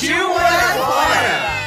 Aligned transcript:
Partiu 0.00 0.28
morar 0.30 0.78
fora! 0.78 1.60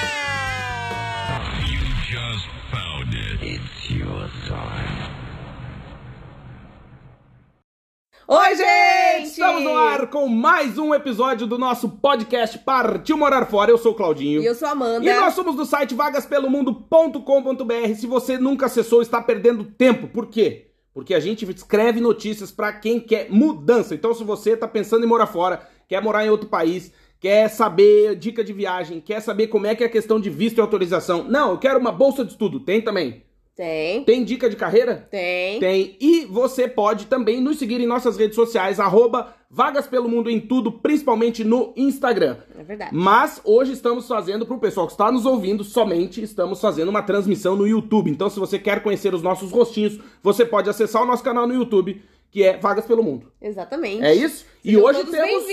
Oi, 8.28 8.56
gente! 8.56 9.28
Estamos 9.28 9.64
no 9.64 9.78
ar 9.78 10.08
com 10.08 10.28
mais 10.28 10.80
um 10.80 10.96
episódio 10.96 11.46
do 11.46 11.60
nosso 11.60 11.88
podcast 11.88 12.58
Partiu 12.58 13.16
Morar 13.16 13.46
Fora. 13.46 13.70
Eu 13.70 13.78
sou 13.78 13.92
o 13.92 13.96
Claudinho. 13.96 14.42
E 14.42 14.48
eu 14.48 14.56
sou 14.56 14.68
a 14.68 14.72
Amanda. 14.72 15.06
E 15.06 15.14
nós 15.14 15.36
somos 15.36 15.56
do 15.56 15.64
site 15.64 15.94
vagaspelomundo.com.br. 15.94 17.94
Se 17.96 18.08
você 18.08 18.40
nunca 18.40 18.66
acessou, 18.66 19.04
está 19.04 19.22
perdendo 19.22 19.64
tempo. 19.64 20.08
Por 20.08 20.26
quê? 20.26 20.72
Porque 20.92 21.14
a 21.14 21.20
gente 21.20 21.48
escreve 21.52 22.02
notícias 22.02 22.52
para 22.52 22.74
quem 22.74 23.00
quer 23.00 23.30
mudança. 23.30 23.94
Então, 23.94 24.12
se 24.12 24.24
você 24.24 24.54
está 24.54 24.68
pensando 24.68 25.06
em 25.06 25.08
morar 25.08 25.28
fora, 25.28 25.70
quer 25.88 26.02
morar 26.02 26.26
em 26.26 26.32
outro 26.32 26.50
país, 26.50 26.92
quer 27.24 27.48
saber 27.48 28.18
dica 28.18 28.44
de 28.44 28.52
viagem, 28.52 29.00
quer 29.00 29.22
saber 29.22 29.48
como 29.48 29.66
é 29.66 29.74
que 29.74 29.82
é 29.82 29.88
a 29.88 29.90
questão 29.90 30.20
de 30.20 30.30
visto 30.30 30.58
e 30.58 30.62
autorização. 30.62 31.24
Não, 31.24 31.52
eu 31.52 31.58
quero 31.58 31.80
uma 31.80 31.90
bolsa 31.92 32.26
de 32.26 32.32
estudo. 32.32 32.60
Tem 32.60 32.82
também. 32.82 33.24
Tem. 33.56 34.04
Tem 34.04 34.26
dica 34.26 34.50
de 34.50 34.58
carreira? 34.58 35.08
Tem. 35.10 35.58
Tem. 35.58 35.96
E 36.02 36.26
você 36.26 36.68
pode 36.68 37.06
também 37.06 37.40
nos 37.40 37.58
seguir 37.58 37.80
em 37.80 37.88
nossas 37.88 38.18
redes 38.18 38.36
sociais, 38.36 38.78
arroba 38.78 39.34
Vagas 39.50 39.88
Pelo 39.88 40.10
Mundo 40.10 40.30
em 40.30 40.42
tudo, 40.42 40.70
principalmente 40.70 41.46
no 41.46 41.72
Instagram. 41.78 42.36
É 42.60 42.64
verdade. 42.64 42.94
Mas 42.94 43.40
hoje 43.46 43.72
estamos 43.72 44.06
fazendo, 44.06 44.46
para 44.46 44.58
o 44.58 44.60
pessoal 44.60 44.86
que 44.86 44.92
está 44.92 45.10
nos 45.10 45.26
ouvindo, 45.26 45.64
somente 45.64 46.22
estamos 46.22 46.60
fazendo 46.60 46.90
uma 46.90 47.04
transmissão 47.04 47.56
no 47.56 47.66
YouTube. 47.66 48.12
Então, 48.12 48.30
se 48.30 48.38
você 48.38 48.60
quer 48.60 48.84
conhecer 48.84 49.14
os 49.14 49.22
nossos 49.22 49.50
rostinhos, 49.50 49.98
você 50.22 50.44
pode 50.44 50.70
acessar 50.70 51.02
o 51.02 51.06
nosso 51.06 51.24
canal 51.24 51.48
no 51.48 51.54
YouTube, 51.54 52.02
que 52.30 52.44
é 52.44 52.58
Vagas 52.58 52.86
Pelo 52.86 53.02
Mundo. 53.02 53.32
Exatamente. 53.42 54.04
É 54.04 54.14
isso? 54.14 54.46
E 54.64 54.78
hoje 54.78 55.04
temos 55.06 55.44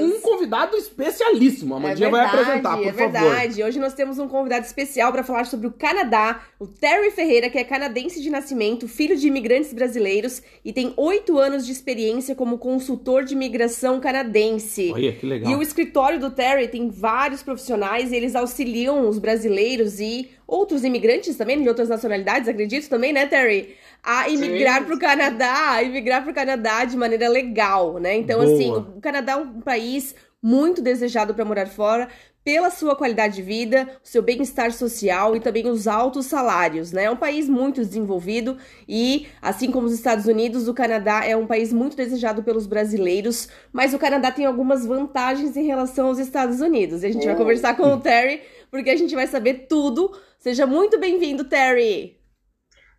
um 0.00 0.20
convidado 0.20 0.76
especialíssimo. 0.76 1.74
A 1.74 1.80
Mandinha 1.80 2.10
vai 2.10 2.26
apresentar, 2.26 2.76
por 2.76 2.86
é 2.86 2.92
favor. 2.92 3.12
verdade. 3.12 3.62
Hoje 3.62 3.78
nós 3.78 3.94
temos 3.94 4.18
um 4.18 4.28
convidado 4.28 4.66
especial 4.66 5.10
para 5.10 5.24
falar 5.24 5.46
sobre 5.46 5.66
o 5.66 5.72
Canadá, 5.72 6.42
o 6.58 6.66
Terry 6.66 7.10
Ferreira, 7.10 7.48
que 7.48 7.56
é 7.56 7.64
canadense 7.64 8.20
de 8.20 8.28
nascimento, 8.28 8.86
filho 8.86 9.16
de 9.16 9.26
imigrantes 9.26 9.72
brasileiros 9.72 10.42
e 10.62 10.72
tem 10.72 10.92
oito 10.96 11.38
anos 11.38 11.64
de 11.64 11.72
experiência 11.72 12.34
como 12.34 12.58
consultor 12.58 13.24
de 13.24 13.32
imigração 13.32 14.00
canadense. 14.00 14.92
Olha, 14.92 15.12
que 15.12 15.24
legal. 15.24 15.50
E 15.50 15.56
o 15.56 15.62
escritório 15.62 16.20
do 16.20 16.30
Terry 16.30 16.68
tem 16.68 16.90
vários 16.90 17.42
profissionais 17.42 18.12
e 18.12 18.16
eles 18.16 18.36
auxiliam 18.36 19.08
os 19.08 19.18
brasileiros 19.18 19.98
e 19.98 20.28
outros 20.46 20.82
imigrantes 20.82 21.36
também, 21.36 21.60
de 21.60 21.68
outras 21.68 21.90
nacionalidades, 21.90 22.48
acredito 22.48 22.88
também, 22.88 23.12
né, 23.12 23.26
Terry? 23.26 23.76
A 24.02 24.30
imigrar 24.30 24.84
para 24.84 24.94
o 24.94 24.98
Canadá, 24.98 25.72
a 25.72 25.82
imigrar 25.82 26.22
para 26.22 26.30
o 26.30 26.34
Canadá 26.34 26.84
de 26.84 26.96
maneira 26.96 27.28
legal, 27.28 27.98
né? 27.98 28.16
Então, 28.16 28.42
Boa. 28.42 28.57
Assim, 28.58 28.70
o 28.96 29.00
Canadá 29.00 29.32
é 29.32 29.36
um 29.36 29.60
país 29.60 30.14
muito 30.42 30.80
desejado 30.80 31.34
para 31.34 31.44
morar 31.44 31.66
fora 31.66 32.08
pela 32.44 32.70
sua 32.70 32.96
qualidade 32.96 33.36
de 33.36 33.42
vida, 33.42 33.86
o 34.02 34.08
seu 34.08 34.22
bem-estar 34.22 34.72
social 34.72 35.36
e 35.36 35.40
também 35.40 35.66
os 35.68 35.86
altos 35.86 36.26
salários, 36.26 36.92
né? 36.92 37.04
É 37.04 37.10
um 37.10 37.16
país 37.16 37.46
muito 37.46 37.80
desenvolvido 37.84 38.56
e, 38.88 39.26
assim 39.42 39.70
como 39.70 39.86
os 39.86 39.92
Estados 39.92 40.24
Unidos, 40.24 40.66
o 40.66 40.72
Canadá 40.72 41.24
é 41.26 41.36
um 41.36 41.46
país 41.46 41.72
muito 41.74 41.94
desejado 41.96 42.42
pelos 42.42 42.66
brasileiros, 42.66 43.48
mas 43.70 43.92
o 43.92 43.98
Canadá 43.98 44.30
tem 44.32 44.46
algumas 44.46 44.86
vantagens 44.86 45.56
em 45.58 45.66
relação 45.66 46.06
aos 46.06 46.18
Estados 46.18 46.60
Unidos. 46.60 47.02
E 47.02 47.06
a 47.06 47.12
gente 47.12 47.26
vai 47.26 47.34
Oh. 47.34 47.36
conversar 47.36 47.76
com 47.76 47.92
o 47.92 48.00
Terry, 48.00 48.40
porque 48.70 48.88
a 48.90 48.96
gente 48.96 49.14
vai 49.14 49.26
saber 49.26 49.66
tudo. 49.68 50.10
Seja 50.38 50.66
muito 50.66 50.98
bem-vindo, 50.98 51.44
Terry! 51.44 52.16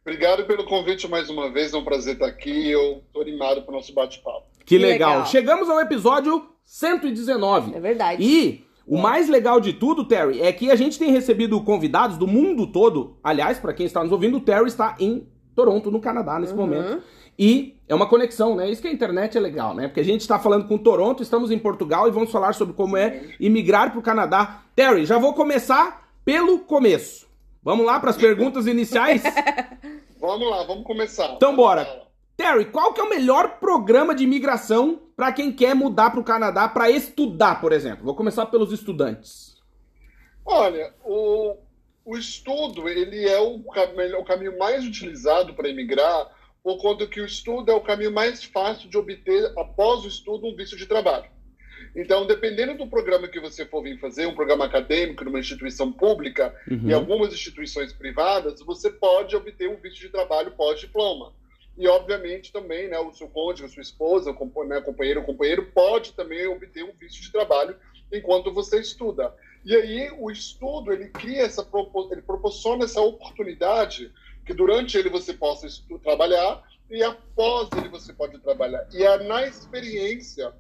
Obrigado 0.01 0.45
pelo 0.45 0.66
convite 0.66 1.07
mais 1.07 1.29
uma 1.29 1.51
vez, 1.51 1.73
é 1.73 1.78
um 1.78 1.84
prazer 1.84 2.13
estar 2.16 2.28
aqui. 2.28 2.69
Eu 2.69 3.03
estou 3.07 3.22
animado 3.22 3.63
para 3.63 3.72
o 3.72 3.75
nosso 3.75 3.94
bate-papo. 3.94 4.48
Que 4.69 4.78
Que 4.78 4.81
legal. 4.85 5.09
legal. 5.12 5.25
Chegamos 5.25 5.69
ao 5.69 5.80
episódio 5.80 6.46
119. 6.63 7.75
É 7.75 7.80
verdade. 7.80 8.24
E 8.24 8.63
o 8.85 8.97
mais 9.00 9.28
legal 9.28 9.59
de 9.59 9.74
tudo, 9.74 10.06
Terry, 10.06 10.41
é 10.41 10.52
que 10.53 10.69
a 10.72 10.75
gente 10.75 11.00
tem 11.00 11.12
recebido 11.12 11.59
convidados 11.62 12.18
do 12.18 12.28
mundo 12.28 12.68
todo. 12.68 13.18
Aliás, 13.24 13.58
para 13.59 13.74
quem 13.74 13.85
está 13.85 14.03
nos 14.03 14.12
ouvindo, 14.12 14.38
o 14.38 14.41
Terry 14.41 14.68
está 14.68 14.96
em 15.00 15.28
Toronto, 15.56 15.90
no 15.90 16.00
Canadá, 16.00 16.38
nesse 16.40 16.53
Uhum. 16.53 16.59
momento. 16.59 17.02
E 17.38 17.78
é 17.88 17.96
uma 17.96 18.06
conexão, 18.08 18.56
né? 18.56 18.69
Isso 18.69 18.81
que 18.81 18.88
a 18.88 18.91
internet 18.91 19.38
é 19.38 19.41
legal, 19.41 19.74
né? 19.74 19.88
Porque 19.88 20.02
a 20.02 20.03
gente 20.06 20.22
está 20.22 20.38
falando 20.38 20.68
com 20.68 20.78
Toronto, 20.78 21.24
estamos 21.24 21.50
em 21.52 21.58
Portugal 21.58 22.08
e 22.08 22.12
vamos 22.12 22.31
falar 22.31 22.53
sobre 22.53 22.74
como 22.75 22.96
é 22.96 23.24
imigrar 23.40 23.90
para 23.91 24.00
o 24.00 24.03
Canadá. 24.03 24.62
Terry, 24.75 25.06
já 25.06 25.18
vou 25.18 25.34
começar 25.34 26.08
pelo 26.24 26.59
começo. 26.59 27.28
Vamos 27.63 27.85
lá 27.85 28.00
para 28.00 28.09
as 28.12 28.18
perguntas 28.22 28.68
iniciais? 28.68 29.24
Vamos 30.19 30.50
lá, 30.50 30.63
vamos 30.66 30.84
começar. 30.84 31.34
Então, 31.35 31.56
bora. 31.56 31.88
Terry, 32.39 32.63
qual 32.72 32.94
que 32.94 33.01
é 33.01 33.03
o 33.03 33.09
melhor 33.09 33.59
programa 33.59 34.16
de 34.16 34.23
imigração 34.23 34.97
para 35.13 35.33
quem 35.33 35.51
quer 35.51 35.75
mudar 35.75 36.09
para 36.09 36.22
o 36.22 36.23
Canadá 36.23 36.69
para 36.69 36.89
estudar, 36.89 37.59
por 37.59 37.73
exemplo? 37.73 38.05
Vou 38.05 38.16
começar 38.16 38.45
pelos 38.45 38.72
estudantes. 38.72 39.57
Olha, 40.45 40.94
o, 41.03 41.57
o 42.05 42.17
estudo 42.17 42.88
ele 42.88 43.28
é 43.28 43.38
o, 43.41 43.61
o 44.17 44.23
caminho 44.23 44.57
mais 44.57 44.88
utilizado 44.88 45.53
para 45.53 45.67
emigrar, 45.67 46.31
por 46.63 46.78
conta 46.78 47.05
que 47.05 47.19
o 47.19 47.25
estudo 47.25 47.73
é 47.73 47.75
o 47.75 47.81
caminho 47.81 48.13
mais 48.13 48.41
fácil 48.41 48.89
de 48.89 48.97
obter, 48.97 49.51
após 49.57 50.05
o 50.05 50.07
estudo, 50.07 50.47
um 50.47 50.55
visto 50.55 50.78
de 50.78 50.85
trabalho. 50.85 51.29
Então, 51.94 52.25
dependendo 52.25 52.78
do 52.78 52.88
programa 52.88 53.28
que 53.28 53.41
você 53.41 53.66
for 53.66 53.83
vir 53.83 53.99
fazer, 53.99 54.28
um 54.28 54.35
programa 54.35 54.63
acadêmico 54.63 55.25
numa 55.25 55.39
instituição 55.39 55.91
pública 55.91 56.55
e 56.88 56.94
algumas 56.94 57.33
instituições 57.33 57.91
privadas, 57.91 58.61
você 58.61 58.89
pode 58.89 59.35
obter 59.35 59.69
um 59.69 59.75
visto 59.75 59.99
de 59.99 60.07
trabalho 60.07 60.51
pós-diploma. 60.51 61.38
E, 61.79 61.88
obviamente, 61.88 62.51
também 62.51 62.90
né, 62.90 63.00
o 63.00 63.13
seu 63.13 63.29
cônjuge, 63.29 63.63
a 63.63 63.69
sua 63.69 63.81
esposa, 63.81 64.31
o 64.31 64.63
né, 64.66 64.81
companheiro 64.81 65.22
ou 65.22 65.25
companheiro 65.25 65.72
pode 65.72 66.12
também 66.12 66.45
obter 66.45 66.84
um 66.84 66.91
visto 66.91 67.22
de 67.22 67.31
trabalho 67.31 67.73
enquanto 68.12 68.53
você 68.53 68.81
estuda. 68.81 69.34
E 69.63 69.73
aí, 69.73 70.12
o 70.19 70.29
estudo, 70.29 70.91
ele 70.91 71.07
cria 71.07 71.44
essa, 71.44 71.66
ele 72.12 72.22
proporciona 72.22 72.84
essa 72.84 73.00
oportunidade 73.00 74.12
que 74.45 74.53
durante 74.53 74.97
ele 74.97 75.09
você 75.09 75.34
possa 75.34 75.67
trabalhar 76.03 76.62
e 76.90 77.01
após 77.01 77.69
ele 77.72 77.88
você 77.88 78.11
pode 78.11 78.38
trabalhar. 78.40 78.85
E 78.94 79.01
é 79.01 79.23
na 79.23 79.47
experiência 79.47 80.53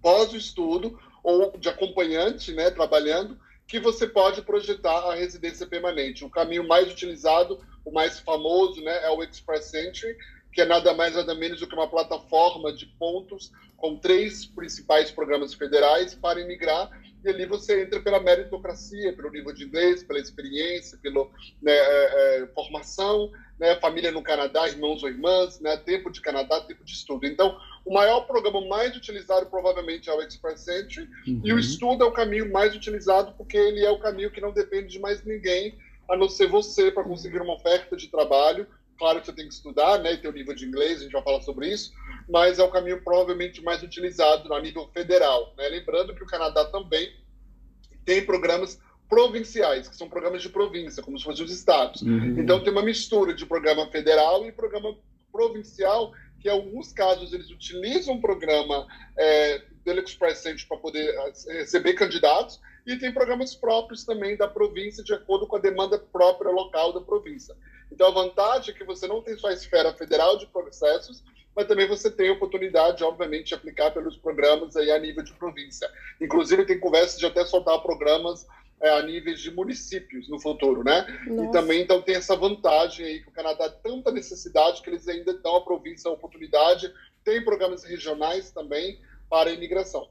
pós 0.00 0.32
o 0.32 0.36
estudo 0.36 0.96
ou 1.24 1.58
de 1.58 1.68
acompanhante, 1.68 2.52
né, 2.52 2.70
trabalhando, 2.70 3.36
que 3.70 3.78
você 3.78 4.04
pode 4.04 4.42
projetar 4.42 5.10
a 5.10 5.14
residência 5.14 5.64
permanente. 5.64 6.24
O 6.24 6.28
caminho 6.28 6.66
mais 6.66 6.90
utilizado, 6.90 7.60
o 7.84 7.92
mais 7.92 8.18
famoso, 8.18 8.82
né, 8.82 9.04
é 9.04 9.10
o 9.10 9.22
Express 9.22 9.72
Entry, 9.72 10.16
que 10.52 10.60
é 10.60 10.64
nada 10.66 10.92
mais 10.92 11.14
nada 11.14 11.36
menos 11.36 11.60
do 11.60 11.68
que 11.68 11.74
uma 11.76 11.88
plataforma 11.88 12.72
de 12.72 12.86
pontos 12.86 13.52
com 13.76 13.96
três 13.96 14.44
principais 14.44 15.12
programas 15.12 15.54
federais 15.54 16.16
para 16.16 16.40
imigrar 16.40 16.90
e 17.24 17.28
ali 17.28 17.46
você 17.46 17.82
entra 17.82 18.00
pela 18.00 18.20
meritocracia, 18.20 19.12
pelo 19.14 19.30
nível 19.30 19.52
de 19.52 19.64
inglês, 19.64 20.02
pela 20.02 20.18
experiência, 20.18 20.98
pela 21.02 21.24
né, 21.60 21.72
é, 21.72 22.42
é, 22.42 22.46
formação, 22.54 23.30
né, 23.58 23.76
família 23.76 24.10
no 24.10 24.22
Canadá, 24.22 24.68
irmãos 24.68 25.02
ou 25.02 25.08
irmãs, 25.08 25.60
né, 25.60 25.76
tempo 25.76 26.10
de 26.10 26.20
Canadá, 26.20 26.60
tempo 26.62 26.84
de 26.84 26.92
estudo. 26.92 27.26
Então, 27.26 27.58
o 27.84 27.92
maior 27.92 28.22
programa 28.22 28.66
mais 28.66 28.96
utilizado 28.96 29.46
provavelmente 29.46 30.08
é 30.08 30.14
o 30.14 30.22
Express 30.22 30.66
Entry 30.68 31.08
e 31.44 31.52
o 31.52 31.58
estudo 31.58 32.04
é 32.04 32.06
o 32.06 32.12
caminho 32.12 32.50
mais 32.50 32.74
utilizado 32.74 33.32
porque 33.36 33.56
ele 33.56 33.84
é 33.84 33.90
o 33.90 33.98
caminho 33.98 34.30
que 34.30 34.40
não 34.40 34.52
depende 34.52 34.88
de 34.88 34.98
mais 34.98 35.24
ninguém 35.24 35.78
a 36.08 36.16
não 36.16 36.28
ser 36.28 36.48
você 36.48 36.90
para 36.90 37.04
conseguir 37.04 37.40
uma 37.40 37.54
oferta 37.54 37.96
de 37.96 38.08
trabalho. 38.08 38.66
Claro 39.00 39.18
que 39.18 39.26
você 39.26 39.32
tem 39.32 39.48
que 39.48 39.54
estudar, 39.54 39.98
né, 39.98 40.12
e 40.12 40.18
ter 40.18 40.28
o 40.28 40.32
nível 40.32 40.54
de 40.54 40.66
inglês, 40.66 40.98
a 40.98 41.04
gente 41.04 41.12
vai 41.12 41.22
falar 41.22 41.40
sobre 41.40 41.72
isso, 41.72 41.90
mas 42.28 42.58
é 42.58 42.62
o 42.62 42.70
caminho 42.70 43.02
provavelmente 43.02 43.62
mais 43.62 43.82
utilizado 43.82 44.52
a 44.52 44.60
nível 44.60 44.86
federal. 44.92 45.54
Né? 45.56 45.68
Lembrando 45.68 46.14
que 46.14 46.22
o 46.22 46.26
Canadá 46.26 46.66
também 46.66 47.10
tem 48.04 48.26
programas 48.26 48.78
provinciais, 49.08 49.88
que 49.88 49.96
são 49.96 50.06
programas 50.06 50.42
de 50.42 50.50
província, 50.50 51.02
como 51.02 51.18
se 51.18 51.24
fossem 51.24 51.46
os 51.46 51.50
estados. 51.50 52.02
Uhum. 52.02 52.38
Então 52.38 52.62
tem 52.62 52.70
uma 52.70 52.82
mistura 52.82 53.32
de 53.32 53.46
programa 53.46 53.86
federal 53.90 54.44
e 54.44 54.52
programa 54.52 54.94
provincial, 55.32 56.12
que 56.38 56.48
em 56.48 56.52
alguns 56.52 56.92
casos 56.92 57.32
eles 57.32 57.50
utilizam 57.50 58.16
o 58.16 58.20
programa 58.20 58.86
é, 59.16 59.62
do 59.82 59.98
Express 59.98 60.44
Entry 60.44 60.66
para 60.66 60.76
poder 60.76 61.08
eh, 61.08 61.32
receber 61.54 61.94
candidatos, 61.94 62.60
e 62.92 62.98
tem 62.98 63.12
programas 63.12 63.54
próprios 63.54 64.04
também 64.04 64.36
da 64.36 64.48
província, 64.48 65.04
de 65.04 65.14
acordo 65.14 65.46
com 65.46 65.56
a 65.56 65.60
demanda 65.60 65.98
própria 65.98 66.50
local 66.50 66.92
da 66.92 67.00
província. 67.00 67.56
Então 67.90 68.08
a 68.08 68.10
vantagem 68.10 68.74
é 68.74 68.78
que 68.78 68.84
você 68.84 69.06
não 69.06 69.22
tem 69.22 69.36
só 69.36 69.48
a 69.48 69.52
esfera 69.52 69.92
federal 69.92 70.36
de 70.36 70.46
processos, 70.46 71.22
mas 71.54 71.66
também 71.66 71.86
você 71.86 72.10
tem 72.10 72.28
a 72.28 72.32
oportunidade, 72.32 73.02
obviamente, 73.02 73.48
de 73.48 73.54
aplicar 73.54 73.90
pelos 73.90 74.16
programas 74.16 74.76
aí 74.76 74.90
a 74.90 74.98
nível 74.98 75.22
de 75.22 75.32
província. 75.34 75.90
Inclusive, 76.20 76.64
tem 76.64 76.78
conversas 76.78 77.18
de 77.18 77.26
até 77.26 77.44
soltar 77.44 77.80
programas 77.82 78.46
é, 78.80 78.90
a 78.90 79.02
níveis 79.02 79.40
de 79.40 79.50
municípios 79.50 80.28
no 80.28 80.40
futuro, 80.40 80.82
né? 80.84 81.04
Nossa. 81.26 81.44
E 81.44 81.50
também, 81.50 81.82
então, 81.82 82.00
tem 82.00 82.14
essa 82.14 82.36
vantagem 82.36 83.04
aí 83.04 83.20
que 83.20 83.28
o 83.28 83.32
Canadá 83.32 83.68
tem 83.68 83.92
tanta 83.92 84.10
necessidade 84.10 84.80
que 84.80 84.88
eles 84.88 85.06
ainda 85.08 85.34
dão 85.34 85.56
à 85.56 85.60
província 85.60 86.08
a 86.08 86.14
oportunidade. 86.14 86.92
Tem 87.24 87.44
programas 87.44 87.84
regionais 87.84 88.50
também 88.52 89.00
para 89.28 89.50
a 89.50 89.52
imigração. 89.52 90.08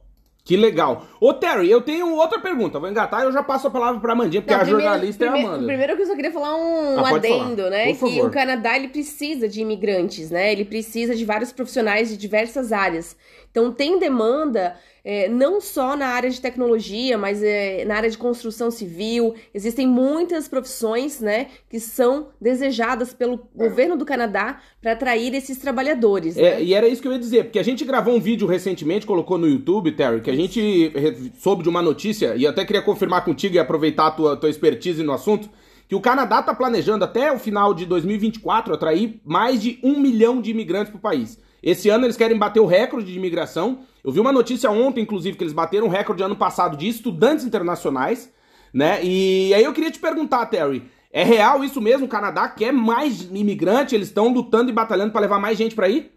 Que 0.49 0.57
legal. 0.57 1.05
Ô, 1.21 1.31
Terry, 1.31 1.69
eu 1.69 1.79
tenho 1.79 2.11
outra 2.15 2.39
pergunta. 2.39 2.79
Vou 2.79 2.89
engatar 2.89 3.21
e 3.21 3.25
eu 3.25 3.31
já 3.31 3.43
passo 3.43 3.67
a 3.67 3.69
palavra 3.69 4.01
para 4.01 4.13
a 4.13 4.15
Mandinha, 4.15 4.41
porque 4.41 4.51
Não, 4.51 4.59
a 4.59 4.63
primeiro, 4.63 4.83
jornalista 4.83 5.25
primeiro, 5.25 5.45
é 5.45 5.47
a 5.47 5.53
Amanda. 5.53 5.67
Primeiro 5.67 5.95
que 5.95 6.01
eu 6.01 6.07
só 6.07 6.15
queria 6.15 6.31
falar 6.31 6.55
um 6.55 6.99
ah, 6.99 7.15
adendo, 7.17 7.57
falar. 7.57 7.69
né? 7.69 7.93
Por 7.93 8.07
que 8.09 8.15
favor. 8.15 8.27
o 8.27 8.31
Canadá, 8.31 8.75
ele 8.75 8.87
precisa 8.87 9.47
de 9.47 9.61
imigrantes, 9.61 10.31
né? 10.31 10.51
Ele 10.51 10.65
precisa 10.65 11.13
de 11.13 11.23
vários 11.23 11.51
profissionais 11.51 12.09
de 12.09 12.17
diversas 12.17 12.71
áreas. 12.71 13.15
Então, 13.51 13.71
tem 13.71 13.99
demanda 13.99 14.75
é, 15.11 15.27
não 15.27 15.59
só 15.59 15.97
na 15.97 16.05
área 16.05 16.29
de 16.29 16.39
tecnologia, 16.39 17.17
mas 17.17 17.41
é, 17.41 17.83
na 17.83 17.95
área 17.95 18.11
de 18.11 18.15
construção 18.15 18.69
civil. 18.69 19.33
Existem 19.51 19.87
muitas 19.87 20.47
profissões, 20.47 21.19
né, 21.19 21.47
que 21.67 21.79
são 21.79 22.27
desejadas 22.39 23.11
pelo 23.11 23.39
governo 23.55 23.97
do 23.97 24.05
Canadá 24.05 24.61
para 24.79 24.91
atrair 24.91 25.33
esses 25.33 25.57
trabalhadores. 25.57 26.37
É, 26.37 26.57
né? 26.57 26.63
e 26.63 26.75
era 26.75 26.87
isso 26.87 27.01
que 27.01 27.07
eu 27.07 27.11
ia 27.11 27.17
dizer, 27.17 27.45
porque 27.45 27.57
a 27.57 27.63
gente 27.63 27.83
gravou 27.83 28.15
um 28.15 28.19
vídeo 28.19 28.47
recentemente, 28.47 29.07
colocou 29.07 29.39
no 29.39 29.47
YouTube, 29.47 29.93
Terry, 29.93 30.21
que 30.21 30.29
a 30.29 30.35
gente 30.35 30.93
soube 31.39 31.63
de 31.63 31.69
uma 31.69 31.81
notícia, 31.81 32.35
e 32.35 32.45
até 32.45 32.63
queria 32.63 32.83
confirmar 32.83 33.25
contigo 33.25 33.55
e 33.55 33.59
aproveitar 33.59 34.05
a 34.05 34.11
tua, 34.11 34.37
tua 34.37 34.49
expertise 34.51 35.01
no 35.01 35.11
assunto, 35.11 35.49
que 35.87 35.95
o 35.95 36.01
Canadá 36.01 36.39
está 36.39 36.53
planejando 36.53 37.03
até 37.03 37.31
o 37.33 37.39
final 37.39 37.73
de 37.73 37.87
2024 37.87 38.75
atrair 38.75 39.19
mais 39.25 39.59
de 39.59 39.79
um 39.81 39.99
milhão 39.99 40.39
de 40.39 40.51
imigrantes 40.51 40.91
para 40.91 40.99
o 40.99 41.01
país. 41.01 41.39
Esse 41.61 41.89
ano 41.89 42.05
eles 42.05 42.17
querem 42.17 42.37
bater 42.37 42.59
o 42.59 42.65
recorde 42.65 43.11
de 43.11 43.17
imigração. 43.17 43.85
Eu 44.03 44.11
vi 44.11 44.19
uma 44.19 44.31
notícia 44.31 44.71
ontem, 44.71 45.01
inclusive, 45.01 45.37
que 45.37 45.43
eles 45.43 45.53
bateram 45.53 45.87
o 45.87 45.89
recorde 45.89 46.23
ano 46.23 46.35
passado 46.35 46.77
de 46.77 46.87
estudantes 46.87 47.45
internacionais, 47.45 48.33
né? 48.73 49.03
E 49.03 49.53
aí 49.53 49.63
eu 49.63 49.73
queria 49.73 49.91
te 49.91 49.99
perguntar, 49.99 50.45
Terry, 50.45 50.89
é 51.11 51.23
real 51.23 51.63
isso 51.63 51.81
mesmo? 51.81 52.05
O 52.05 52.09
Canadá 52.09 52.47
quer 52.47 52.71
mais 52.71 53.23
imigrante? 53.23 53.95
Eles 53.95 54.07
estão 54.09 54.31
lutando 54.31 54.69
e 54.69 54.73
batalhando 54.73 55.11
para 55.11 55.21
levar 55.21 55.39
mais 55.39 55.57
gente 55.57 55.75
para 55.75 55.87
aí? 55.87 56.11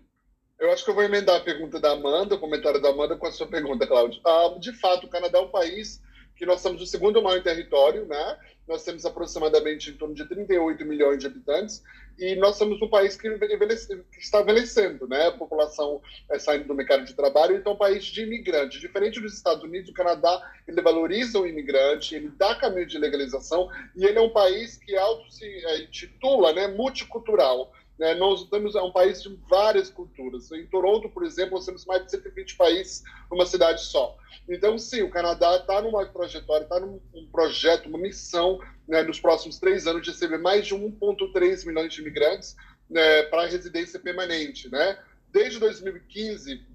Eu 0.60 0.70
acho 0.70 0.84
que 0.84 0.90
eu 0.90 0.94
vou 0.94 1.02
emendar 1.02 1.36
a 1.36 1.40
pergunta 1.40 1.80
da 1.80 1.92
Amanda, 1.92 2.36
o 2.36 2.38
comentário 2.38 2.80
da 2.80 2.90
Amanda 2.90 3.16
com 3.16 3.26
a 3.26 3.32
sua 3.32 3.48
pergunta, 3.48 3.84
Cláudio. 3.84 4.20
Ah, 4.24 4.54
de 4.60 4.72
fato, 4.78 5.06
o 5.06 5.10
Canadá 5.10 5.38
é 5.38 5.42
um 5.42 5.48
país 5.48 6.00
que 6.36 6.46
nós 6.46 6.60
somos 6.60 6.80
o 6.80 6.86
segundo 6.86 7.22
maior 7.22 7.42
território, 7.42 8.06
né? 8.06 8.38
Nós 8.68 8.84
temos 8.84 9.04
aproximadamente 9.04 9.90
em 9.90 9.94
torno 9.94 10.14
de 10.14 10.24
38 10.28 10.84
milhões 10.84 11.18
de 11.18 11.26
habitantes 11.26 11.82
e 12.19 12.35
nós 12.37 12.56
somos 12.56 12.81
um 12.81 12.88
país 12.88 13.17
que, 13.17 13.29
que 13.38 14.20
está 14.20 14.41
envelhecendo, 14.41 15.06
né? 15.09 15.29
A 15.29 15.32
população 15.32 16.00
é, 16.31 16.38
saindo 16.38 16.69
do 16.69 16.75
mercado 16.75 17.05
de 17.05 17.14
trabalho, 17.14 17.56
então 17.56 17.73
é 17.73 17.75
um 17.75 17.79
país 17.79 18.05
de 18.05 18.23
imigrantes. 18.23 18.81
Diferente 18.81 19.20
dos 19.20 19.35
Estados 19.35 19.62
Unidos, 19.62 19.91
o 19.91 19.94
Canadá, 19.94 20.41
ele 20.67 20.81
valoriza 20.81 21.38
o 21.38 21.47
imigrante, 21.47 22.14
ele 22.14 22.31
dá 22.37 22.55
caminho 22.55 22.87
de 22.87 22.99
legalização 22.99 23.69
e 23.97 24.05
ele 24.05 24.19
é 24.19 24.23
um 24.23 24.31
país 24.31 24.76
que 24.76 24.97
auto 24.97 25.31
se 25.32 25.44
é, 25.44 25.82
intitula, 25.82 26.53
né, 26.53 26.69
multicultural. 26.69 27.73
Né? 27.98 28.14
Nós 28.14 28.44
temos 28.48 28.74
é 28.74 28.82
um 28.82 28.90
país 28.90 29.22
de 29.22 29.38
várias 29.48 29.90
culturas. 29.90 30.50
Em 30.52 30.66
Toronto, 30.66 31.08
por 31.08 31.24
exemplo, 31.24 31.54
nós 31.54 31.66
temos 31.66 31.84
mais 31.84 32.04
de 32.04 32.10
120 32.10 32.56
países 32.56 33.02
numa 33.30 33.46
cidade 33.46 33.82
só. 33.82 34.16
Então, 34.48 34.78
sim, 34.78 35.02
o 35.02 35.10
Canadá 35.10 35.56
está 35.56 35.80
numa 35.80 36.04
trajetória, 36.06 36.64
está 36.64 36.80
num 36.80 37.00
um 37.14 37.26
projeto, 37.30 37.88
uma 37.88 37.98
missão, 37.98 38.60
né, 38.88 39.02
nos 39.02 39.20
próximos 39.20 39.58
três 39.58 39.86
anos, 39.86 40.02
de 40.02 40.10
receber 40.10 40.38
mais 40.38 40.66
de 40.66 40.74
1,3 40.74 41.66
milhões 41.66 41.92
de 41.92 42.00
imigrantes 42.00 42.56
né, 42.90 43.22
para 43.24 43.46
residência 43.46 44.00
permanente. 44.00 44.70
Né? 44.70 44.98
Desde 45.30 45.58
2015 45.60 46.72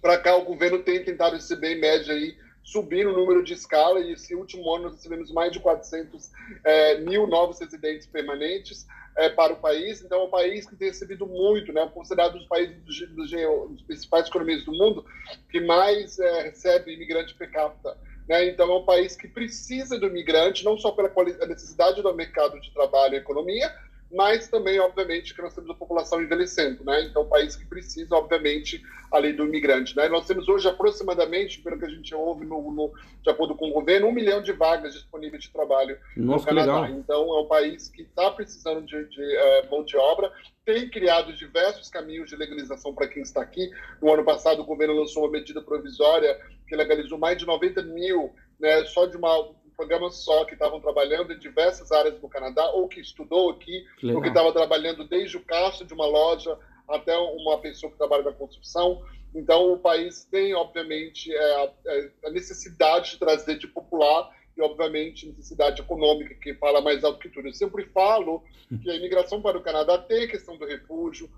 para 0.00 0.18
cá, 0.18 0.36
o 0.36 0.44
governo 0.44 0.82
tem 0.82 1.02
tentado 1.02 1.34
receber, 1.34 1.76
em 1.76 1.80
média, 1.80 2.12
aí, 2.12 2.36
subir 2.62 3.06
o 3.06 3.12
número 3.12 3.42
de 3.42 3.54
escala, 3.54 4.00
e 4.00 4.12
esse 4.12 4.34
último 4.34 4.70
ano 4.74 4.84
nós 4.84 4.96
recebemos 4.96 5.32
mais 5.32 5.50
de 5.50 5.58
400 5.58 6.30
é, 6.62 6.98
mil 7.00 7.26
novos 7.26 7.58
residentes 7.58 8.06
permanentes 8.06 8.86
é, 9.18 9.28
para 9.28 9.52
o 9.52 9.56
país. 9.56 10.00
Então, 10.00 10.20
é 10.20 10.24
um 10.24 10.30
país 10.30 10.66
que 10.66 10.76
tem 10.76 10.88
recebido 10.88 11.26
muito, 11.26 11.72
né? 11.72 11.90
considerado 11.92 12.36
um 12.36 12.38
dos 12.38 12.46
países 12.46 12.76
dos, 12.82 12.98
dos, 13.10 13.30
dos 13.30 13.82
principais 13.82 14.28
economias 14.28 14.64
do 14.64 14.72
mundo 14.72 15.04
que 15.50 15.60
mais 15.60 16.18
é, 16.18 16.42
recebe 16.42 16.94
imigrante 16.94 17.34
per 17.34 17.50
capita. 17.50 17.98
Né? 18.28 18.46
Então, 18.46 18.70
é 18.70 18.76
um 18.76 18.84
país 18.84 19.16
que 19.16 19.26
precisa 19.26 19.98
do 19.98 20.06
imigrante, 20.06 20.64
não 20.64 20.78
só 20.78 20.92
pela 20.92 21.10
necessidade 21.46 22.00
do 22.00 22.14
mercado 22.14 22.60
de 22.60 22.72
trabalho 22.72 23.14
e 23.14 23.18
economia, 23.18 23.74
mas 24.10 24.48
também, 24.48 24.80
obviamente, 24.80 25.34
que 25.34 25.42
nós 25.42 25.54
temos 25.54 25.70
a 25.70 25.74
população 25.74 26.22
envelhecendo, 26.22 26.82
né? 26.84 27.02
Então, 27.02 27.22
um 27.22 27.28
país 27.28 27.56
que 27.56 27.66
precisa, 27.66 28.14
obviamente, 28.14 28.82
ali 29.12 29.32
do 29.32 29.44
imigrante, 29.44 29.94
né? 29.94 30.08
Nós 30.08 30.26
temos 30.26 30.48
hoje 30.48 30.66
aproximadamente, 30.66 31.60
pelo 31.60 31.78
que 31.78 31.84
a 31.84 31.90
gente 31.90 32.14
ouve 32.14 32.44
no, 32.46 32.72
no 32.72 32.92
de 33.22 33.30
acordo 33.30 33.54
com 33.54 33.68
o 33.68 33.72
governo, 33.72 34.06
um 34.06 34.12
milhão 34.12 34.42
de 34.42 34.52
vagas 34.52 34.94
disponíveis 34.94 35.42
de 35.42 35.50
trabalho 35.50 35.98
Nossa, 36.16 36.50
no 36.50 36.60
Canadá. 36.60 36.90
Então, 36.90 37.36
é 37.36 37.40
um 37.40 37.46
país 37.46 37.88
que 37.88 38.02
está 38.02 38.30
precisando 38.30 38.82
de, 38.86 39.04
de 39.08 39.20
uh, 39.20 39.70
mão 39.70 39.84
de 39.84 39.96
obra, 39.96 40.32
tem 40.64 40.88
criado 40.88 41.32
diversos 41.34 41.88
caminhos 41.90 42.30
de 42.30 42.36
legalização 42.36 42.94
para 42.94 43.08
quem 43.08 43.22
está 43.22 43.42
aqui. 43.42 43.70
No 44.00 44.12
ano 44.12 44.24
passado, 44.24 44.62
o 44.62 44.66
governo 44.66 44.94
lançou 44.94 45.24
uma 45.24 45.32
medida 45.32 45.60
provisória 45.60 46.38
que 46.66 46.76
legalizou 46.76 47.18
mais 47.18 47.38
de 47.38 47.46
90 47.46 47.82
mil, 47.82 48.34
né, 48.60 48.84
só 48.86 49.06
de 49.06 49.16
uma 49.16 49.30
programa 49.78 50.10
só 50.10 50.44
que 50.44 50.54
estavam 50.54 50.80
trabalhando 50.80 51.32
em 51.32 51.38
diversas 51.38 51.92
áreas 51.92 52.18
do 52.18 52.28
Canadá, 52.28 52.68
ou 52.72 52.88
que 52.88 53.00
estudou 53.00 53.50
aqui, 53.50 53.86
que 53.96 54.12
ou 54.12 54.20
que 54.20 54.26
estava 54.26 54.52
trabalhando 54.52 55.06
desde 55.06 55.36
o 55.36 55.44
caixa 55.44 55.84
de 55.84 55.94
uma 55.94 56.04
loja 56.04 56.58
até 56.88 57.16
uma 57.16 57.58
pessoa 57.60 57.92
que 57.92 57.96
trabalha 57.96 58.24
na 58.24 58.32
construção. 58.32 59.00
Então, 59.32 59.72
o 59.72 59.78
país 59.78 60.24
tem, 60.24 60.52
obviamente, 60.52 61.32
é, 61.32 61.72
é, 61.86 62.10
a 62.24 62.30
necessidade 62.30 63.12
de 63.12 63.18
trazer 63.18 63.56
de 63.56 63.68
popular 63.68 64.34
e, 64.56 64.62
obviamente, 64.62 65.28
necessidade 65.28 65.80
econômica, 65.80 66.34
que 66.34 66.54
fala 66.54 66.80
mais 66.80 67.04
alto 67.04 67.20
que 67.20 67.28
tudo. 67.28 67.46
Eu 67.46 67.54
sempre 67.54 67.84
falo 67.84 68.42
que 68.82 68.90
a 68.90 68.96
imigração 68.96 69.40
para 69.40 69.58
o 69.58 69.62
Canadá 69.62 69.96
tem 69.96 70.24
a 70.24 70.28
questão 70.28 70.56
do 70.56 70.66
refúgio, 70.66 71.30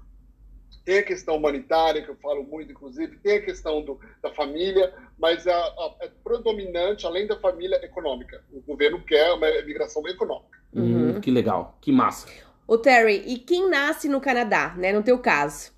tem 0.84 0.98
a 0.98 1.02
questão 1.02 1.36
humanitária, 1.36 2.02
que 2.02 2.10
eu 2.10 2.16
falo 2.16 2.42
muito, 2.44 2.72
inclusive, 2.72 3.18
tem 3.18 3.36
a 3.36 3.42
questão 3.42 3.82
do, 3.82 3.98
da 4.22 4.30
família, 4.32 4.92
mas 5.18 5.46
a, 5.46 5.54
a, 5.54 5.94
é 6.00 6.10
predominante, 6.24 7.06
além 7.06 7.26
da 7.26 7.38
família, 7.38 7.76
econômica. 7.84 8.42
O 8.52 8.60
governo 8.60 9.02
quer 9.02 9.32
uma 9.32 9.48
imigração 9.48 10.06
econômica. 10.08 10.58
Uhum. 10.72 11.16
Hum, 11.16 11.20
que 11.20 11.30
legal, 11.30 11.76
que 11.80 11.92
massa. 11.92 12.28
Ô 12.66 12.78
Terry, 12.78 13.24
e 13.26 13.38
quem 13.38 13.68
nasce 13.68 14.08
no 14.08 14.20
Canadá, 14.20 14.74
né, 14.76 14.92
no 14.92 15.02
teu 15.02 15.18
caso? 15.18 15.72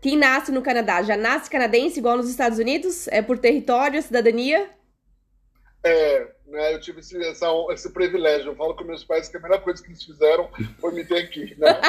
Quem 0.00 0.16
nasce 0.16 0.52
no 0.52 0.62
Canadá, 0.62 1.02
já 1.02 1.16
nasce 1.16 1.50
canadense 1.50 1.98
igual 1.98 2.16
nos 2.16 2.30
Estados 2.30 2.58
Unidos? 2.58 3.08
É 3.08 3.20
por 3.20 3.38
território, 3.38 4.00
cidadania? 4.00 4.68
É, 5.84 6.26
né? 6.46 6.74
Eu 6.74 6.80
tive 6.80 7.00
esse, 7.00 7.16
essa, 7.24 7.46
esse 7.70 7.92
privilégio. 7.92 8.50
Eu 8.50 8.56
falo 8.56 8.74
com 8.74 8.84
meus 8.84 9.04
pais 9.04 9.28
que 9.28 9.36
a 9.36 9.40
melhor 9.40 9.60
coisa 9.60 9.82
que 9.82 9.88
eles 9.88 10.02
fizeram 10.02 10.48
foi 10.80 10.92
me 10.92 11.04
ter 11.04 11.18
aqui, 11.18 11.54
né? 11.56 11.80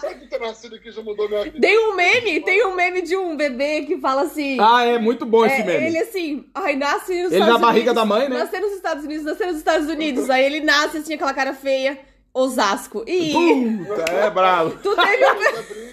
Só 0.00 0.12
de 0.12 0.26
ter 0.26 0.40
nascido 0.40 0.76
aqui 0.76 0.90
já 0.90 1.02
mudou 1.02 1.28
minha 1.28 1.44
vida. 1.44 1.60
Tem 1.60 1.78
um 1.78 1.94
meme, 1.94 2.40
tem 2.40 2.64
um 2.66 2.74
meme 2.74 3.02
de 3.02 3.16
um 3.16 3.36
bebê 3.36 3.82
que 3.82 3.98
fala 3.98 4.22
assim... 4.22 4.58
Ah, 4.58 4.84
é 4.84 4.98
muito 4.98 5.26
bom 5.26 5.44
esse 5.44 5.60
é, 5.60 5.64
meme. 5.64 5.86
Ele 5.86 5.98
assim, 5.98 6.46
ai, 6.54 6.76
nasce 6.76 7.22
nos 7.22 7.32
ele 7.32 7.42
Estados 7.42 7.42
Unidos. 7.42 7.42
Ele 7.42 7.52
na 7.52 7.58
barriga 7.58 7.94
da 7.94 8.04
mãe, 8.04 8.28
né? 8.28 8.38
Nascer 8.38 8.60
nos 8.60 8.72
Estados 8.72 9.04
Unidos, 9.04 9.24
nascer 9.24 9.46
nos 9.46 9.56
Estados 9.56 9.88
Unidos. 9.88 10.30
Aí 10.30 10.44
ele 10.44 10.60
nasce 10.60 10.98
assim, 10.98 11.14
aquela 11.14 11.34
cara 11.34 11.52
feia. 11.52 11.98
Osasco. 12.32 13.02
E... 13.08 13.32
Puta, 13.32 14.12
é 14.12 14.30
bravo. 14.30 14.78
Tu 14.80 14.94
teve... 14.94 15.24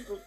Eu 0.07 0.17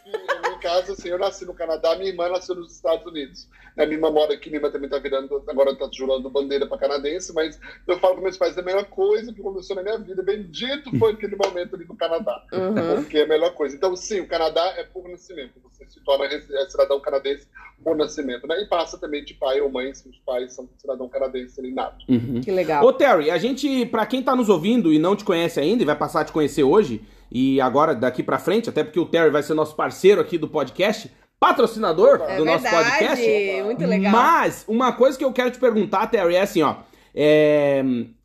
casa, 0.60 0.92
assim, 0.92 1.08
eu 1.08 1.18
nasci 1.18 1.44
no 1.44 1.54
Canadá, 1.54 1.96
minha 1.96 2.10
irmã 2.10 2.28
nasceu 2.28 2.54
nos 2.54 2.72
Estados 2.72 3.04
Unidos. 3.06 3.48
A 3.76 3.86
minha 3.86 3.96
irmã 3.96 4.10
mora 4.10 4.34
aqui, 4.34 4.50
minha 4.50 4.58
irmã 4.58 4.70
também 4.70 4.86
está 4.86 4.98
virando, 4.98 5.42
agora 5.48 5.70
está 5.70 5.88
jurando 5.92 6.28
bandeira 6.28 6.66
para 6.66 6.78
canadense, 6.78 7.32
mas 7.32 7.58
eu 7.86 7.98
falo 7.98 8.16
com 8.16 8.22
meus 8.22 8.36
pais, 8.36 8.56
é 8.56 8.60
a 8.60 8.64
melhor 8.64 8.84
coisa 8.84 9.32
que 9.32 9.40
começou 9.40 9.74
na 9.76 9.82
minha 9.82 9.98
vida, 9.98 10.22
bendito 10.22 10.90
foi 10.98 11.12
aquele 11.12 11.36
momento 11.36 11.74
ali 11.74 11.84
no 11.84 11.96
Canadá, 11.96 12.44
uhum. 12.52 13.02
porque 13.02 13.18
é 13.18 13.22
a 13.24 13.28
melhor 13.28 13.54
coisa. 13.54 13.74
Então, 13.74 13.96
sim, 13.96 14.20
o 14.20 14.28
Canadá 14.28 14.74
é 14.76 14.84
por 14.84 15.08
nascimento, 15.08 15.52
você 15.62 15.86
se 15.88 16.00
torna 16.04 16.26
é 16.26 16.40
cidadão 16.68 17.00
canadense 17.00 17.46
por 17.82 17.96
nascimento, 17.96 18.46
né? 18.46 18.60
E 18.62 18.66
passa 18.66 18.98
também 18.98 19.24
de 19.24 19.34
pai 19.34 19.60
ou 19.60 19.70
mãe, 19.70 19.94
se 19.94 20.08
os 20.08 20.18
pais 20.18 20.52
são 20.52 20.68
cidadão 20.76 21.08
canadense 21.08 21.58
ali 21.58 21.72
nato. 21.72 22.04
Uhum. 22.08 22.40
Que 22.42 22.50
legal. 22.50 22.84
Ô, 22.84 22.92
Terry, 22.92 23.30
a 23.30 23.38
gente, 23.38 23.86
para 23.86 24.04
quem 24.04 24.20
está 24.20 24.36
nos 24.36 24.48
ouvindo 24.48 24.92
e 24.92 24.98
não 24.98 25.16
te 25.16 25.24
conhece 25.24 25.58
ainda 25.58 25.82
e 25.82 25.86
vai 25.86 25.96
passar 25.96 26.20
a 26.20 26.24
te 26.24 26.32
conhecer 26.32 26.62
hoje, 26.62 27.02
e 27.30 27.60
agora 27.60 27.94
daqui 27.94 28.22
para 28.22 28.38
frente, 28.38 28.68
até 28.68 28.82
porque 28.82 28.98
o 28.98 29.06
Terry 29.06 29.30
vai 29.30 29.42
ser 29.42 29.54
nosso 29.54 29.74
parceiro 29.76 30.20
aqui 30.20 30.36
do 30.36 30.48
podcast, 30.48 31.10
patrocinador 31.38 32.20
é 32.22 32.36
do 32.36 32.44
verdade, 32.44 32.44
nosso 32.44 32.76
podcast. 32.76 33.62
Muito 33.64 33.86
legal. 33.86 34.12
Mas 34.12 34.64
uma 34.66 34.92
coisa 34.92 35.16
que 35.16 35.24
eu 35.24 35.32
quero 35.32 35.50
te 35.50 35.58
perguntar, 35.58 36.06
Terry, 36.08 36.34
é 36.34 36.42
assim, 36.42 36.62
ó, 36.62 36.76
é... 37.14 37.82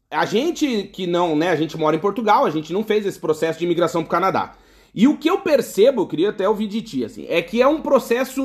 a 0.10 0.26
gente 0.26 0.84
que 0.92 1.06
não, 1.08 1.36
né, 1.36 1.50
a 1.50 1.56
gente 1.56 1.78
mora 1.78 1.96
em 1.96 2.00
Portugal, 2.00 2.46
a 2.46 2.50
gente 2.50 2.74
não 2.74 2.84
fez 2.84 3.06
esse 3.06 3.20
processo 3.20 3.60
de 3.60 3.66
imigração 3.66 4.02
pro 4.02 4.12
Canadá. 4.12 4.54
E 4.94 5.08
o 5.08 5.18
que 5.18 5.30
eu 5.30 5.40
percebo, 5.40 6.02
eu 6.04 6.08
queria 6.08 6.30
até 6.30 6.48
ouvir 6.48 6.68
de 6.68 6.82
ti, 6.82 7.04
assim, 7.04 7.26
é 7.30 7.42
que 7.42 7.62
é 7.62 7.68
um 7.68 7.82
processo 7.82 8.44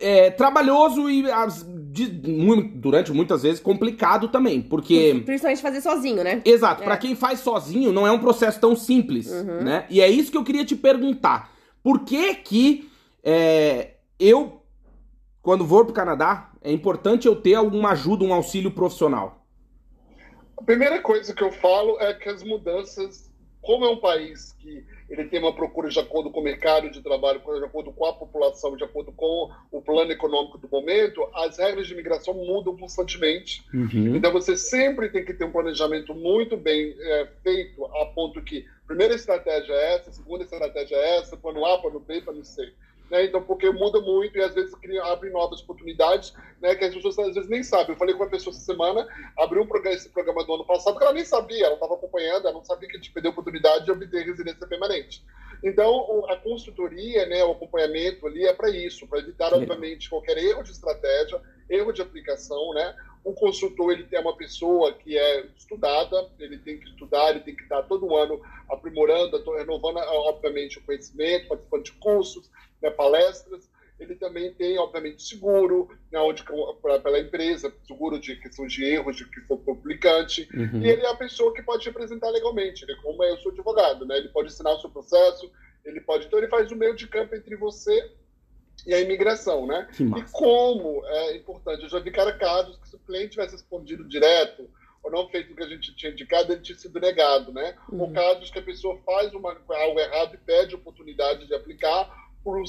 é, 0.00 0.30
trabalhoso 0.30 1.10
e 1.10 1.30
as, 1.30 1.66
de, 1.90 2.06
durante 2.06 3.12
muitas 3.12 3.42
vezes 3.42 3.60
complicado 3.60 4.28
também, 4.28 4.62
porque 4.62 5.22
principalmente 5.24 5.60
fazer 5.60 5.80
sozinho, 5.80 6.24
né? 6.24 6.40
Exato, 6.44 6.82
é. 6.82 6.84
para 6.84 6.96
quem 6.96 7.14
faz 7.14 7.40
sozinho 7.40 7.92
não 7.92 8.06
é 8.06 8.12
um 8.12 8.18
processo 8.18 8.58
tão 8.58 8.74
simples, 8.74 9.30
uhum. 9.30 9.62
né? 9.62 9.86
E 9.90 10.00
é 10.00 10.08
isso 10.08 10.30
que 10.30 10.36
eu 10.36 10.44
queria 10.44 10.64
te 10.64 10.74
perguntar. 10.74 11.52
Por 11.82 12.04
que 12.04 12.34
que 12.36 12.90
é, 13.22 13.96
eu, 14.18 14.62
quando 15.42 15.66
vou 15.66 15.84
para 15.84 15.92
o 15.92 15.94
Canadá, 15.94 16.50
é 16.62 16.72
importante 16.72 17.26
eu 17.26 17.36
ter 17.36 17.54
alguma 17.54 17.90
ajuda, 17.90 18.24
um 18.24 18.32
auxílio 18.32 18.70
profissional. 18.70 19.46
A 20.56 20.62
primeira 20.62 21.00
coisa 21.00 21.34
que 21.34 21.42
eu 21.42 21.52
falo 21.52 21.98
é 22.00 22.12
que 22.14 22.28
as 22.28 22.42
mudanças, 22.42 23.30
como 23.62 23.84
é 23.84 23.90
um 23.90 23.98
país 23.98 24.52
que 24.58 24.84
ele 25.10 25.24
tem 25.24 25.40
uma 25.40 25.52
procura 25.52 25.88
de 25.88 25.98
acordo 25.98 26.30
com 26.30 26.40
o 26.40 26.44
mercado 26.44 26.88
de 26.88 27.02
trabalho, 27.02 27.40
de 27.40 27.64
acordo 27.64 27.92
com 27.92 28.06
a 28.06 28.12
população, 28.12 28.76
de 28.76 28.84
acordo 28.84 29.10
com 29.12 29.50
o 29.72 29.82
plano 29.82 30.12
econômico 30.12 30.56
do 30.56 30.68
momento, 30.68 31.28
as 31.34 31.58
regras 31.58 31.88
de 31.88 31.92
imigração 31.92 32.32
mudam 32.32 32.76
constantemente. 32.76 33.64
Uhum. 33.74 34.14
Então 34.14 34.32
você 34.32 34.56
sempre 34.56 35.08
tem 35.08 35.24
que 35.24 35.34
ter 35.34 35.44
um 35.44 35.50
planejamento 35.50 36.14
muito 36.14 36.56
bem 36.56 36.94
é, 36.98 37.28
feito, 37.42 37.84
a 37.84 38.06
ponto 38.06 38.40
que 38.40 38.64
primeira 38.86 39.14
estratégia 39.14 39.72
é 39.72 39.94
essa, 39.96 40.12
segunda 40.12 40.44
estratégia 40.44 40.96
é 40.96 41.18
essa, 41.18 41.36
plano 41.36 41.64
A, 41.64 41.78
plano 41.78 42.00
B, 42.00 42.20
plano 42.20 42.44
C. 42.44 42.72
Né? 43.10 43.24
Então, 43.24 43.42
porque 43.42 43.68
muda 43.70 44.00
muito 44.00 44.38
e 44.38 44.42
às 44.42 44.54
vezes 44.54 44.74
cria, 44.76 45.02
abre 45.04 45.30
novas 45.30 45.60
oportunidades 45.62 46.32
né, 46.60 46.74
que 46.74 46.84
as 46.84 46.94
pessoas 46.94 47.18
às 47.18 47.34
vezes 47.34 47.50
nem 47.50 47.62
sabem. 47.62 47.90
Eu 47.90 47.98
falei 47.98 48.14
com 48.14 48.22
uma 48.22 48.30
pessoa 48.30 48.54
essa 48.54 48.64
semana, 48.64 49.06
abriu 49.36 49.62
um 49.62 49.66
programa, 49.66 49.96
esse 49.96 50.08
programa 50.08 50.44
do 50.44 50.54
ano 50.54 50.64
passado, 50.64 50.96
que 50.96 51.02
ela 51.02 51.12
nem 51.12 51.24
sabia, 51.24 51.66
ela 51.66 51.74
estava 51.74 51.94
acompanhando, 51.94 52.46
ela 52.46 52.56
não 52.56 52.64
sabia 52.64 52.88
que 52.88 52.96
a 52.96 52.98
gente 53.00 53.12
perdeu 53.12 53.30
a 53.30 53.32
oportunidade 53.32 53.84
de 53.84 53.90
obter 53.90 54.24
residência 54.24 54.66
permanente. 54.66 55.24
Então, 55.62 56.24
a 56.28 56.36
consultoria, 56.36 57.26
né, 57.26 57.44
o 57.44 57.52
acompanhamento 57.52 58.26
ali 58.26 58.46
é 58.46 58.52
para 58.52 58.70
isso, 58.70 59.06
para 59.06 59.18
evitar, 59.18 59.52
obviamente, 59.52 60.08
qualquer 60.08 60.38
erro 60.38 60.62
de 60.62 60.70
estratégia, 60.70 61.40
erro 61.68 61.92
de 61.92 62.00
aplicação, 62.00 62.72
né? 62.72 62.96
O 63.22 63.34
consultor 63.34 63.92
ele 63.92 64.04
tem 64.04 64.18
uma 64.18 64.34
pessoa 64.34 64.94
que 64.94 65.18
é 65.18 65.44
estudada, 65.54 66.30
ele 66.38 66.56
tem 66.56 66.78
que 66.78 66.88
estudar, 66.88 67.30
ele 67.30 67.40
tem 67.40 67.54
que 67.54 67.62
estar 67.62 67.82
todo 67.82 68.16
ano 68.16 68.40
aprimorando, 68.70 69.36
renovando, 69.52 69.98
obviamente, 69.98 70.78
o 70.78 70.82
conhecimento, 70.82 71.48
participando 71.48 71.84
de 71.84 71.92
cursos, 71.92 72.50
né, 72.82 72.90
palestras. 72.90 73.68
Ele 73.98 74.14
também 74.14 74.52
tem, 74.54 74.78
obviamente, 74.78 75.22
seguro, 75.22 75.88
né, 76.10 76.18
onde, 76.20 76.42
pra, 76.80 76.98
pela 77.00 77.20
empresa, 77.20 77.72
seguro 77.86 78.18
de 78.18 78.36
questão 78.36 78.66
de 78.66 78.82
erros, 78.82 79.16
de 79.16 79.28
que 79.28 79.40
for 79.42 79.58
publicante. 79.58 80.48
Uhum. 80.54 80.80
E 80.82 80.88
ele 80.88 81.02
é 81.02 81.10
a 81.10 81.16
pessoa 81.16 81.52
que 81.52 81.62
pode 81.62 81.84
representar 81.84 82.30
legalmente. 82.30 82.86
Né, 82.86 82.94
como 83.02 83.22
eu 83.22 83.36
sou 83.38 83.52
advogado, 83.52 84.06
né, 84.06 84.16
ele 84.16 84.30
pode 84.30 84.48
ensinar 84.48 84.72
o 84.72 84.80
seu 84.80 84.90
processo, 84.90 85.50
ele 85.84 86.00
pode. 86.00 86.26
Então, 86.26 86.38
ele 86.38 86.48
faz 86.48 86.70
o 86.70 86.76
meio 86.76 86.96
de 86.96 87.06
campo 87.06 87.34
entre 87.34 87.56
você 87.56 88.10
e 88.86 88.94
a 88.94 89.00
imigração, 89.00 89.66
né? 89.66 89.88
E 90.18 90.22
como 90.32 91.04
é 91.06 91.36
importante, 91.36 91.82
eu 91.82 91.88
já 91.88 91.98
vi 91.98 92.10
cara 92.10 92.32
casos 92.32 92.78
que 92.78 92.88
se 92.88 92.96
o 92.96 93.00
cliente 93.00 93.30
tivesse 93.30 93.52
respondido 93.52 94.08
direto 94.08 94.68
ou 95.02 95.10
não 95.10 95.28
feito 95.28 95.52
o 95.52 95.56
que 95.56 95.62
a 95.62 95.68
gente 95.68 95.94
tinha 95.96 96.12
indicado, 96.12 96.52
ele 96.52 96.60
tinha 96.60 96.76
sido 96.76 97.00
negado, 97.00 97.52
né? 97.52 97.76
Uhum. 97.90 98.02
Ou 98.02 98.12
casos 98.12 98.50
que 98.50 98.58
a 98.58 98.62
pessoa 98.62 98.98
faz 99.04 99.32
uma, 99.32 99.56
algo 99.68 99.98
errado 99.98 100.34
e 100.34 100.38
pede 100.38 100.74
oportunidade 100.74 101.46
de 101.46 101.54
aplicar 101.54 102.10
por 102.42 102.56
um, 102.58 102.64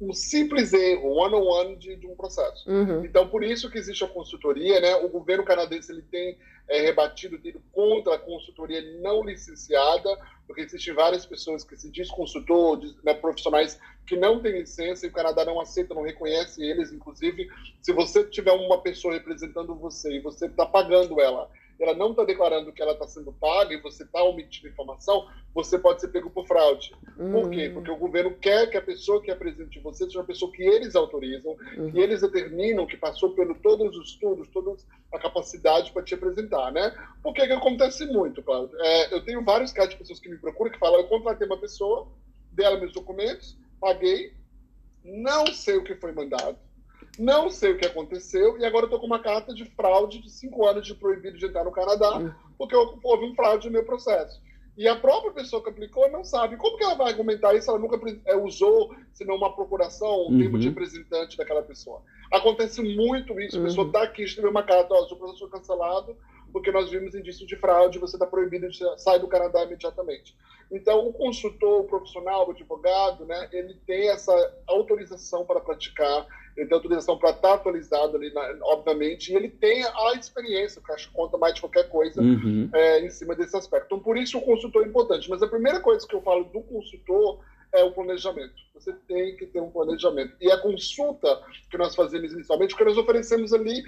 um, 0.00 0.12
simples 0.12 0.72
erro, 0.72 1.16
one-on-one 1.16 1.76
de, 1.76 1.96
de, 1.96 2.06
um 2.06 2.14
processo. 2.14 2.70
Uhum. 2.70 3.04
Então, 3.04 3.28
por 3.28 3.42
isso 3.42 3.68
que 3.70 3.78
existe 3.78 4.04
a 4.04 4.08
consultoria, 4.08 4.80
né? 4.80 4.94
O 4.96 5.08
governo 5.08 5.44
canadense 5.44 5.90
ele 5.90 6.02
tem 6.02 6.38
é, 6.68 6.80
rebatido, 6.82 7.36
tido 7.38 7.60
contra 7.72 8.14
a 8.14 8.18
consultoria 8.18 8.80
não 9.00 9.24
licenciada, 9.24 10.16
porque 10.46 10.62
existem 10.62 10.94
várias 10.94 11.26
pessoas 11.26 11.64
que 11.64 11.76
se 11.76 11.90
diz 11.90 12.08
consultor, 12.08 12.80
né, 13.02 13.12
profissionais 13.14 13.80
que 14.06 14.16
não 14.16 14.40
têm 14.40 14.60
licença 14.60 15.06
e 15.06 15.08
o 15.08 15.12
Canadá 15.12 15.44
não 15.44 15.60
aceita, 15.60 15.94
não 15.94 16.02
reconhece 16.02 16.62
eles. 16.62 16.92
Inclusive, 16.92 17.48
se 17.82 17.92
você 17.92 18.24
tiver 18.24 18.52
uma 18.52 18.80
pessoa 18.80 19.14
representando 19.14 19.74
você 19.74 20.16
e 20.16 20.20
você 20.20 20.46
está 20.46 20.64
pagando 20.64 21.20
ela 21.20 21.50
ela 21.84 21.94
não 21.94 22.10
está 22.10 22.24
declarando 22.24 22.72
que 22.72 22.82
ela 22.82 22.92
está 22.92 23.06
sendo 23.06 23.32
paga 23.32 23.74
e 23.74 23.80
você 23.80 24.02
está 24.02 24.22
omitindo 24.22 24.68
informação, 24.68 25.26
você 25.54 25.78
pode 25.78 26.00
ser 26.00 26.08
pego 26.08 26.30
por 26.30 26.46
fraude. 26.46 26.92
Uhum. 27.18 27.32
Por 27.32 27.50
quê? 27.50 27.68
Hum. 27.68 27.74
Porque 27.74 27.90
o 27.90 27.96
governo 27.96 28.34
quer 28.36 28.68
que 28.68 28.76
a 28.76 28.82
pessoa 28.82 29.22
que 29.22 29.30
apresente 29.30 29.80
você 29.80 30.04
seja 30.04 30.18
uma 30.18 30.26
pessoa 30.26 30.52
que 30.52 30.62
eles 30.62 30.94
autorizam 30.94 31.56
uhum. 31.76 31.90
e 31.94 32.00
eles 32.00 32.20
determinam 32.20 32.86
que 32.86 32.96
passou 32.96 33.34
por 33.34 33.56
todos 33.58 33.96
os 33.96 34.10
estudos, 34.10 34.48
toda 34.48 34.76
a 35.12 35.18
capacidade 35.18 35.92
para 35.92 36.02
te 36.02 36.14
apresentar, 36.14 36.70
né? 36.72 36.94
Por 37.22 37.32
que 37.32 37.46
que 37.46 37.52
acontece 37.52 38.06
muito, 38.06 38.42
Cláudio? 38.42 38.76
É, 38.80 39.14
eu 39.14 39.24
tenho 39.24 39.44
vários 39.44 39.72
casos 39.72 39.90
de 39.90 39.96
pessoas 39.96 40.20
que 40.20 40.28
me 40.28 40.38
procuram 40.38 40.70
que 40.70 40.78
falam, 40.78 41.00
eu 41.00 41.08
contratei 41.08 41.46
uma 41.46 41.58
pessoa, 41.58 42.06
dela 42.52 42.78
meus 42.78 42.92
documentos, 42.92 43.56
paguei, 43.80 44.34
não 45.04 45.46
sei 45.46 45.76
o 45.76 45.84
que 45.84 45.94
foi 45.94 46.12
mandado, 46.12 46.58
não 47.18 47.50
sei 47.50 47.72
o 47.72 47.78
que 47.78 47.86
aconteceu 47.86 48.58
e 48.58 48.64
agora 48.64 48.86
eu 48.86 48.90
tô 48.90 48.98
com 48.98 49.06
uma 49.06 49.22
carta 49.22 49.54
de 49.54 49.64
fraude 49.64 50.20
de 50.20 50.30
cinco 50.30 50.66
anos 50.66 50.86
de 50.86 50.94
proibido 50.94 51.38
de 51.38 51.46
entrar 51.46 51.64
no 51.64 51.72
Canadá, 51.72 52.18
hum. 52.18 52.32
porque 52.56 52.74
houve 52.74 53.24
um 53.24 53.34
fraude 53.34 53.66
no 53.66 53.72
meu 53.72 53.84
processo. 53.84 54.40
E 54.76 54.88
a 54.88 54.96
própria 54.96 55.32
pessoa 55.32 55.62
que 55.62 55.68
aplicou 55.68 56.10
não 56.10 56.24
sabe. 56.24 56.56
Como 56.56 56.78
que 56.78 56.84
ela 56.84 56.94
vai 56.94 57.08
argumentar 57.08 57.54
isso? 57.54 57.68
Ela 57.68 57.78
nunca 57.78 58.00
é, 58.24 58.34
usou, 58.34 58.94
senão 59.12 59.34
uma 59.34 59.54
procuração, 59.54 60.22
um 60.22 60.28
uhum. 60.30 60.38
termo 60.38 60.58
de 60.58 60.68
representante 60.68 61.36
daquela 61.36 61.62
pessoa. 61.62 62.00
Acontece 62.32 62.80
muito 62.80 63.38
isso. 63.40 63.58
A 63.58 63.62
pessoa 63.62 63.86
está 63.86 63.98
uhum. 63.98 64.04
aqui, 64.06 64.22
escreveu 64.22 64.50
uma 64.50 64.62
carta, 64.62 64.94
ó, 64.94 65.06
seu 65.06 65.18
processo 65.18 65.40
foi 65.40 65.50
cancelado, 65.50 66.16
porque 66.50 66.72
nós 66.72 66.88
vimos 66.88 67.14
indício 67.14 67.46
de 67.46 67.56
fraude, 67.56 67.98
você 67.98 68.16
está 68.16 68.26
proibido 68.26 68.68
de 68.70 68.78
sair 68.98 69.18
do 69.18 69.28
Canadá 69.28 69.62
imediatamente. 69.64 70.34
Então, 70.72 71.06
o 71.06 71.12
consultor, 71.12 71.80
o 71.80 71.84
profissional, 71.84 72.46
o 72.46 72.52
advogado, 72.52 73.26
né, 73.26 73.48
ele 73.52 73.74
tem 73.86 74.08
essa 74.08 74.32
autorização 74.66 75.44
para 75.44 75.60
praticar, 75.60 76.26
ele 76.60 76.68
tem 76.68 76.76
autorização 76.76 77.16
para 77.16 77.30
estar 77.30 77.48
tá 77.48 77.54
atualizado 77.54 78.16
ali, 78.16 78.30
obviamente, 78.62 79.32
e 79.32 79.34
ele 79.34 79.48
tem 79.48 79.82
a 79.82 80.12
experiência, 80.14 80.82
acho 80.90 81.08
que 81.08 81.14
conta 81.14 81.38
mais 81.38 81.54
de 81.54 81.60
qualquer 81.62 81.88
coisa 81.88 82.20
uhum. 82.20 82.68
é, 82.74 83.00
em 83.00 83.08
cima 83.08 83.34
desse 83.34 83.56
aspecto. 83.56 83.86
Então, 83.86 83.98
por 83.98 84.16
isso 84.18 84.36
o 84.36 84.42
consultor 84.42 84.84
é 84.84 84.88
importante. 84.88 85.30
Mas 85.30 85.42
a 85.42 85.48
primeira 85.48 85.80
coisa 85.80 86.06
que 86.06 86.14
eu 86.14 86.20
falo 86.20 86.44
do 86.44 86.60
consultor 86.60 87.40
é 87.72 87.82
o 87.82 87.92
planejamento. 87.92 88.54
Você 88.74 88.92
tem 89.08 89.36
que 89.36 89.46
ter 89.46 89.60
um 89.60 89.70
planejamento. 89.70 90.34
E 90.38 90.50
a 90.50 90.58
consulta 90.58 91.40
que 91.70 91.78
nós 91.78 91.94
fazemos 91.94 92.32
inicialmente, 92.32 92.76
que 92.76 92.84
nós 92.84 92.98
oferecemos 92.98 93.54
ali 93.54 93.82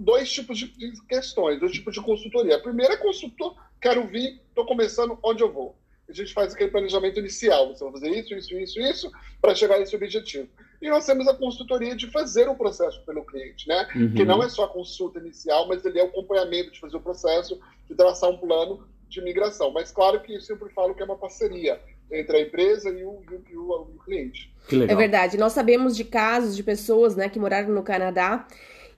dois 0.00 0.32
tipos 0.32 0.58
de 0.58 0.72
questões, 1.06 1.60
dois 1.60 1.72
tipos 1.72 1.94
de 1.94 2.00
consultoria. 2.00 2.56
A 2.56 2.60
primeira 2.60 2.94
é 2.94 2.96
consultor, 2.96 3.54
quero 3.80 4.06
vir, 4.08 4.40
estou 4.48 4.66
começando, 4.66 5.16
onde 5.22 5.42
eu 5.42 5.52
vou? 5.52 5.76
A 6.08 6.12
gente 6.12 6.32
faz 6.32 6.54
aquele 6.54 6.70
planejamento 6.70 7.20
inicial. 7.20 7.68
Você 7.68 7.84
vai 7.84 7.92
fazer 7.92 8.10
isso, 8.10 8.34
isso, 8.34 8.58
isso, 8.58 8.80
isso, 8.80 9.12
para 9.40 9.54
chegar 9.54 9.76
a 9.76 9.80
esse 9.80 9.94
objetivo. 9.94 10.48
E 10.80 10.88
nós 10.88 11.04
temos 11.04 11.26
a 11.26 11.34
consultoria 11.34 11.96
de 11.96 12.08
fazer 12.10 12.48
o 12.48 12.54
processo 12.54 13.04
pelo 13.04 13.24
cliente, 13.24 13.66
né? 13.66 13.88
Uhum. 13.96 14.14
Que 14.14 14.24
não 14.24 14.42
é 14.42 14.48
só 14.48 14.64
a 14.64 14.68
consulta 14.68 15.18
inicial, 15.18 15.66
mas 15.66 15.84
ele 15.84 15.98
é 15.98 16.04
o 16.04 16.06
acompanhamento 16.06 16.70
de 16.70 16.78
fazer 16.78 16.96
o 16.96 17.00
processo, 17.00 17.58
de 17.88 17.94
traçar 17.96 18.30
um 18.30 18.36
plano 18.36 18.86
de 19.08 19.20
migração. 19.20 19.72
Mas 19.72 19.90
claro 19.90 20.20
que 20.20 20.34
eu 20.34 20.40
sempre 20.40 20.68
falo 20.70 20.94
que 20.94 21.02
é 21.02 21.04
uma 21.04 21.16
parceria 21.16 21.80
entre 22.10 22.36
a 22.36 22.40
empresa 22.40 22.90
e 22.90 23.04
o, 23.04 23.20
e 23.50 23.56
o, 23.56 23.70
o 23.70 23.98
cliente. 24.04 24.52
É 24.72 24.94
verdade. 24.94 25.36
Nós 25.36 25.52
sabemos 25.52 25.96
de 25.96 26.04
casos 26.04 26.54
de 26.54 26.62
pessoas 26.62 27.16
né, 27.16 27.28
que 27.28 27.38
moraram 27.38 27.70
no 27.70 27.82
Canadá 27.82 28.46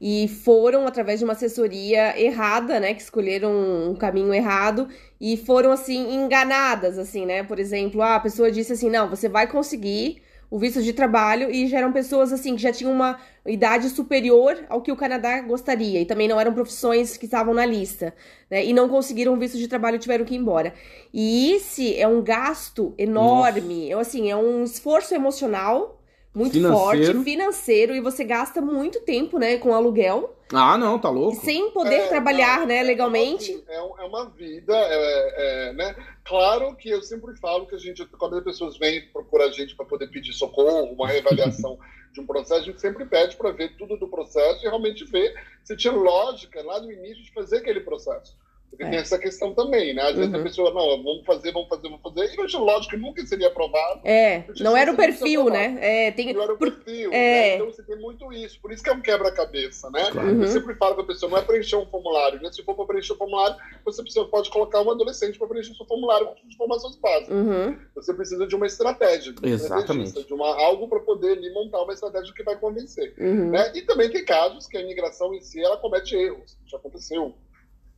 e 0.00 0.28
foram 0.28 0.86
através 0.86 1.18
de 1.18 1.24
uma 1.24 1.32
assessoria 1.32 2.18
errada, 2.20 2.80
né, 2.80 2.94
que 2.94 3.02
escolheram 3.02 3.90
um 3.90 3.94
caminho 3.94 4.32
errado 4.32 4.88
e 5.20 5.36
foram 5.36 5.72
assim 5.72 6.14
enganadas, 6.14 6.98
assim, 6.98 7.26
né? 7.26 7.42
Por 7.42 7.58
exemplo, 7.58 8.00
a 8.00 8.18
pessoa 8.18 8.50
disse 8.50 8.72
assim: 8.72 8.88
"Não, 8.88 9.10
você 9.10 9.28
vai 9.28 9.46
conseguir 9.46 10.22
o 10.50 10.58
visto 10.58 10.82
de 10.82 10.92
trabalho 10.92 11.50
e 11.50 11.68
já 11.68 11.78
eram 11.78 11.92
pessoas 11.92 12.32
assim 12.32 12.56
que 12.56 12.62
já 12.62 12.72
tinham 12.72 12.92
uma 12.92 13.20
idade 13.46 13.88
superior 13.88 14.58
ao 14.68 14.82
que 14.82 14.90
o 14.90 14.96
Canadá 14.96 15.40
gostaria 15.40 16.00
e 16.00 16.04
também 16.04 16.26
não 16.26 16.40
eram 16.40 16.52
profissões 16.52 17.16
que 17.16 17.26
estavam 17.26 17.54
na 17.54 17.64
lista, 17.64 18.12
né? 18.50 18.64
E 18.64 18.72
não 18.72 18.88
conseguiram 18.88 19.32
o 19.34 19.38
visto 19.38 19.56
de 19.56 19.68
trabalho 19.68 19.96
e 19.96 20.00
tiveram 20.00 20.24
que 20.24 20.34
ir 20.34 20.38
embora. 20.38 20.74
E 21.14 21.52
esse 21.52 21.96
é 21.96 22.08
um 22.08 22.20
gasto 22.20 22.92
enorme, 22.98 23.90
é 23.90 23.94
assim, 23.94 24.28
é 24.28 24.36
um 24.36 24.64
esforço 24.64 25.14
emocional 25.14 26.02
muito 26.34 26.52
financeiro. 26.54 27.14
forte, 27.14 27.24
financeiro, 27.24 27.94
e 27.94 28.00
você 28.00 28.24
gasta 28.24 28.60
muito 28.60 29.00
tempo, 29.00 29.38
né, 29.38 29.56
com 29.58 29.72
aluguel. 29.72 30.36
Ah, 30.52 30.76
não, 30.76 30.98
tá 30.98 31.08
louco. 31.08 31.40
Sem 31.44 31.70
poder 31.70 32.00
é, 32.00 32.08
trabalhar, 32.08 32.60
não, 32.60 32.66
né, 32.66 32.78
é 32.78 32.82
legalmente. 32.82 33.62
É, 33.68 33.76
é 33.76 34.04
uma 34.04 34.28
vida, 34.30 34.74
é, 34.74 35.68
é, 35.68 35.72
né? 35.72 35.94
Claro 36.24 36.74
que 36.76 36.90
eu 36.90 37.02
sempre 37.02 37.36
falo 37.36 37.66
que 37.66 37.74
a 37.74 37.78
gente, 37.78 38.04
quando 38.06 38.36
as 38.36 38.44
pessoas 38.44 38.76
vêm 38.76 39.08
procurar 39.12 39.46
a 39.46 39.52
gente 39.52 39.76
para 39.76 39.86
poder 39.86 40.08
pedir 40.08 40.32
socorro, 40.32 40.92
uma 40.92 41.06
reavaliação 41.06 41.78
de 42.12 42.20
um 42.20 42.26
processo, 42.26 42.62
a 42.62 42.64
gente 42.64 42.80
sempre 42.80 43.04
pede 43.04 43.36
para 43.36 43.52
ver 43.52 43.76
tudo 43.76 43.96
do 43.96 44.08
processo 44.08 44.60
e 44.64 44.68
realmente 44.68 45.04
ver 45.04 45.32
se 45.62 45.76
tinha 45.76 45.92
lógica 45.92 46.62
lá 46.62 46.80
no 46.80 46.90
início 46.90 47.22
de 47.22 47.32
fazer 47.32 47.58
aquele 47.58 47.80
processo. 47.80 48.36
Porque 48.70 48.84
é. 48.84 48.90
tem 48.90 48.98
essa 49.00 49.18
questão 49.18 49.52
também, 49.52 49.92
né? 49.92 50.02
Às 50.02 50.14
vezes 50.14 50.32
uhum. 50.32 50.40
a 50.40 50.42
pessoa, 50.42 50.70
não, 50.72 51.02
vamos 51.02 51.26
fazer, 51.26 51.52
vamos 51.52 51.68
fazer, 51.68 51.88
vamos 51.88 52.00
fazer. 52.02 52.32
E 52.32 52.56
lógico 52.56 52.94
que 52.94 52.96
nunca 52.96 53.26
seria 53.26 53.48
aprovado. 53.48 54.00
É, 54.04 54.44
não 54.60 54.76
era 54.76 54.92
o 54.92 54.96
perfil, 54.96 55.50
né? 55.50 55.76
É, 55.80 56.10
tem... 56.12 56.32
Não 56.32 56.42
era 56.42 56.54
o 56.54 56.58
perfil. 56.58 57.12
É... 57.12 57.12
Né? 57.12 57.54
Então 57.56 57.66
você 57.66 57.82
tem 57.82 57.96
muito 57.98 58.32
isso. 58.32 58.60
Por 58.60 58.72
isso 58.72 58.82
que 58.82 58.88
é 58.88 58.92
um 58.92 59.00
quebra-cabeça, 59.00 59.90
né? 59.90 60.10
Uhum. 60.12 60.42
Eu 60.42 60.48
sempre 60.48 60.74
falo 60.76 60.94
para 60.94 61.04
a 61.04 61.06
pessoa, 61.06 61.30
não 61.30 61.38
é 61.38 61.42
preencher 61.42 61.76
um 61.76 61.86
formulário, 61.86 62.40
né? 62.40 62.52
Se 62.52 62.62
for 62.62 62.76
para 62.76 62.86
preencher 62.86 63.12
um 63.12 63.16
formulário, 63.16 63.56
você 63.84 64.02
precisa, 64.02 64.24
pode 64.26 64.50
colocar 64.50 64.80
um 64.82 64.90
adolescente 64.90 65.36
para 65.36 65.48
preencher 65.48 65.74
seu 65.74 65.86
formulário 65.86 66.28
com 66.28 66.48
informações 66.48 66.96
básicas. 66.96 67.34
Uhum. 67.34 67.76
Você 67.96 68.14
precisa 68.14 68.46
de 68.46 68.54
uma 68.54 68.66
estratégia. 68.66 69.32
De 69.32 69.48
Exatamente. 69.48 70.24
De 70.24 70.32
uma, 70.32 70.46
algo 70.62 70.86
para 70.86 71.00
poder 71.00 71.32
ali, 71.32 71.52
montar 71.52 71.82
uma 71.82 71.92
estratégia 71.92 72.32
que 72.32 72.44
vai 72.44 72.56
convencer. 72.56 73.14
Uhum. 73.18 73.50
Né? 73.50 73.72
E 73.74 73.82
também 73.82 74.08
tem 74.10 74.24
casos 74.24 74.66
que 74.66 74.76
a 74.76 74.80
imigração 74.80 75.34
em 75.34 75.40
si, 75.40 75.60
ela 75.60 75.76
comete 75.76 76.14
erros. 76.14 76.56
Já 76.66 76.76
aconteceu 76.76 77.34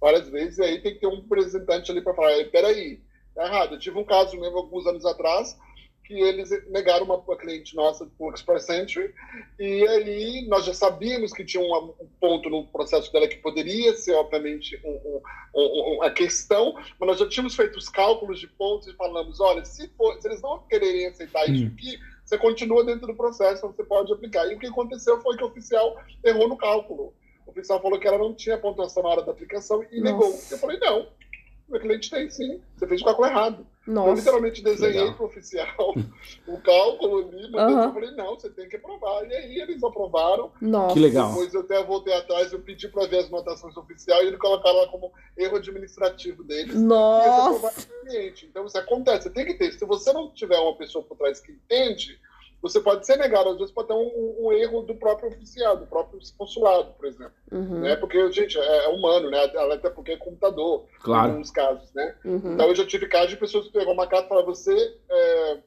várias 0.03 0.29
vezes, 0.29 0.59
e 0.59 0.63
aí 0.63 0.83
tem 0.83 0.95
que 0.95 1.01
ter 1.01 1.07
um 1.07 1.21
representante 1.21 1.93
ali 1.93 2.03
para 2.03 2.13
falar, 2.13 2.45
peraí, 2.51 3.01
tá 3.37 3.47
errado. 3.47 3.75
Eu 3.75 3.79
tive 3.79 3.97
um 3.99 4.05
caso 4.05 4.39
mesmo 4.39 4.59
alguns 4.59 4.85
anos 4.85 5.07
atrás, 5.07 5.57
que 6.05 6.15
eles 6.15 6.51
negaram 6.69 7.05
uma, 7.05 7.17
uma 7.17 7.37
cliente 7.37 7.77
nossa 7.77 8.05
por 8.19 8.35
Express 8.35 8.69
Entry, 8.69 9.15
e 9.61 9.87
aí 9.87 10.47
nós 10.49 10.65
já 10.65 10.75
sabíamos 10.75 11.33
que 11.33 11.45
tinha 11.45 11.63
um, 11.63 11.95
um 12.01 12.09
ponto 12.21 12.51
no 12.51 12.67
processo 12.67 13.13
dela 13.13 13.29
que 13.29 13.37
poderia 13.37 13.95
ser, 13.95 14.15
obviamente, 14.15 14.77
um, 14.85 15.21
um, 15.55 15.95
uma 15.99 16.11
questão, 16.11 16.75
mas 16.99 17.09
nós 17.09 17.19
já 17.21 17.29
tínhamos 17.29 17.55
feito 17.55 17.79
os 17.79 17.89
cálculos 17.89 18.41
de 18.41 18.49
pontos 18.49 18.89
e 18.89 18.95
falamos, 18.95 19.39
olha, 19.39 19.65
se, 19.65 19.89
for, 19.97 20.21
se 20.21 20.27
eles 20.27 20.43
não 20.43 20.67
quererem 20.67 21.07
aceitar 21.07 21.49
isso 21.49 21.65
hum. 21.65 21.71
aqui, 21.73 21.97
você 22.25 22.37
continua 22.39 22.85
dentro 22.85 23.07
do 23.07 23.15
processo, 23.15 23.63
você 23.63 23.85
pode 23.85 24.13
aplicar. 24.13 24.51
E 24.51 24.57
o 24.57 24.59
que 24.59 24.67
aconteceu 24.67 25.21
foi 25.21 25.37
que 25.37 25.45
o 25.45 25.47
oficial 25.47 25.97
errou 26.25 26.49
no 26.49 26.57
cálculo. 26.57 27.15
O 27.47 27.51
oficial 27.51 27.81
falou 27.81 27.99
que 27.99 28.07
ela 28.07 28.19
não 28.19 28.35
tinha 28.35 28.59
pontuação 28.59 29.03
na 29.03 29.09
hora 29.09 29.23
da 29.23 29.33
aplicação 29.33 29.83
e 29.91 30.01
Nossa. 30.01 30.13
negou. 30.13 30.41
Eu 30.51 30.59
falei, 30.59 30.79
não, 30.79 31.09
meu 31.69 31.81
cliente 31.81 32.11
tem 32.11 32.29
sim, 32.29 32.61
você 32.77 32.87
fez 32.87 33.01
o 33.01 33.05
cálculo 33.05 33.29
errado. 33.29 33.67
Nossa. 33.87 34.11
Eu 34.11 34.15
literalmente 34.15 34.63
desenhei 34.63 35.11
para 35.13 35.23
o 35.23 35.27
oficial 35.27 35.95
o 36.47 36.61
cálculo 36.61 37.29
ali, 37.29 37.51
mas 37.51 37.73
uhum. 37.73 37.83
eu 37.83 37.93
falei, 37.93 38.11
não, 38.13 38.35
você 38.35 38.51
tem 38.51 38.69
que 38.69 38.77
aprovar. 38.77 39.25
E 39.27 39.35
aí 39.35 39.59
eles 39.59 39.83
aprovaram. 39.83 40.53
Nossa. 40.61 40.95
Que 40.95 41.01
legal. 41.01 41.31
Depois 41.31 41.55
eu 41.55 41.63
até 41.63 41.83
voltei 41.83 42.15
atrás, 42.15 42.53
eu 42.53 42.61
pedi 42.61 42.89
para 42.89 43.07
ver 43.07 43.21
as 43.21 43.27
anotações 43.27 43.77
oficiais 43.77 44.23
e 44.23 44.27
ele 44.29 44.37
colocaram 44.37 44.77
lá 44.77 44.89
como 44.89 45.13
erro 45.37 45.57
administrativo 45.57 46.45
deles. 46.45 46.81
Nossa. 46.81 47.89
cliente. 48.03 48.47
Então 48.47 48.67
isso 48.67 48.79
acontece, 48.79 49.25
você 49.25 49.31
tem 49.31 49.47
que 49.47 49.55
ter. 49.55 49.73
Se 49.73 49.85
você 49.85 50.13
não 50.13 50.31
tiver 50.31 50.59
uma 50.59 50.77
pessoa 50.77 51.03
por 51.03 51.17
trás 51.17 51.41
que 51.41 51.53
entende, 51.53 52.21
você 52.63 52.81
pode 52.81 53.05
ser 53.05 53.17
negado, 53.17 53.51
às 53.51 53.59
vezes 53.59 53.73
pode 53.73 53.89
ter 53.89 53.95
um, 53.95 54.37
um, 54.39 54.53
erro 54.53 54.83
do 54.83 54.95
próprio 54.95 55.29
oficial, 55.29 55.77
do 55.77 55.87
próprio 55.87 56.21
consulado, 56.39 56.93
por 56.93 57.07
exemplo. 57.07 57.33
Uhum. 57.51 57.81
Né? 57.81 57.97
Porque, 57.97 58.31
gente, 58.31 58.57
é, 58.57 58.85
é, 58.85 58.89
humano, 58.89 59.29
né? 59.29 59.51
Até 59.73 59.91
porque 59.91 60.13
é 60.13 60.17
computador, 60.17 60.87
claro. 61.01 61.29
em 61.29 61.31
alguns 61.33 61.51
casos, 61.51 61.93
né? 61.93 62.15
Uhum. 62.25 62.55
Então 62.55 62.69
eu 62.69 62.75
já 62.77 62.87
tive 62.87 63.09
casos 63.09 63.31
de 63.31 63.37
pessoas 63.37 63.67
que 63.67 63.73
pegam 63.73 63.93
uma 63.93 64.07
carta 64.07 64.27
e 64.27 64.29
falaram, 64.29 64.47
você 64.47 64.97
é, 65.11 65.59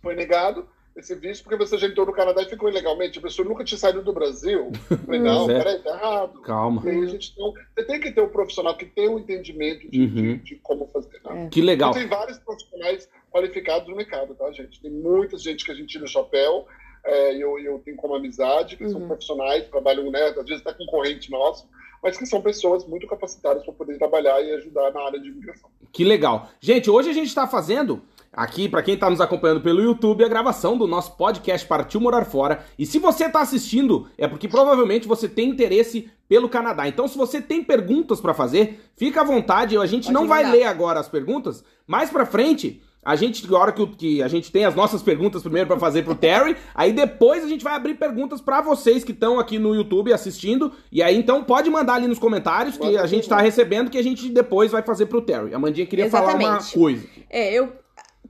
foi 0.00 0.14
negado 0.14 0.66
esse 0.96 1.14
visto 1.14 1.42
porque 1.42 1.56
você 1.56 1.78
já 1.78 1.86
entrou 1.86 2.06
no 2.06 2.12
Canadá 2.12 2.42
e 2.42 2.48
ficou 2.48 2.68
ilegalmente. 2.68 3.18
A 3.18 3.22
pessoa 3.22 3.46
nunca 3.46 3.64
tinha 3.64 3.78
saído 3.78 4.02
do 4.02 4.12
Brasil. 4.12 4.72
Eu 4.90 4.98
falei, 4.98 5.20
não, 5.20 5.50
é. 5.50 5.58
peraí, 5.58 5.78
tá 5.80 5.90
errado. 5.90 6.40
Calma. 6.42 6.82
Aí 6.84 7.02
a 7.02 7.06
gente 7.06 7.34
não... 7.38 7.52
Você 7.52 7.84
tem 7.84 8.00
que 8.00 8.10
ter 8.10 8.22
um 8.22 8.28
profissional 8.28 8.74
que 8.76 8.86
tenha 8.86 9.10
um 9.10 9.18
entendimento 9.18 9.90
de, 9.90 10.00
uhum. 10.00 10.08
de, 10.08 10.36
de 10.38 10.56
como 10.56 10.86
fazer. 10.88 11.20
Né? 11.24 11.48
Que 11.50 11.60
legal. 11.60 11.90
E 11.92 11.94
tem 11.94 12.08
vários 12.08 12.38
profissionais 12.38 13.08
qualificados 13.32 13.88
no 13.88 13.96
mercado, 13.96 14.34
tá, 14.34 14.50
gente? 14.52 14.80
Tem 14.80 14.90
muita 14.90 15.36
gente 15.38 15.64
que 15.64 15.72
a 15.72 15.74
gente 15.74 15.88
tira 15.88 16.04
o 16.04 16.08
chapéu, 16.08 16.66
é, 17.04 17.34
eu, 17.34 17.58
eu 17.58 17.78
tenho 17.80 17.96
como 17.96 18.14
amizade, 18.14 18.76
que 18.76 18.84
uhum. 18.84 18.90
são 18.90 19.06
profissionais, 19.08 19.66
trabalham, 19.68 20.10
né, 20.10 20.26
às 20.26 20.44
vezes 20.44 20.64
até 20.64 20.72
concorrente 20.74 21.30
nosso, 21.30 21.66
mas 22.02 22.16
que 22.16 22.26
são 22.26 22.42
pessoas 22.42 22.86
muito 22.86 23.06
capacitadas 23.06 23.64
para 23.64 23.72
poder 23.72 23.96
trabalhar 23.96 24.40
e 24.42 24.52
ajudar 24.54 24.92
na 24.92 25.02
área 25.02 25.20
de 25.20 25.28
imigração. 25.28 25.70
Que 25.92 26.04
legal. 26.04 26.48
Gente, 26.60 26.90
hoje 26.90 27.10
a 27.10 27.12
gente 27.12 27.28
está 27.28 27.46
fazendo 27.46 28.02
aqui, 28.32 28.68
para 28.68 28.82
quem 28.82 28.94
está 28.94 29.10
nos 29.10 29.20
acompanhando 29.20 29.60
pelo 29.60 29.82
YouTube, 29.82 30.24
a 30.24 30.28
gravação 30.28 30.76
do 30.76 30.86
nosso 30.86 31.16
podcast 31.16 31.66
Partiu 31.66 32.00
Morar 32.00 32.24
Fora. 32.24 32.64
E 32.78 32.86
se 32.86 32.98
você 32.98 33.26
está 33.26 33.40
assistindo, 33.40 34.08
é 34.16 34.26
porque 34.26 34.48
provavelmente 34.48 35.06
você 35.06 35.28
tem 35.28 35.50
interesse 35.50 36.10
pelo 36.28 36.48
Canadá. 36.48 36.88
Então, 36.88 37.06
se 37.06 37.18
você 37.18 37.42
tem 37.42 37.62
perguntas 37.62 38.20
para 38.20 38.32
fazer, 38.32 38.80
fica 38.96 39.20
à 39.20 39.24
vontade. 39.24 39.76
A 39.76 39.86
gente 39.86 40.04
Pode 40.04 40.14
não 40.14 40.22
mandar. 40.22 40.42
vai 40.42 40.50
ler 40.50 40.64
agora 40.64 40.98
as 40.98 41.08
perguntas. 41.08 41.62
Mais 41.86 42.10
para 42.10 42.24
frente, 42.24 42.82
a 43.04 43.16
gente, 43.16 43.50
na 43.50 43.58
hora 43.58 43.72
que, 43.72 43.84
que, 43.86 44.22
a 44.22 44.28
gente 44.28 44.52
tem 44.52 44.64
as 44.64 44.74
nossas 44.74 45.02
perguntas 45.02 45.42
primeiro 45.42 45.66
para 45.66 45.78
fazer 45.78 46.04
pro 46.04 46.14
Terry, 46.14 46.56
aí 46.72 46.92
depois 46.92 47.42
a 47.42 47.48
gente 47.48 47.64
vai 47.64 47.74
abrir 47.74 47.94
perguntas 47.94 48.40
para 48.40 48.60
vocês 48.60 49.02
que 49.02 49.10
estão 49.10 49.40
aqui 49.40 49.58
no 49.58 49.74
YouTube 49.74 50.12
assistindo. 50.12 50.72
E 50.90 51.02
aí 51.02 51.16
então 51.16 51.42
pode 51.42 51.68
mandar 51.68 51.94
ali 51.94 52.06
nos 52.06 52.18
comentários 52.18 52.76
que 52.76 52.96
a 52.96 53.06
gente 53.06 53.28
tá 53.28 53.40
recebendo 53.40 53.90
que 53.90 53.98
a 53.98 54.02
gente 54.02 54.28
depois 54.28 54.70
vai 54.70 54.82
fazer 54.82 55.06
pro 55.06 55.20
Terry. 55.20 55.52
A 55.52 55.58
Mandinha 55.58 55.86
queria 55.86 56.04
Exatamente. 56.04 56.44
falar 56.44 56.58
uma 56.58 56.72
coisa. 56.72 57.06
É, 57.28 57.52
eu 57.52 57.72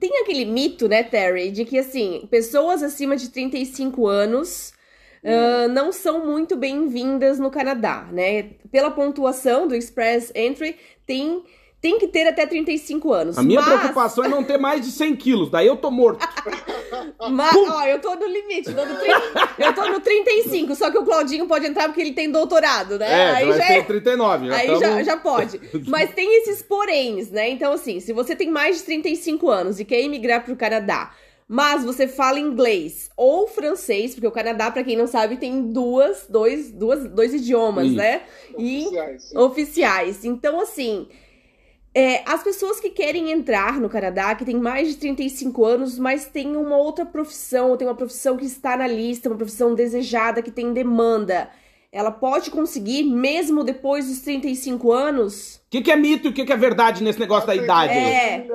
tem 0.01 0.23
aquele 0.23 0.47
mito, 0.47 0.89
né, 0.89 1.03
Terry, 1.05 1.51
de 1.51 1.65
que 1.65 1.79
assim, 1.79 2.27
pessoas 2.31 2.83
acima 2.83 3.17
de 3.17 3.29
35 3.29 4.07
anos 4.07 4.73
Uh, 5.25 5.69
não 5.69 5.93
são 5.93 6.27
muito 6.27 6.57
bem-vindas 6.57 7.39
no 7.39 7.49
Canadá, 7.49 8.09
né? 8.11 8.55
Pela 8.73 8.91
pontuação 8.91 9.69
do 9.69 9.75
Express 9.77 10.33
Entry, 10.35 10.75
tem 11.07 11.45
tem 11.83 11.99
que 11.99 12.07
ter 12.07 12.29
até 12.29 12.47
35 12.47 13.13
anos. 13.13 13.37
A 13.37 13.43
minha 13.43 13.61
mas... 13.61 13.81
preocupação 13.81 14.25
é 14.25 14.29
não 14.29 14.45
ter 14.45 14.57
mais 14.57 14.83
de 14.83 14.93
100 14.93 15.17
quilos, 15.17 15.51
daí 15.51 15.67
eu 15.67 15.77
tô 15.77 15.91
morto. 15.91 16.25
mas, 17.29 17.57
ó, 17.57 17.85
eu 17.85 17.99
tô 17.99 18.15
no 18.15 18.25
limite, 18.25 18.73
tô 18.73 18.87
no 18.87 18.95
30, 18.95 19.23
eu 19.59 19.75
tô 19.75 19.89
no 19.89 19.99
35, 19.99 20.77
só 20.77 20.93
que 20.93 20.99
o 20.99 21.05
Claudinho 21.05 21.49
pode 21.49 21.67
entrar 21.67 21.89
porque 21.89 22.01
ele 22.01 22.13
tem 22.13 22.31
doutorado, 22.31 23.01
né? 23.01 23.11
É, 23.11 23.31
aí 23.33 23.53
já 23.53 23.65
é 23.65 23.83
39. 23.83 24.47
Já 24.47 24.57
aí 24.57 24.67
tamo... 24.69 24.81
já, 24.81 25.03
já 25.03 25.17
pode. 25.17 25.61
Mas 25.89 26.15
tem 26.15 26.41
esses 26.43 26.63
poréns, 26.63 27.33
né? 27.33 27.51
Então, 27.51 27.73
assim, 27.73 27.99
se 27.99 28.13
você 28.13 28.37
tem 28.37 28.49
mais 28.49 28.77
de 28.77 28.85
35 28.85 29.51
anos 29.51 29.81
e 29.81 29.85
quer 29.85 30.01
emigrar 30.01 30.45
pro 30.45 30.55
Canadá, 30.55 31.11
mas 31.49 31.85
você 31.85 32.07
fala 32.07 32.39
inglês 32.39 33.11
ou 33.17 33.49
francês, 33.49 34.15
porque 34.15 34.27
o 34.27 34.31
Canadá, 34.31 34.71
para 34.71 34.85
quem 34.85 34.97
não 34.97 35.09
sabe, 35.09 35.37
tem 35.37 35.73
duas, 35.73 36.27
dois, 36.29 36.71
duas, 36.71 37.11
dois 37.11 37.35
idiomas, 37.35 37.89
Isso. 37.89 37.97
né? 37.97 38.23
E 38.57 38.87
oficiais. 38.87 39.35
oficiais. 39.35 40.25
Então, 40.25 40.61
assim, 40.61 41.09
é, 41.95 42.23
as 42.27 42.43
pessoas 42.43 42.81
que 42.81 42.91
querem 42.91 43.31
entrar 43.31 43.79
no 43.79 43.89
Canadá, 43.89 44.35
que 44.35 44.45
têm 44.45 44.57
mais 44.57 44.89
de 44.89 44.97
35 44.97 45.65
anos, 45.65 45.99
mas 45.99 46.27
têm 46.27 46.57
uma 46.57 46.77
outra 46.77 47.05
profissão, 47.05 47.71
ou 47.71 47.77
tem 47.77 47.87
uma 47.87 47.95
profissão 47.95 48.37
que 48.37 48.47
está 48.47 48.77
na 48.77 48.87
lista, 48.87 49.29
uma 49.29 49.37
profissão 49.37 49.75
desejada, 49.75 50.43
que 50.43 50.51
tem 50.51 50.73
demanda, 50.73 51.51
ela 51.93 52.11
pode 52.11 52.51
conseguir 52.51 53.03
mesmo 53.03 53.63
depois 53.63 54.09
dos 54.09 54.21
35 54.21 54.91
anos? 54.91 55.57
O 55.57 55.71
que, 55.71 55.83
que, 55.83 55.91
é 55.91 55.97
mito 55.97 56.29
e 56.29 56.31
o 56.31 56.33
que, 56.33 56.47
que, 56.47 56.53
é 56.53 56.57
verdade 56.57 57.05
nesse 57.05 57.21
negócio 57.21 57.47
da 57.47 57.55
idade? 57.55 57.93
É. 57.93 58.47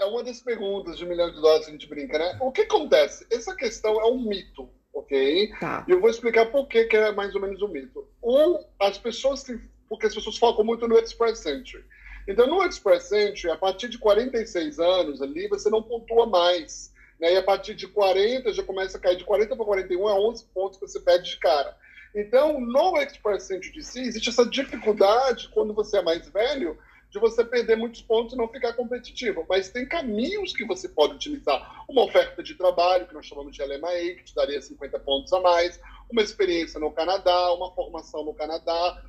é 0.00 0.04
uma 0.04 0.22
das 0.22 0.40
perguntas 0.40 0.98
de 0.98 1.04
um 1.06 1.08
milhão 1.08 1.30
de 1.30 1.40
dólares 1.40 1.64
que 1.64 1.70
a 1.70 1.72
gente 1.72 1.88
brinca, 1.88 2.18
né? 2.18 2.36
O 2.42 2.52
que 2.52 2.62
acontece? 2.62 3.26
Essa 3.32 3.56
questão 3.56 3.98
é 3.98 4.04
um 4.04 4.28
mito, 4.28 4.68
ok? 4.92 5.50
Tá. 5.58 5.86
E 5.88 5.92
eu 5.92 6.00
vou 6.02 6.10
explicar 6.10 6.52
por 6.52 6.68
que, 6.68 6.84
que 6.84 6.96
é 6.96 7.12
mais 7.12 7.34
ou 7.34 7.40
menos 7.40 7.62
um 7.62 7.68
mito. 7.68 8.06
Um, 8.22 8.58
as 8.78 8.98
pessoas, 8.98 9.42
porque 9.88 10.06
as 10.06 10.14
pessoas 10.14 10.36
focam 10.36 10.62
muito 10.62 10.86
no 10.86 10.98
Express 10.98 11.46
Entry. 11.46 11.82
Então, 12.26 12.46
no 12.46 12.64
Express 12.64 13.10
Entry, 13.12 13.50
a 13.50 13.56
partir 13.56 13.88
de 13.88 13.98
46 13.98 14.78
anos 14.78 15.20
ali, 15.20 15.48
você 15.48 15.68
não 15.68 15.82
pontua 15.82 16.26
mais. 16.26 16.92
Né? 17.20 17.34
E 17.34 17.36
a 17.36 17.42
partir 17.42 17.74
de 17.74 17.86
40, 17.88 18.52
já 18.52 18.62
começa 18.62 18.96
a 18.96 19.00
cair 19.00 19.16
de 19.16 19.24
40 19.24 19.56
para 19.56 19.64
41, 19.64 20.08
é 20.08 20.14
11 20.14 20.44
pontos 20.54 20.78
que 20.78 20.86
você 20.86 21.00
perde 21.00 21.30
de 21.30 21.36
cara. 21.38 21.76
Então, 22.14 22.60
no 22.60 23.00
Express 23.00 23.50
Entry 23.50 23.72
de 23.72 23.82
si, 23.82 24.00
existe 24.00 24.28
essa 24.28 24.44
dificuldade, 24.44 25.48
quando 25.48 25.72
você 25.72 25.98
é 25.98 26.02
mais 26.02 26.28
velho, 26.28 26.78
de 27.12 27.18
você 27.18 27.44
perder 27.44 27.76
muitos 27.76 28.00
pontos 28.00 28.32
e 28.32 28.36
não 28.38 28.48
ficar 28.48 28.72
competitivo. 28.72 29.44
Mas 29.46 29.68
tem 29.68 29.86
caminhos 29.86 30.54
que 30.54 30.64
você 30.64 30.88
pode 30.88 31.14
utilizar. 31.14 31.84
Uma 31.86 32.04
oferta 32.04 32.42
de 32.42 32.54
trabalho, 32.54 33.06
que 33.06 33.12
nós 33.12 33.26
chamamos 33.26 33.54
de 33.54 33.62
LMAE, 33.62 34.16
que 34.16 34.24
te 34.24 34.34
daria 34.34 34.60
50 34.60 34.98
pontos 35.00 35.30
a 35.30 35.38
mais, 35.38 35.78
uma 36.10 36.22
experiência 36.22 36.80
no 36.80 36.90
Canadá, 36.90 37.52
uma 37.52 37.70
formação 37.72 38.24
no 38.24 38.32
Canadá, 38.32 39.02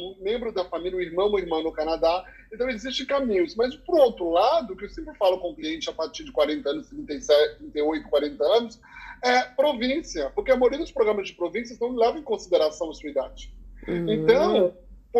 um 0.00 0.16
membro 0.20 0.52
da 0.52 0.64
família, 0.64 0.98
um 0.98 1.00
irmão 1.00 1.30
ou 1.30 1.38
irmã 1.38 1.62
no 1.62 1.70
Canadá. 1.70 2.24
Então, 2.52 2.68
existem 2.68 3.06
caminhos. 3.06 3.54
Mas, 3.54 3.76
por 3.76 4.00
outro 4.00 4.30
lado, 4.30 4.74
que 4.74 4.86
eu 4.86 4.90
sempre 4.90 5.14
falo 5.16 5.38
com 5.38 5.50
o 5.50 5.54
cliente 5.54 5.88
a 5.88 5.92
partir 5.92 6.24
de 6.24 6.32
40 6.32 6.68
anos, 6.68 6.88
37, 6.88 7.58
38, 7.58 8.08
40 8.08 8.44
anos, 8.44 8.80
é 9.22 9.42
província. 9.42 10.28
Porque 10.30 10.50
a 10.50 10.56
maioria 10.56 10.80
dos 10.80 10.90
programas 10.90 11.28
de 11.28 11.34
províncias 11.34 11.78
não 11.78 11.94
levam 11.94 12.18
em 12.18 12.24
consideração 12.24 12.90
a 12.90 12.94
sua 12.94 13.10
idade. 13.10 13.54
Uhum. 13.86 14.12
Então, 14.12 14.74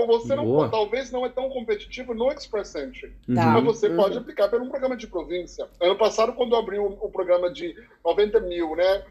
você 0.07 0.35
não, 0.35 0.69
talvez 0.69 1.11
não 1.13 1.25
é 1.25 1.29
tão 1.29 1.49
competitivo 1.49 2.13
no 2.15 2.31
Express 2.33 2.75
Entry. 2.75 3.15
Tá. 3.33 3.47
Mas 3.47 3.65
você 3.65 3.89
uhum. 3.89 3.97
pode 3.97 4.19
aplicar 4.19 4.49
pelo 4.49 4.65
um 4.65 4.69
programa 4.69 4.97
de 4.97 5.07
província. 5.07 5.69
Ano 5.81 5.97
passado, 5.97 6.33
quando 6.33 6.53
eu 6.53 6.59
abri 6.59 6.79
o 6.79 6.89
um, 6.89 7.07
um 7.07 7.11
programa 7.11 7.51
de 7.51 7.77
90 8.05 8.41
mil, 8.41 8.75
né? 8.75 9.05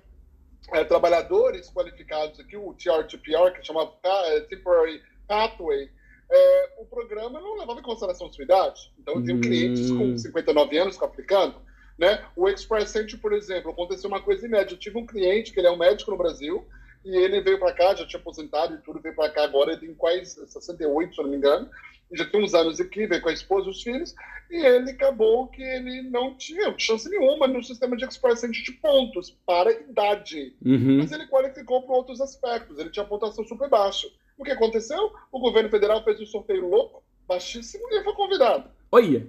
É, 0.72 0.84
trabalhadores 0.84 1.70
qualificados 1.70 2.40
aqui, 2.40 2.56
o 2.56 2.74
TR2PR, 2.74 3.52
que 3.54 3.66
chama 3.66 3.92
é, 4.02 4.40
Temporary 4.42 5.02
Pathway, 5.28 5.90
é, 6.32 6.70
o 6.80 6.86
programa 6.86 7.40
não 7.40 7.58
levava 7.58 7.80
em 7.80 7.84
consideração 7.84 8.28
a 8.28 8.32
sua 8.32 8.44
idade. 8.44 8.92
Então, 8.98 9.16
eu 9.16 9.24
tenho 9.24 9.38
hum. 9.38 9.42
clientes 9.42 9.92
com 9.92 10.18
59 10.18 10.78
anos 10.78 10.98
que 10.98 11.04
aplicando. 11.04 11.56
Né? 11.98 12.26
O 12.36 12.50
Express 12.50 12.96
Entry, 12.96 13.18
por 13.18 13.34
exemplo, 13.34 13.72
aconteceu 13.72 14.10
uma 14.10 14.22
coisa 14.22 14.46
inédita. 14.46 14.74
Eu 14.74 14.80
tive 14.80 14.98
um 14.98 15.06
cliente 15.06 15.52
que 15.52 15.60
ele 15.60 15.68
é 15.68 15.72
um 15.72 15.78
médico 15.78 16.12
no 16.12 16.18
Brasil 16.18 16.66
e 17.06 17.16
ele 17.16 17.42
veio 17.42 17.60
para 17.60 17.74
cá, 17.74 17.96
já 17.96 18.06
tinha 18.06 18.20
aposentado 18.20 18.76
e 18.76 18.78
tudo, 18.80 19.02
veio 19.02 19.16
para 19.16 19.30
cá 19.30 19.44
agora, 19.44 19.72
ele 19.72 19.82
tem 19.82 19.94
quase 19.94 20.48
68, 20.48 21.14
se 21.14 21.20
eu 21.20 21.24
não 21.24 21.32
me 21.32 21.38
engano, 21.38 21.70
já 22.14 22.26
tem 22.26 22.44
uns 22.44 22.54
anos 22.54 22.80
aqui, 22.80 23.08
veio 23.08 23.22
com 23.22 23.30
a 23.30 23.34
esposa 23.34 23.68
e 23.68 23.72
os 23.72 23.82
filhos, 23.82 24.14
e 24.50 24.66
ele 24.66 24.92
acabou 24.92 25.48
que 25.48 25.62
ele 25.62 26.04
não 26.04 26.36
tinha 26.36 26.74
chance 26.78 27.10
nenhuma 27.10 27.48
no 27.48 27.64
sistema 27.64 27.98
de 27.98 28.06
Express 28.06 28.44
Entry 28.44 28.64
de 28.64 28.72
pontos 28.74 29.32
para 29.46 29.72
idade. 29.72 30.56
Uhum. 30.64 31.00
Mas 31.00 31.12
ele 31.12 31.28
qualificou 31.28 31.82
para 31.84 31.96
outros 31.96 32.22
aspectos, 32.22 32.78
ele 32.78 32.92
tinha 32.92 33.06
pontuação 33.06 33.44
super 33.46 33.70
baixa. 33.70 34.08
O 34.38 34.44
que 34.44 34.52
aconteceu? 34.52 35.12
O 35.32 35.40
governo 35.40 35.70
federal 35.70 36.04
fez 36.04 36.20
um 36.20 36.26
sorteio 36.26 36.68
louco, 36.68 37.04
baixíssimo, 37.28 37.84
e 37.90 37.96
ele 37.96 38.04
foi 38.04 38.14
convidado. 38.14 38.70
Olha! 38.92 39.28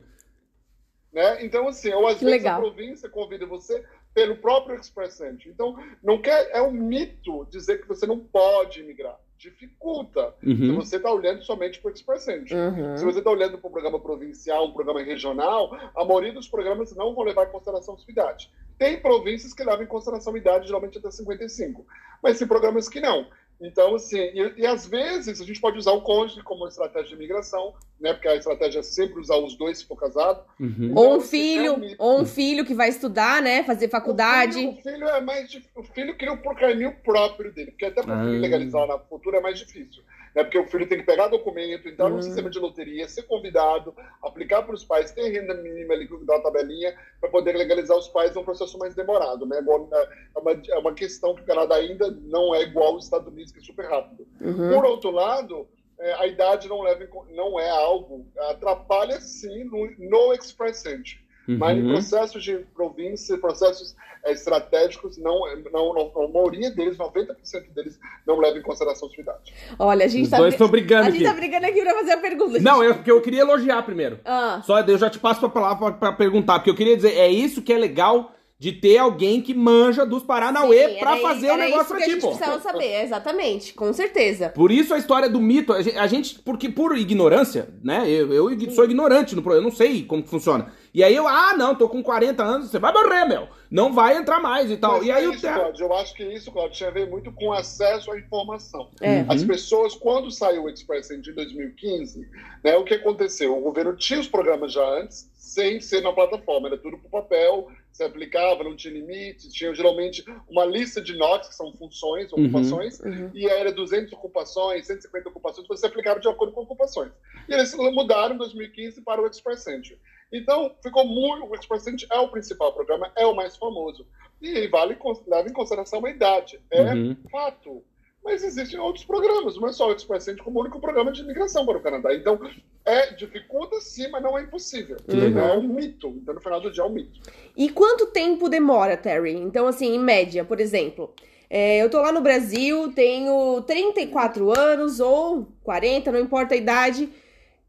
Né? 1.12 1.44
Então, 1.44 1.68
assim, 1.68 1.92
ou 1.92 2.06
às 2.06 2.18
que 2.18 2.24
vezes 2.24 2.42
legal. 2.42 2.58
a 2.58 2.60
província 2.60 3.08
convida 3.08 3.46
você 3.46 3.84
pelo 4.14 4.36
próprio 4.36 4.76
Express 4.76 5.20
Entry. 5.20 5.50
Então, 5.50 5.76
não 6.02 6.22
quer, 6.22 6.48
é 6.52 6.62
um 6.62 6.70
mito 6.70 7.46
dizer 7.50 7.80
que 7.80 7.88
você 7.88 8.06
não 8.06 8.18
pode 8.18 8.80
imigrar. 8.80 9.18
dificulta. 9.36 10.32
Uhum. 10.42 10.56
Se 10.56 10.70
você 10.70 10.96
está 10.96 11.12
olhando 11.12 11.42
somente 11.42 11.80
para 11.80 11.90
o 11.90 11.92
Express 11.92 12.28
Entry. 12.28 12.54
Uhum. 12.54 12.96
Se 12.96 13.04
você 13.04 13.18
está 13.18 13.30
olhando 13.30 13.58
para 13.58 13.68
um 13.68 13.72
programa 13.72 14.00
provincial, 14.00 14.66
um 14.66 14.72
programa 14.72 15.02
regional, 15.02 15.76
a 15.94 16.04
maioria 16.04 16.32
dos 16.32 16.48
programas 16.48 16.94
não 16.94 17.14
vão 17.14 17.24
levar 17.24 17.48
em 17.48 17.50
consideração 17.50 17.94
a 17.94 17.98
sua 17.98 18.10
idade. 18.10 18.50
Tem 18.78 19.00
províncias 19.00 19.52
que 19.52 19.62
levam 19.62 19.84
em 19.84 19.88
consideração 19.88 20.34
a 20.34 20.38
idade, 20.38 20.66
geralmente 20.66 20.98
até 20.98 21.10
55. 21.10 21.84
Mas 22.22 22.38
tem 22.38 22.48
programas 22.48 22.88
que 22.88 23.00
não. 23.00 23.26
Então, 23.60 23.94
assim, 23.94 24.18
e, 24.18 24.54
e, 24.58 24.66
às 24.66 24.86
vezes 24.86 25.40
a 25.40 25.44
gente 25.44 25.60
pode 25.60 25.78
usar 25.78 25.92
o 25.92 26.02
cônjuge 26.02 26.42
como 26.42 26.66
estratégia 26.66 27.08
de 27.08 27.14
imigração, 27.14 27.72
né? 28.00 28.12
Porque 28.12 28.28
a 28.28 28.34
estratégia 28.34 28.80
é 28.80 28.82
sempre 28.82 29.20
usar 29.20 29.36
os 29.36 29.56
dois 29.56 29.78
se 29.78 29.86
for 29.86 29.96
casado. 29.96 30.44
Uhum. 30.58 30.90
Então, 30.90 31.02
ou 31.02 31.16
um 31.16 31.20
filho, 31.20 31.72
é 31.72 31.72
um 31.72 31.94
ou 31.98 32.20
um 32.20 32.26
filho 32.26 32.64
que 32.64 32.74
vai 32.74 32.88
estudar, 32.88 33.40
né? 33.40 33.62
Fazer 33.62 33.88
faculdade. 33.88 34.58
O 34.58 34.72
filho, 34.72 34.72
o 34.72 34.82
filho 34.82 35.08
é 35.08 35.20
mais 35.20 35.54
o 35.74 35.82
filho 35.82 36.16
cria 36.16 36.32
o 36.32 36.54
caminho 36.54 36.94
próprio 37.02 37.52
dele, 37.52 37.70
porque 37.70 37.86
até 37.86 38.02
para 38.02 38.20
ah. 38.20 38.24
legalizar 38.24 38.86
na 38.86 38.98
futura 38.98 39.38
é 39.38 39.40
mais 39.40 39.58
difícil 39.58 40.02
né? 40.34 40.42
Porque 40.42 40.58
o 40.58 40.66
filho 40.66 40.88
tem 40.88 40.98
que 40.98 41.06
pegar 41.06 41.28
documento, 41.28 41.88
entrar 41.88 42.08
no 42.08 42.16
hum. 42.16 42.22
sistema 42.22 42.50
de 42.50 42.58
loteria, 42.58 43.08
ser 43.08 43.22
convidado, 43.22 43.94
aplicar 44.22 44.62
para 44.62 44.74
os 44.74 44.84
pais, 44.84 45.12
ter 45.12 45.28
renda 45.30 45.54
mínima 45.54 45.94
ali, 45.94 46.06
uma 46.06 46.42
tabelinha, 46.42 46.94
para 47.20 47.30
poder 47.30 47.56
legalizar 47.56 47.96
os 47.96 48.08
pais 48.08 48.34
é 48.34 48.38
um 48.38 48.44
processo 48.44 48.76
mais 48.78 48.94
demorado, 48.94 49.46
né? 49.46 49.58
É 49.58 50.38
uma, 50.38 50.52
é 50.52 50.78
uma 50.78 50.94
questão 50.94 51.34
que 51.34 51.42
o 51.42 51.46
Canadá 51.46 51.76
ainda 51.76 52.10
não 52.22 52.54
é 52.54 52.62
igual 52.62 52.94
aos 52.94 53.04
Estados 53.04 53.28
Unidos, 53.28 53.52
que 53.52 53.60
é 53.60 53.62
super 53.62 53.86
rápido. 53.86 54.26
Uhum. 54.40 54.74
Por 54.74 54.84
outro 54.84 55.10
lado, 55.10 55.68
é, 56.00 56.12
a 56.14 56.26
idade 56.26 56.68
não, 56.68 56.82
leva, 56.82 57.08
não 57.30 57.58
é 57.58 57.70
algo, 57.70 58.26
atrapalha 58.50 59.20
sim 59.20 59.64
no, 59.64 59.90
no 59.98 60.34
Express 60.34 60.84
Entry. 60.84 61.23
Uhum. 61.48 61.58
Mas 61.58 61.78
em 61.78 61.88
processos 61.88 62.42
de 62.42 62.56
província, 62.74 63.36
processos 63.38 63.94
é, 64.24 64.32
estratégicos, 64.32 65.18
não, 65.18 65.40
não, 65.70 65.94
não, 65.94 66.24
a 66.24 66.28
maioria 66.28 66.70
deles, 66.70 66.96
90% 66.96 67.26
deles, 67.74 67.98
não 68.26 68.38
leva 68.38 68.58
em 68.58 68.62
consideração 68.62 69.08
a 69.08 69.10
sua 69.10 69.22
idade. 69.22 69.54
Olha, 69.78 70.06
a 70.06 70.08
gente 70.08 70.24
Os 70.24 70.30
tá. 70.30 70.38
Dois 70.38 70.54
estão 70.54 70.68
brigando 70.68 71.08
a 71.08 71.10
gente 71.10 71.24
tá 71.24 71.34
brigando 71.34 71.66
aqui 71.66 71.82
pra 71.82 71.94
fazer 71.94 72.12
a 72.12 72.18
pergunta. 72.18 72.58
Não, 72.60 72.82
é 72.82 72.92
porque 72.94 73.10
eu 73.10 73.20
queria 73.20 73.42
elogiar 73.42 73.82
primeiro. 73.82 74.18
Ah. 74.24 74.62
Só 74.64 74.80
eu 74.80 74.98
já 74.98 75.10
te 75.10 75.18
passo 75.18 75.44
a 75.44 75.50
palavra 75.50 75.92
pra, 75.92 76.12
perguntar, 76.12 76.58
porque 76.58 76.70
eu 76.70 76.74
queria 76.74 76.96
dizer, 76.96 77.14
é 77.14 77.28
isso 77.28 77.60
que 77.60 77.72
é 77.72 77.78
legal 77.78 78.32
de 78.58 78.72
ter 78.72 78.96
alguém 78.96 79.42
que 79.42 79.52
manja 79.52 80.06
dos 80.06 80.22
Paranauê 80.22 80.94
Sim, 80.94 80.98
pra 81.00 81.16
fazer 81.18 81.50
o 81.50 81.56
negócio 81.56 81.88
pra 81.88 81.98
ti, 81.98 82.04
pô. 82.04 82.10
a 82.10 82.12
gente 82.12 82.38
precisava 82.38 82.60
saber, 82.60 83.02
exatamente, 83.02 83.74
com 83.74 83.92
certeza. 83.92 84.48
Por 84.48 84.70
isso 84.70 84.94
a 84.94 84.98
história 84.98 85.28
do 85.28 85.40
mito, 85.40 85.72
a 85.72 86.06
gente, 86.06 86.38
porque 86.38 86.70
por 86.70 86.96
ignorância, 86.96 87.68
né, 87.82 88.08
eu, 88.08 88.32
eu 88.32 88.70
sou 88.70 88.84
ignorante 88.84 89.36
no 89.36 89.52
eu 89.52 89.60
não 89.60 89.72
sei 89.72 90.04
como 90.04 90.22
que 90.22 90.30
funciona. 90.30 90.72
E 90.94 91.02
aí 91.02 91.16
eu, 91.16 91.26
ah, 91.26 91.56
não, 91.56 91.74
tô 91.74 91.88
com 91.88 92.04
40 92.04 92.40
anos, 92.40 92.70
você 92.70 92.78
vai 92.78 92.92
morrer, 92.92 93.24
meu. 93.24 93.48
Não 93.68 93.92
vai 93.92 94.16
entrar 94.16 94.40
mais 94.40 94.70
e 94.70 94.76
tal. 94.76 94.98
Mas 94.98 95.06
e 95.06 95.10
aí 95.10 95.24
é 95.24 95.28
isso, 95.28 95.44
o 95.44 95.52
Cláudio, 95.52 95.86
eu 95.86 95.94
acho 95.94 96.14
que 96.14 96.22
isso, 96.22 96.52
Cláudio, 96.52 96.76
tinha 96.76 96.88
a 96.88 96.92
ver 96.92 97.10
muito 97.10 97.32
com 97.32 97.52
acesso 97.52 98.12
à 98.12 98.18
informação. 98.18 98.88
É. 99.00 99.24
As 99.28 99.42
pessoas, 99.42 99.96
quando 99.96 100.30
saiu 100.30 100.62
o 100.62 100.70
Express 100.70 101.10
em 101.10 101.20
2015, 101.20 102.28
né, 102.62 102.76
o 102.76 102.84
que 102.84 102.94
aconteceu? 102.94 103.58
O 103.58 103.60
governo 103.60 103.96
tinha 103.96 104.20
os 104.20 104.28
programas 104.28 104.72
já 104.72 104.88
antes, 104.88 105.28
sem 105.34 105.80
ser 105.80 106.00
na 106.00 106.12
plataforma, 106.12 106.68
era 106.68 106.78
tudo 106.78 106.96
por 106.98 107.10
papel, 107.10 107.68
se 107.92 108.04
aplicava, 108.04 108.62
não 108.62 108.76
tinha 108.76 108.94
limite, 108.94 109.50
tinha 109.50 109.74
geralmente 109.74 110.24
uma 110.48 110.64
lista 110.64 111.02
de 111.02 111.16
notas, 111.16 111.48
que 111.48 111.54
são 111.56 111.72
funções, 111.72 112.32
uhum, 112.32 112.44
ocupações, 112.44 113.00
uhum, 113.00 113.10
uhum. 113.10 113.30
e 113.34 113.46
era 113.48 113.72
200 113.72 114.12
ocupações, 114.12 114.86
150 114.86 115.28
ocupações, 115.28 115.66
você 115.66 115.86
aplicava 115.86 116.20
de 116.20 116.28
acordo 116.28 116.52
com 116.52 116.62
ocupações. 116.62 117.10
E 117.48 117.54
eles 117.54 117.74
mudaram 117.74 118.36
em 118.36 118.38
2015 118.38 119.00
para 119.02 119.20
o 119.20 119.26
Express 119.26 119.66
Entry. 119.66 119.98
Então, 120.34 120.74
ficou 120.82 121.06
muito. 121.06 121.46
O 121.46 121.54
Express 121.54 121.86
Entry 121.86 122.06
é 122.10 122.18
o 122.18 122.28
principal 122.28 122.72
programa, 122.72 123.10
é 123.16 123.24
o 123.24 123.34
mais 123.34 123.56
famoso. 123.56 124.04
E 124.42 124.66
vale, 124.66 124.98
leva 125.26 125.48
em 125.48 125.52
consideração 125.52 126.04
a 126.04 126.10
idade. 126.10 126.60
É 126.70 126.82
uhum. 126.82 127.16
fato. 127.30 127.82
Mas 128.22 128.42
existem 128.42 128.80
outros 128.80 129.04
programas, 129.04 129.56
não 129.56 129.68
é 129.68 129.72
só 129.72 129.88
o 129.88 129.92
Express 129.92 130.26
Entry 130.28 130.42
como 130.42 130.58
o 130.58 130.62
único 130.62 130.80
programa 130.80 131.12
de 131.12 131.20
imigração 131.20 131.64
para 131.64 131.78
o 131.78 131.82
Canadá. 131.82 132.12
Então, 132.12 132.40
é 132.84 133.14
dificulta 133.14 133.80
sim, 133.80 134.08
mas 134.08 134.22
não 134.22 134.36
é 134.36 134.42
impossível. 134.42 134.96
Uhum. 135.08 135.38
É 135.38 135.56
um 135.56 135.68
mito. 135.68 136.08
Então, 136.08 136.34
no 136.34 136.40
final 136.40 136.60
do 136.60 136.72
dia, 136.72 136.82
é 136.82 136.86
um 136.86 136.90
mito. 136.90 137.20
E 137.56 137.68
quanto 137.68 138.06
tempo 138.06 138.48
demora, 138.48 138.96
Terry? 138.96 139.34
Então, 139.34 139.68
assim, 139.68 139.94
em 139.94 139.98
média, 139.98 140.44
por 140.44 140.58
exemplo, 140.58 141.14
é, 141.48 141.82
eu 141.82 141.88
tô 141.88 142.00
lá 142.00 142.10
no 142.10 142.20
Brasil, 142.20 142.92
tenho 142.92 143.62
34 143.62 144.58
anos 144.58 145.00
ou 145.00 145.46
40, 145.62 146.10
não 146.10 146.18
importa 146.18 146.54
a 146.54 146.58
idade, 146.58 147.08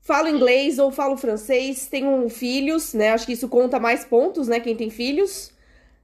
falo 0.05 0.29
inglês 0.29 0.77
ou 0.77 0.91
falo 0.91 1.17
francês, 1.17 1.87
tenho 1.87 2.29
filhos, 2.29 2.93
né? 2.93 3.09
Acho 3.09 3.25
que 3.25 3.33
isso 3.33 3.49
conta 3.49 3.79
mais 3.79 4.05
pontos, 4.05 4.47
né? 4.47 4.59
Quem 4.59 4.75
tem 4.75 4.91
filhos. 4.91 5.51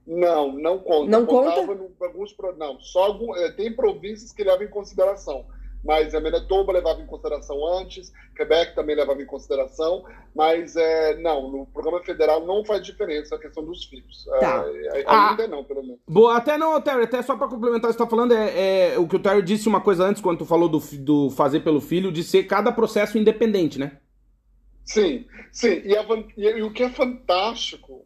Não, 0.04 0.52
não 0.52 0.80
conta. 0.80 1.08
Não 1.08 1.24
conta? 1.24 1.60
alguns, 1.60 2.36
não, 2.58 2.80
só 2.80 3.04
algum, 3.04 3.34
é, 3.36 3.52
tem 3.52 3.72
províncias 3.72 4.32
que 4.32 4.42
levam 4.42 4.66
em 4.66 4.70
consideração. 4.70 5.46
Mas 5.84 6.14
a 6.14 6.20
Manitoba 6.20 6.72
levava 6.72 7.00
em 7.00 7.06
consideração 7.06 7.66
antes, 7.78 8.12
Quebec 8.36 8.74
também 8.74 8.94
levava 8.94 9.20
em 9.20 9.26
consideração, 9.26 10.04
mas 10.34 10.76
é, 10.76 11.16
não, 11.16 11.50
no 11.50 11.66
programa 11.66 12.00
federal 12.02 12.46
não 12.46 12.64
faz 12.64 12.84
diferença 12.84 13.34
a 13.34 13.38
questão 13.38 13.64
dos 13.64 13.84
filhos. 13.84 14.24
Tá. 14.40 14.64
É, 14.66 15.00
é 15.00 15.04
ah. 15.06 15.30
ainda 15.30 15.48
não, 15.48 15.64
pelo 15.64 15.82
menos. 15.82 15.98
Boa, 16.08 16.36
até 16.36 16.56
não, 16.56 16.80
Terry, 16.80 17.02
até 17.02 17.20
só 17.22 17.36
para 17.36 17.48
complementar 17.48 17.90
o 17.90 17.92
que 17.92 17.98
você 17.98 18.02
está 18.04 18.06
falando, 18.06 18.32
é, 18.32 18.92
é, 18.92 18.98
o 18.98 19.08
que 19.08 19.16
o 19.16 19.20
Terry 19.20 19.42
disse 19.42 19.68
uma 19.68 19.80
coisa 19.80 20.04
antes, 20.04 20.22
quando 20.22 20.38
tu 20.38 20.46
falou 20.46 20.68
do, 20.68 20.78
do 20.98 21.30
fazer 21.30 21.60
pelo 21.60 21.80
filho, 21.80 22.12
de 22.12 22.22
ser 22.22 22.44
cada 22.44 22.70
processo 22.70 23.18
independente, 23.18 23.78
né? 23.78 23.98
Sim, 24.84 25.26
sim. 25.50 25.82
E, 25.84 25.96
a, 25.96 26.04
e, 26.36 26.58
e 26.58 26.62
o 26.62 26.72
que 26.72 26.84
é 26.84 26.90
fantástico 26.90 28.04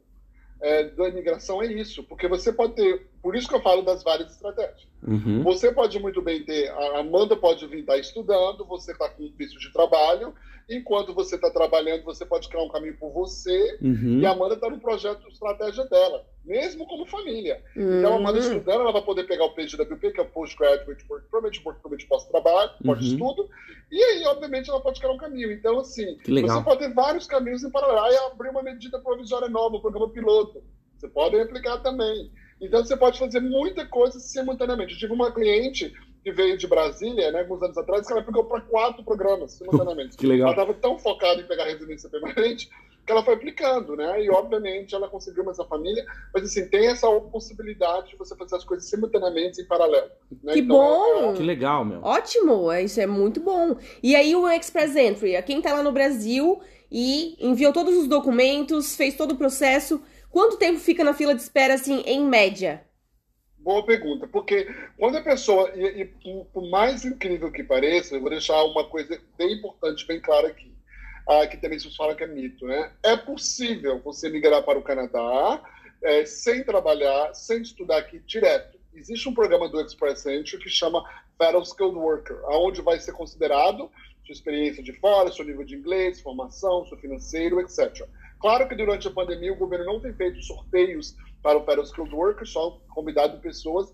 é, 0.61 0.85
da 0.85 1.09
imigração 1.09 1.62
é 1.62 1.67
isso, 1.67 2.03
porque 2.05 2.29
você 2.29 2.53
pode 2.53 2.75
ter, 2.75 3.07
por 3.27 3.35
isso 3.35 3.49
que 3.49 3.57
eu 3.57 3.61
falo 3.61 3.83
das 3.83 4.05
várias 4.05 4.31
estratégias. 4.31 4.87
Uhum. 5.03 5.43
Você 5.43 5.73
pode 5.73 5.99
muito 5.99 6.23
bem 6.23 6.45
ter, 6.45 6.69
a 6.69 7.01
Amanda 7.01 7.35
pode 7.35 7.67
vir 7.67 7.81
estar 7.81 7.99
estudando, 7.99 8.65
você 8.65 8.93
está 8.93 9.09
com 9.09 9.25
um 9.25 9.33
visto 9.37 9.59
de 9.59 9.73
trabalho, 9.73 10.33
enquanto 10.71 11.12
você 11.12 11.35
está 11.35 11.51
trabalhando, 11.51 12.05
você 12.05 12.25
pode 12.25 12.49
criar 12.49 12.62
um 12.62 12.69
caminho 12.69 12.97
por 12.97 13.11
você, 13.12 13.79
uhum. 13.83 14.21
e 14.21 14.27
a 14.27 14.31
Amanda 14.31 14.55
está 14.55 14.71
no 14.71 14.79
projeto 14.79 15.27
estratégia 15.27 15.85
dela, 15.87 16.25
mesmo 16.45 16.87
como 16.87 17.05
família. 17.05 17.61
Uhum. 17.75 17.99
Então, 17.99 18.12
a 18.12 18.17
Amanda 18.17 18.39
uhum. 18.39 18.45
estudando, 18.45 18.81
ela 18.83 18.93
vai 18.93 19.03
poder 19.03 19.25
pegar 19.25 19.47
o 19.47 19.55
PGWP, 19.57 20.12
que 20.12 20.21
é 20.21 20.23
o 20.23 20.31
Postgraduate 20.31 21.05
Work 21.11 21.29
Permit, 21.29 21.62
Work 21.65 21.83
Permit 21.83 22.07
pós-trabalho, 22.07 22.71
pós-estudo, 22.85 23.43
uhum. 23.43 23.49
e 23.91 24.05
aí, 24.05 24.25
obviamente, 24.27 24.71
ela 24.71 24.81
pode 24.81 25.01
criar 25.01 25.12
um 25.12 25.19
caminho. 25.19 25.51
Então, 25.51 25.81
assim, 25.81 26.17
você 26.25 26.62
pode 26.62 26.79
ter 26.79 26.95
vários 26.95 27.27
caminhos 27.27 27.65
em 27.65 27.73
paralelo, 27.73 28.15
e 28.15 28.19
abrir 28.19 28.51
uma 28.51 28.62
medida 28.62 29.01
provisória 29.01 29.49
nova, 29.49 29.79
um 29.79 29.81
programa 29.81 30.09
piloto. 30.11 30.62
Você 30.97 31.09
pode 31.09 31.41
aplicar 31.41 31.79
também. 31.79 32.31
Então, 32.61 32.85
você 32.85 32.97
pode 32.97 33.19
fazer 33.19 33.40
muita 33.40 33.87
coisa 33.87 34.19
simultaneamente. 34.19 34.92
Eu 34.92 34.99
tive 34.99 35.12
uma 35.12 35.33
cliente 35.33 35.92
que 36.23 36.33
veio 36.33 36.59
de 36.59 36.66
Brasília, 36.66 37.31
né, 37.31 37.40
alguns 37.40 37.62
anos 37.62 37.79
atrás, 37.79 38.07
que 38.07 38.12
ela 38.12 38.23
pegou 38.23 38.45
para 38.45 38.61
quatro 38.62 39.05
programas 39.05 39.53
simultaneamente. 39.53 40.16
Que 40.19 40.27
legal. 40.27 40.49
Ela 40.49 40.62
estava 40.62 40.75
tão 40.75 40.99
focada 40.99 41.40
em 41.40 41.47
pegar 41.47 41.66
residência 41.66 42.11
permanente 42.11 42.69
que 43.07 43.12
ela 43.12 43.23
foi 43.23 43.35
aplicando, 43.35 43.95
né? 43.95 44.25
E 44.25 44.29
obviamente 44.29 44.95
ela 44.95 45.09
conseguiu 45.09 45.45
mais 45.45 45.61
a 45.61 45.64
família, 45.64 46.05
mas 46.35 46.42
assim, 46.42 46.66
tem 46.69 46.88
essa 46.88 47.09
possibilidade 47.09 48.11
de 48.11 48.16
você 48.16 48.35
fazer 48.35 48.57
as 48.57 48.64
coisas 48.64 48.90
simultaneamente 48.90 49.62
em 49.62 49.64
paralelo. 49.64 50.11
Né? 50.42 50.55
Que 50.55 50.59
então, 50.59 50.77
bom! 50.77 51.31
É... 51.33 51.37
Que 51.37 51.42
legal, 51.45 51.85
meu. 51.85 52.03
Ótimo, 52.03 52.73
é, 52.73 52.83
isso 52.83 53.01
é 53.01 53.07
muito 53.07 53.38
bom. 53.40 53.77
E 54.03 54.16
aí 54.16 54.35
o 54.35 54.49
Express 54.51 54.97
Entry, 54.97 55.40
quem 55.42 55.59
está 55.59 55.73
lá 55.73 55.85
no 55.85 55.92
Brasil 55.92 56.61
e 56.90 57.37
enviou 57.38 57.73
todos 57.73 57.97
os 57.97 58.09
documentos, 58.09 58.97
fez 58.97 59.14
todo 59.14 59.33
o 59.33 59.37
processo, 59.37 60.03
quanto 60.31 60.59
tempo 60.59 60.79
fica 60.79 61.05
na 61.05 61.15
fila 61.15 61.35
de 61.35 61.43
espera, 61.43 61.75
assim, 61.75 62.03
em 62.07 62.25
média? 62.25 62.85
Boa 63.59 63.85
pergunta, 63.85 64.29
porque 64.29 64.73
quando 64.97 65.17
a 65.17 65.23
pessoa, 65.23 65.73
e, 65.75 66.03
e 66.03 66.45
por 66.53 66.71
mais 66.71 67.05
incrível 67.05 67.51
que 67.51 67.65
pareça, 67.65 68.15
eu 68.15 68.21
vou 68.21 68.31
deixar 68.31 68.62
uma 68.62 68.85
coisa 68.89 69.21
bem 69.37 69.55
importante, 69.55 70.07
bem 70.07 70.21
clara 70.21 70.49
aqui, 70.49 70.73
ah, 71.29 71.47
que 71.47 71.57
também 71.57 71.79
se 71.79 71.95
fala 71.97 72.15
que 72.15 72.23
é 72.23 72.27
mito, 72.29 72.65
né? 72.65 72.93
É 73.03 73.17
possível 73.17 74.01
você 74.01 74.29
migrar 74.29 74.62
para 74.62 74.79
o 74.79 74.83
Canadá 74.83 75.61
é, 76.03 76.25
sem 76.25 76.62
trabalhar, 76.62 77.35
sem 77.35 77.62
estudar 77.62 77.99
aqui 77.99 78.21
direto. 78.21 78.79
Existe 78.95 79.29
um 79.29 79.35
programa 79.35 79.69
do 79.69 79.81
Express 79.81 80.25
Entry 80.27 80.59
que 80.59 80.71
chama 80.71 81.05
Federal 81.37 81.62
Skilled 81.62 81.97
Worker, 81.97 82.37
aonde 82.45 82.81
vai 82.81 82.99
ser 83.01 83.12
considerado 83.12 83.91
sua 84.25 84.33
experiência 84.33 84.83
de 84.83 84.93
fora, 84.93 85.31
seu 85.31 85.45
nível 85.45 85.65
de 85.65 85.77
inglês, 85.77 86.21
formação, 86.21 86.87
seu 86.87 86.97
financeiro, 86.99 87.61
etc. 87.61 88.09
Claro 88.40 88.68
que 88.68 88.75
durante 88.75 89.09
a 89.09 89.11
pandemia 89.11 89.53
o 89.53 89.57
governo 89.57 89.87
não 89.87 90.01
tem 90.01 90.12
feito 90.12 90.42
sorteios 90.42 91.14
para 91.42 91.59
o 91.59 91.61
Federal 91.61 91.85
Skilled 91.85 92.14
Worker, 92.14 92.46
só 92.46 92.79
convidado 92.88 93.40
pessoas 93.40 93.92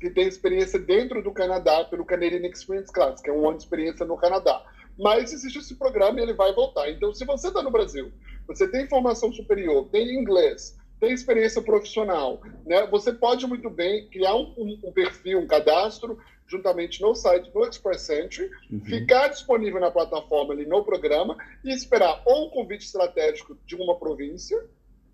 que 0.00 0.10
têm 0.10 0.26
experiência 0.26 0.78
dentro 0.78 1.22
do 1.22 1.32
Canadá 1.32 1.84
pelo 1.84 2.04
Canadian 2.04 2.46
Experience 2.48 2.92
Class, 2.92 3.20
que 3.20 3.30
é 3.30 3.32
um 3.32 3.48
ano 3.48 3.58
de 3.58 3.64
experiência 3.64 4.04
no 4.04 4.16
Canadá. 4.16 4.64
Mas 4.98 5.32
existe 5.32 5.58
esse 5.58 5.76
programa 5.76 6.18
e 6.18 6.22
ele 6.22 6.34
vai 6.34 6.52
voltar. 6.54 6.90
Então, 6.90 7.12
se 7.14 7.24
você 7.24 7.48
está 7.48 7.62
no 7.62 7.70
Brasil, 7.70 8.12
você 8.46 8.68
tem 8.68 8.88
formação 8.88 9.32
superior, 9.32 9.88
tem 9.90 10.18
inglês, 10.18 10.76
tem 10.98 11.12
experiência 11.12 11.60
profissional, 11.60 12.40
né? 12.64 12.86
Você 12.86 13.12
pode 13.12 13.46
muito 13.46 13.68
bem 13.68 14.08
criar 14.08 14.34
um, 14.34 14.54
um, 14.56 14.80
um 14.84 14.92
perfil, 14.92 15.40
um 15.40 15.46
cadastro, 15.46 16.18
juntamente 16.48 17.00
no 17.02 17.14
site 17.14 17.50
do 17.50 17.64
Express 17.64 18.08
Entry, 18.10 18.50
uhum. 18.70 18.80
ficar 18.80 19.28
disponível 19.28 19.80
na 19.80 19.90
plataforma 19.90 20.52
ali 20.52 20.66
no 20.66 20.84
programa 20.84 21.36
e 21.64 21.72
esperar 21.72 22.22
ou 22.24 22.46
um 22.46 22.50
convite 22.50 22.84
estratégico 22.84 23.56
de 23.66 23.74
uma 23.74 23.96
província, 23.98 24.64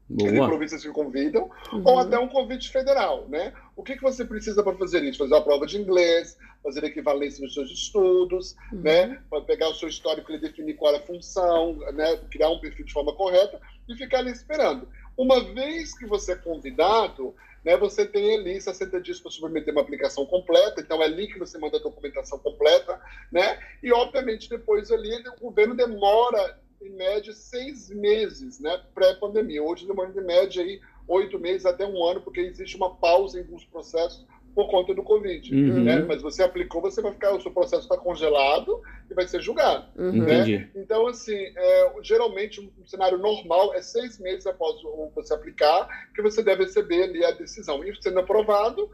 Boa. 0.08 0.46
províncias 0.46 0.82
que 0.82 0.90
convidam, 0.90 1.50
uhum. 1.72 1.82
ou 1.84 1.98
até 1.98 2.18
um 2.18 2.28
convite 2.28 2.70
federal, 2.70 3.26
né? 3.28 3.52
O 3.74 3.82
que, 3.82 3.96
que 3.96 4.02
você 4.02 4.24
precisa 4.24 4.62
para 4.62 4.76
fazer 4.76 5.02
isso? 5.04 5.18
Fazer 5.18 5.34
a 5.34 5.40
prova 5.40 5.66
de 5.66 5.78
inglês, 5.78 6.36
fazer 6.62 6.84
equivalência 6.84 7.42
nos 7.42 7.54
seus 7.54 7.70
estudos, 7.70 8.54
uhum. 8.70 8.80
né? 8.80 9.22
Para 9.30 9.40
pegar 9.40 9.68
o 9.68 9.74
seu 9.74 9.88
histórico 9.88 10.30
e 10.32 10.38
definir 10.38 10.74
qual 10.74 10.94
é 10.94 10.98
a 10.98 11.02
função, 11.02 11.76
né? 11.94 12.18
Criar 12.30 12.50
um 12.50 12.60
perfil 12.60 12.84
de 12.84 12.92
forma 12.92 13.14
correta 13.14 13.58
e 13.88 13.96
ficar 13.96 14.18
ali 14.18 14.32
esperando. 14.32 14.86
Uma 15.16 15.42
vez 15.52 15.96
que 15.96 16.06
você 16.06 16.32
é 16.32 16.36
convidado, 16.36 17.34
né, 17.64 17.76
você 17.76 18.04
tem 18.04 18.34
ali 18.34 18.60
60 18.60 19.00
dias 19.00 19.20
para 19.20 19.30
submeter 19.30 19.72
uma 19.72 19.82
aplicação 19.82 20.26
completa, 20.26 20.80
então 20.80 21.02
é 21.02 21.06
ali 21.06 21.28
que 21.28 21.38
você 21.38 21.58
manda 21.58 21.76
a 21.76 21.80
documentação 21.80 22.38
completa, 22.38 23.00
né? 23.30 23.58
E 23.82 23.92
obviamente 23.92 24.48
depois 24.48 24.90
ali 24.90 25.12
o 25.28 25.40
governo 25.40 25.74
demora 25.74 26.58
em 26.80 26.90
média 26.90 27.32
seis 27.32 27.88
meses, 27.90 28.58
né, 28.58 28.80
pré-pandemia. 28.94 29.62
Hoje 29.62 29.86
demora 29.86 30.10
em 30.10 30.24
média 30.24 30.62
aí 30.62 30.80
oito 31.06 31.38
meses 31.38 31.64
até 31.64 31.86
um 31.86 32.04
ano, 32.04 32.20
porque 32.20 32.40
existe 32.40 32.76
uma 32.76 32.94
pausa 32.96 33.38
em 33.38 33.42
alguns 33.42 33.64
processos 33.64 34.26
por 34.54 34.70
conta 34.70 34.94
do 34.94 35.02
Covid. 35.02 35.54
Uhum. 35.54 35.84
Né? 35.84 36.04
Mas 36.06 36.22
você 36.22 36.42
aplicou, 36.42 36.80
você 36.80 37.00
vai 37.00 37.12
ficar, 37.12 37.34
o 37.34 37.40
seu 37.40 37.50
processo 37.50 37.82
está 37.82 37.96
congelado 37.96 38.80
e 39.10 39.14
vai 39.14 39.26
ser 39.26 39.40
julgado. 39.40 39.86
Uhum. 39.96 40.24
Né? 40.24 40.70
Então, 40.74 41.06
assim, 41.06 41.36
é, 41.36 41.92
geralmente 42.02 42.60
um 42.60 42.86
cenário 42.86 43.18
normal 43.18 43.74
é 43.74 43.82
seis 43.82 44.18
meses 44.18 44.46
após 44.46 44.76
você 45.14 45.34
aplicar 45.34 45.88
que 46.14 46.22
você 46.22 46.42
deve 46.42 46.64
receber 46.64 47.04
ali 47.04 47.24
a 47.24 47.30
decisão. 47.30 47.82
E 47.84 47.94
sendo 48.02 48.20
aprovado, 48.20 48.90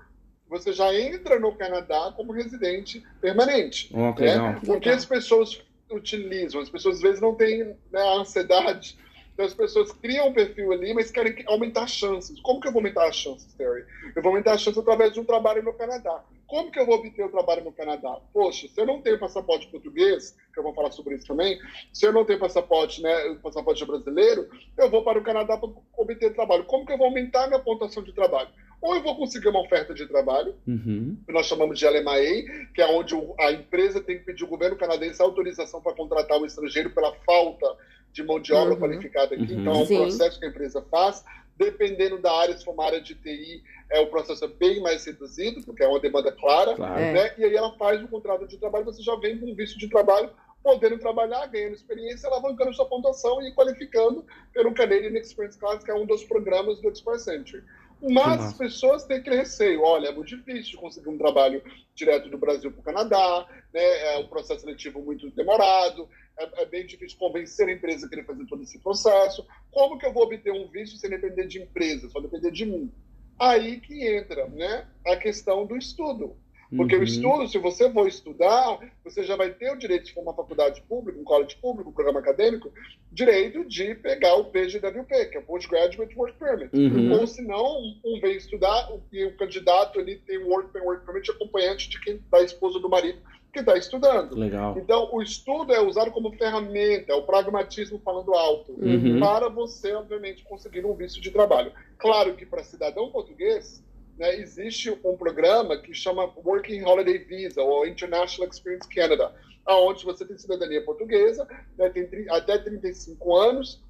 você 0.49 0.73
já 0.73 0.95
entra 0.95 1.39
no 1.39 1.55
Canadá 1.55 2.13
como 2.17 2.33
residente 2.33 3.03
permanente. 3.21 3.91
Oh, 3.93 4.19
né? 4.21 4.61
Porque 4.65 4.89
as 4.89 5.05
pessoas 5.05 5.61
utilizam. 5.91 6.61
As 6.61 6.71
pessoas 6.71 6.97
às 6.97 7.03
vezes 7.03 7.21
não 7.21 7.35
têm 7.35 7.65
né, 7.65 8.01
a 8.01 8.21
ansiedade. 8.21 8.97
Então 9.39 9.47
as 9.47 9.55
pessoas 9.55 9.93
criam 9.93 10.31
um 10.31 10.33
perfil 10.33 10.73
ali, 10.73 10.93
mas 10.93 11.13
querem 11.13 11.45
aumentar 11.47 11.85
as 11.85 11.93
chances. 11.93 12.41
Como 12.41 12.61
que 12.61 12.67
eu 12.67 12.73
vou 12.73 12.81
aumentar 12.81 13.07
as 13.07 13.15
chances, 13.15 13.55
Terry? 13.55 13.85
Eu 14.17 14.21
vou 14.21 14.31
aumentar 14.31 14.55
as 14.55 14.61
chances 14.61 14.77
através 14.77 15.13
de 15.13 15.21
um 15.21 15.25
trabalho 15.25 15.63
no 15.63 15.73
Canadá. 15.75 16.25
Como 16.49 16.73
que 16.73 16.81
eu 16.81 16.85
vou 16.85 16.97
obter 16.97 17.25
o 17.25 17.31
trabalho 17.31 17.63
no 17.63 17.71
Canadá? 17.71 18.19
Poxa, 18.33 18.67
se 18.67 18.81
eu 18.81 18.85
não 18.85 19.01
tenho 19.01 19.17
passaporte 19.17 19.69
português, 19.69 20.37
que 20.53 20.59
eu 20.59 20.65
vou 20.65 20.75
falar 20.75 20.91
sobre 20.91 21.15
isso 21.15 21.29
também, 21.29 21.57
se 21.93 22.05
eu 22.05 22.13
não 22.13 22.25
tenho 22.25 22.41
passaporte, 22.41 23.01
né, 23.01 23.39
passaporte 23.41 23.85
brasileiro, 23.85 24.49
eu 24.77 24.91
vou 24.91 25.05
para 25.05 25.21
o 25.21 25.23
Canadá 25.23 25.57
para 25.57 25.71
obter 25.97 26.35
trabalho. 26.35 26.65
Como 26.65 26.85
que 26.85 26.95
eu 26.95 26.99
vou 26.99 27.07
aumentar 27.07 27.47
minha 27.47 27.61
pontuação 27.61 28.03
de 28.03 28.13
trabalho? 28.13 28.49
Ou 28.81 28.95
eu 28.95 29.03
vou 29.03 29.17
conseguir 29.17 29.49
uma 29.49 29.61
oferta 29.61 29.93
de 29.93 30.07
trabalho, 30.07 30.55
uhum. 30.67 31.17
que 31.27 31.33
nós 31.33 31.47
chamamos 31.47 31.79
de 31.79 31.87
LMAE, 31.87 32.69
que 32.75 32.81
é 32.81 32.87
onde 32.87 33.15
a 33.39 33.51
empresa 33.53 34.01
tem 34.01 34.19
que 34.19 34.25
pedir 34.25 34.45
ao 34.45 34.49
governo 34.49 34.77
canadense 34.77 35.21
autorização 35.21 35.81
para 35.81 35.95
contratar 35.95 36.39
o 36.39 36.47
estrangeiro 36.47 36.91
pela 36.91 37.13
falta 37.27 37.67
de 38.13 38.23
mão 38.23 38.41
de 38.41 38.53
obra 38.53 38.75
uhum. 38.75 38.81
qualificada 38.81 39.35
aqui. 39.35 39.53
Uhum. 39.53 39.61
Então, 39.61 39.73
é 39.73 39.77
um 39.79 39.87
Sim. 39.87 39.97
processo 39.97 40.39
que 40.39 40.47
a 40.47 40.49
empresa 40.49 40.85
faz. 40.91 41.25
Dependendo 41.57 42.19
da 42.19 42.33
área, 42.33 42.57
se 42.57 42.65
for 42.65 42.73
uma 42.73 42.87
área 42.87 43.01
de 43.01 43.17
TI, 43.17 43.65
é, 43.91 43.99
o 44.01 44.07
processo 44.07 44.45
é 44.45 44.49
bem 44.49 44.81
mais 44.81 45.05
reduzido, 45.05 45.61
porque 45.65 45.83
é 45.83 45.89
uma 45.89 45.99
demanda 45.99 46.31
clara. 46.31 46.77
Claro. 46.77 47.01
Né? 47.01 47.35
E 47.37 47.45
aí 47.45 47.57
ela 47.57 47.77
faz 47.77 48.01
o 48.01 48.07
contrato 48.07 48.47
de 48.47 48.57
trabalho, 48.59 48.85
você 48.85 49.03
já 49.03 49.17
vem 49.17 49.37
com 49.39 49.47
um 49.47 49.55
visto 49.57 49.77
de 49.77 49.89
trabalho 49.89 50.31
podendo 50.63 50.99
trabalhar, 50.99 51.47
ganhando 51.47 51.75
experiência, 51.75 52.29
alavancando 52.29 52.75
sua 52.75 52.87
pontuação 52.87 53.41
e 53.43 53.53
qualificando 53.55 54.25
pelo 54.53 54.75
Canadian 54.75 55.19
Experience 55.19 55.59
Class, 55.59 55.83
que 55.83 55.91
é 55.91 55.95
um 55.95 56.07
dos 56.07 56.25
programas 56.25 56.81
do 56.81 56.89
Express 56.89 57.27
Entry. 57.27 57.63
Mas 58.03 58.41
as 58.41 58.55
pessoas 58.55 59.05
têm 59.05 59.19
aquele 59.19 59.37
receio. 59.37 59.83
Olha, 59.83 60.09
é 60.09 60.13
muito 60.13 60.29
difícil 60.29 60.79
conseguir 60.79 61.09
um 61.09 61.19
trabalho 61.19 61.63
direto 61.95 62.29
do 62.29 62.39
Brasil 62.39 62.71
para 62.71 62.81
o 62.81 62.85
Canadá, 62.85 63.47
né? 63.75 64.15
é 64.15 64.19
um 64.19 64.29
processo 64.29 64.61
seletivo 64.61 65.01
muito 65.03 65.29
demorado, 65.31 66.09
é, 66.39 66.63
é, 66.63 66.67
bem 66.67 66.87
difícil 66.87 67.19
convencer 67.19 67.69
a 67.69 67.73
empresa 67.73 68.07
a 68.07 68.09
querer 68.09 68.25
fazer 68.25 68.47
todo 68.47 68.63
esse 68.63 68.79
processo. 68.79 69.45
Como 69.73 69.99
que 69.99 70.07
eu 70.07 70.13
vou 70.13 70.23
obter 70.25 70.53
um 70.53 70.69
visto 70.69 70.97
sem 70.97 71.11
depender 71.11 71.47
de 71.49 71.61
empresa, 71.61 72.09
só 72.09 72.21
depender 72.21 72.53
de 72.53 72.65
mim? 72.65 72.93
Aí 73.39 73.81
que 73.81 74.07
entra 74.07 74.47
né, 74.49 74.87
a 75.07 75.17
questão 75.17 75.67
do 75.67 75.77
estudo. 75.77 76.37
Porque 76.77 76.95
uhum. 76.95 77.01
o 77.01 77.05
estudo, 77.05 77.49
se 77.49 77.59
você 77.59 77.91
for 77.91 78.07
estudar, 78.07 78.79
você 79.03 79.23
já 79.23 79.37
vai 79.37 79.51
ter 79.51 79.73
o 79.73 79.79
direito 79.79 80.07
de 80.07 80.13
formar 80.13 80.35
faculdade 80.35 80.83
pública, 80.83 81.19
um 81.19 81.25
college 81.25 81.57
público, 81.57 81.91
um 81.91 81.93
programa 81.93 82.21
acadêmico, 82.21 82.71
direito 83.11 83.65
de 83.65 83.95
pegar 83.95 84.35
o 84.35 84.45
PGWP, 84.45 85.27
que 85.27 85.37
é 85.39 85.41
o 85.41 85.45
Postgraduate 85.45 86.15
Work 86.17 86.39
Permit. 86.39 86.77
Uhum. 86.77 87.19
Ou 87.19 87.27
se 87.27 87.43
não, 87.43 87.81
um 88.05 88.21
vem 88.21 88.37
estudar 88.37 88.91
e 89.11 89.25
o 89.25 89.37
candidato 89.37 89.99
ali 89.99 90.17
tem 90.17 90.39
o 90.39 90.49
Work, 90.49 90.79
work 90.79 91.07
Permit 91.07 91.31
acompanhante 91.31 91.89
de 91.89 92.01
quem 92.01 92.21
da 92.31 92.43
esposa 92.43 92.79
do 92.79 92.89
marido 92.89 93.19
que 93.53 93.61
está 93.61 93.77
estudando. 93.77 94.37
Legal. 94.37 94.77
Então, 94.79 95.09
o 95.13 95.23
estudo 95.23 95.73
é 95.73 95.81
usado 95.81 96.11
como 96.11 96.33
ferramenta, 96.33 97.13
é 97.13 97.15
o 97.15 97.23
pragmatismo 97.23 97.99
falando 98.05 98.35
alto, 98.35 98.73
uhum. 98.73 99.19
para 99.19 99.49
você, 99.49 99.95
obviamente, 99.95 100.45
conseguir 100.45 100.85
um 100.85 100.95
visto 100.95 101.21
de 101.21 101.31
trabalho. 101.31 101.73
Claro 101.97 102.35
que 102.35 102.45
para 102.45 102.63
cidadão 102.63 103.11
português, 103.11 103.83
né, 104.19 104.35
existe 104.37 104.91
um 104.91 105.17
programa 105.17 105.79
que 105.79 105.95
chama 105.95 106.33
Working 106.45 106.83
Holiday 106.83 107.19
Visa, 107.19 107.63
ou 107.63 107.87
International 107.87 108.51
Experience 108.51 108.89
Canada, 108.89 109.33
aonde 109.65 110.05
você 110.05 110.25
tem 110.25 110.37
cidadania 110.37 110.85
portuguesa, 110.85 111.47
né, 111.77 111.89
tem 111.89 112.09
até 112.29 112.59
35 112.59 113.37
anos, 113.37 113.81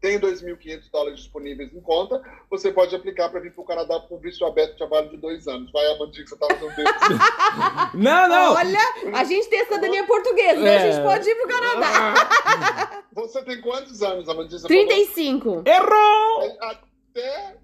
tem 0.00 0.18
2.500 0.18 0.90
dólares 0.90 1.18
disponíveis 1.18 1.74
em 1.74 1.80
conta, 1.80 2.22
você 2.48 2.72
pode 2.72 2.96
aplicar 2.96 3.28
para 3.28 3.40
vir 3.40 3.52
para 3.52 3.60
o 3.60 3.66
Canadá 3.66 4.00
com 4.00 4.16
visto 4.16 4.46
aberto 4.46 4.72
de 4.72 4.78
trabalho 4.78 5.10
de 5.10 5.18
dois 5.18 5.46
anos. 5.46 5.70
Vai, 5.70 5.86
Amandinha, 5.92 6.24
que 6.24 6.30
você 6.30 6.34
estava 6.34 6.54
fazendo 6.54 6.72
Não, 7.94 8.26
não! 8.26 8.54
Olha, 8.54 8.78
a 9.14 9.24
gente 9.24 9.46
tem 9.50 9.62
cidadania 9.64 10.06
portuguesa, 10.06 10.58
é. 10.58 10.62
né? 10.62 10.76
A 10.78 10.90
gente 10.90 11.04
pode 11.04 11.28
ir 11.28 11.34
para 11.34 11.44
o 11.44 11.48
Canadá. 11.48 13.04
Você 13.12 13.44
tem 13.44 13.60
quantos 13.60 14.02
anos, 14.02 14.26
Amandinha? 14.26 14.62
35. 14.62 15.44
Falou? 15.44 15.62
Errou! 15.66 16.58
Até 16.62 17.58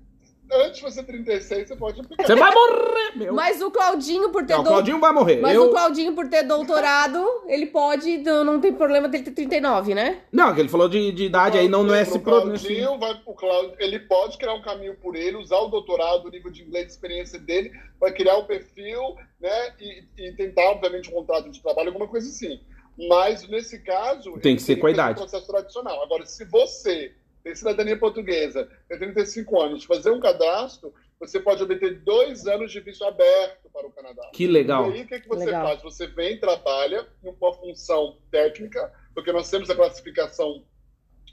antes 0.53 0.77
de 0.77 0.83
você 0.83 1.03
36, 1.03 1.69
você 1.69 1.77
pode 1.77 2.01
aplicar. 2.01 2.27
Você 2.27 2.35
vai 2.35 2.53
morrer, 2.53 3.17
meu. 3.17 3.35
Mas 3.35 3.61
o 3.61 3.71
Claudinho, 3.71 4.31
por 4.31 4.47
ter. 4.47 4.55
Não, 4.55 4.63
o 4.63 4.65
Claudinho 4.65 5.01
vai 5.01 5.13
morrer. 5.13 5.41
Mas 5.41 5.55
eu... 5.55 5.65
o 5.65 5.71
Claudinho, 5.71 6.15
por 6.15 6.29
ter 6.29 6.43
doutorado, 6.43 7.25
ele 7.47 7.67
pode. 7.67 8.19
Não 8.19 8.61
tem 8.61 8.73
problema 8.73 9.09
ter 9.09 9.23
39, 9.23 9.95
né? 9.95 10.23
Não, 10.33 10.55
que 10.55 10.61
ele 10.61 10.69
falou 10.69 10.89
de, 10.89 11.13
de 11.13 11.25
idade 11.25 11.59
aí, 11.59 11.69
não, 11.69 11.83
não 11.83 11.95
é 11.95 12.03
esse 12.03 12.19
problema. 12.19 12.57
O 12.57 12.61
Claudinho, 12.61 12.99
vai, 12.99 13.21
o 13.25 13.35
Claudio, 13.35 13.75
ele 13.79 13.99
pode 14.01 14.39
criar 14.39 14.55
um 14.55 14.63
caminho 14.63 14.97
por 14.97 15.17
ele, 15.17 15.37
usar 15.37 15.59
o 15.59 15.69
doutorado, 15.69 16.27
o 16.27 16.31
nível 16.31 16.51
de 16.51 16.63
inglês, 16.63 16.87
de 16.87 16.93
experiência 16.93 17.39
dele, 17.39 17.73
para 17.99 18.13
criar 18.13 18.37
o 18.37 18.43
um 18.43 18.47
perfil, 18.47 19.17
né? 19.41 19.75
E, 19.81 20.05
e 20.17 20.33
tentar, 20.33 20.71
obviamente, 20.71 21.11
um 21.11 21.13
contrato 21.13 21.51
de 21.51 21.61
trabalho, 21.61 21.89
alguma 21.89 22.09
coisa 22.09 22.29
assim. 22.29 22.61
Mas, 23.09 23.47
nesse 23.49 23.79
caso. 23.81 24.39
Tem 24.41 24.57
que 24.57 24.63
ser 24.63 24.77
com 24.77 24.87
a 24.87 24.91
idade. 24.91 25.21
Um 25.21 25.27
processo 25.27 25.47
tradicional. 25.47 26.03
Agora, 26.03 26.25
se 26.25 26.45
você 26.47 27.13
tem 27.47 27.55
cidadania 27.55 27.97
portuguesa, 27.97 28.69
tem 28.89 28.99
35 28.99 29.63
anos, 29.63 29.85
fazer 29.85 30.11
um 30.11 30.19
cadastro, 30.19 30.93
você 31.21 31.39
pode 31.39 31.63
obter 31.63 32.01
dois 32.01 32.45
anos 32.45 32.73
de 32.73 32.81
visto 32.81 33.05
aberto 33.05 33.71
para 33.73 33.87
o 33.87 33.93
Canadá. 33.93 34.29
Que 34.33 34.49
legal. 34.49 34.91
E 34.91 34.95
aí, 34.95 35.03
o 35.03 35.07
que, 35.07 35.21
que 35.21 35.29
você 35.29 35.45
legal. 35.45 35.69
faz? 35.69 35.81
Você 35.85 36.09
vem, 36.09 36.41
trabalha 36.41 37.07
em 37.23 37.29
uma 37.29 37.53
função 37.53 38.19
técnica, 38.33 38.93
porque 39.15 39.31
nós 39.31 39.49
temos 39.49 39.71
a 39.71 39.77
classificação 39.77 40.65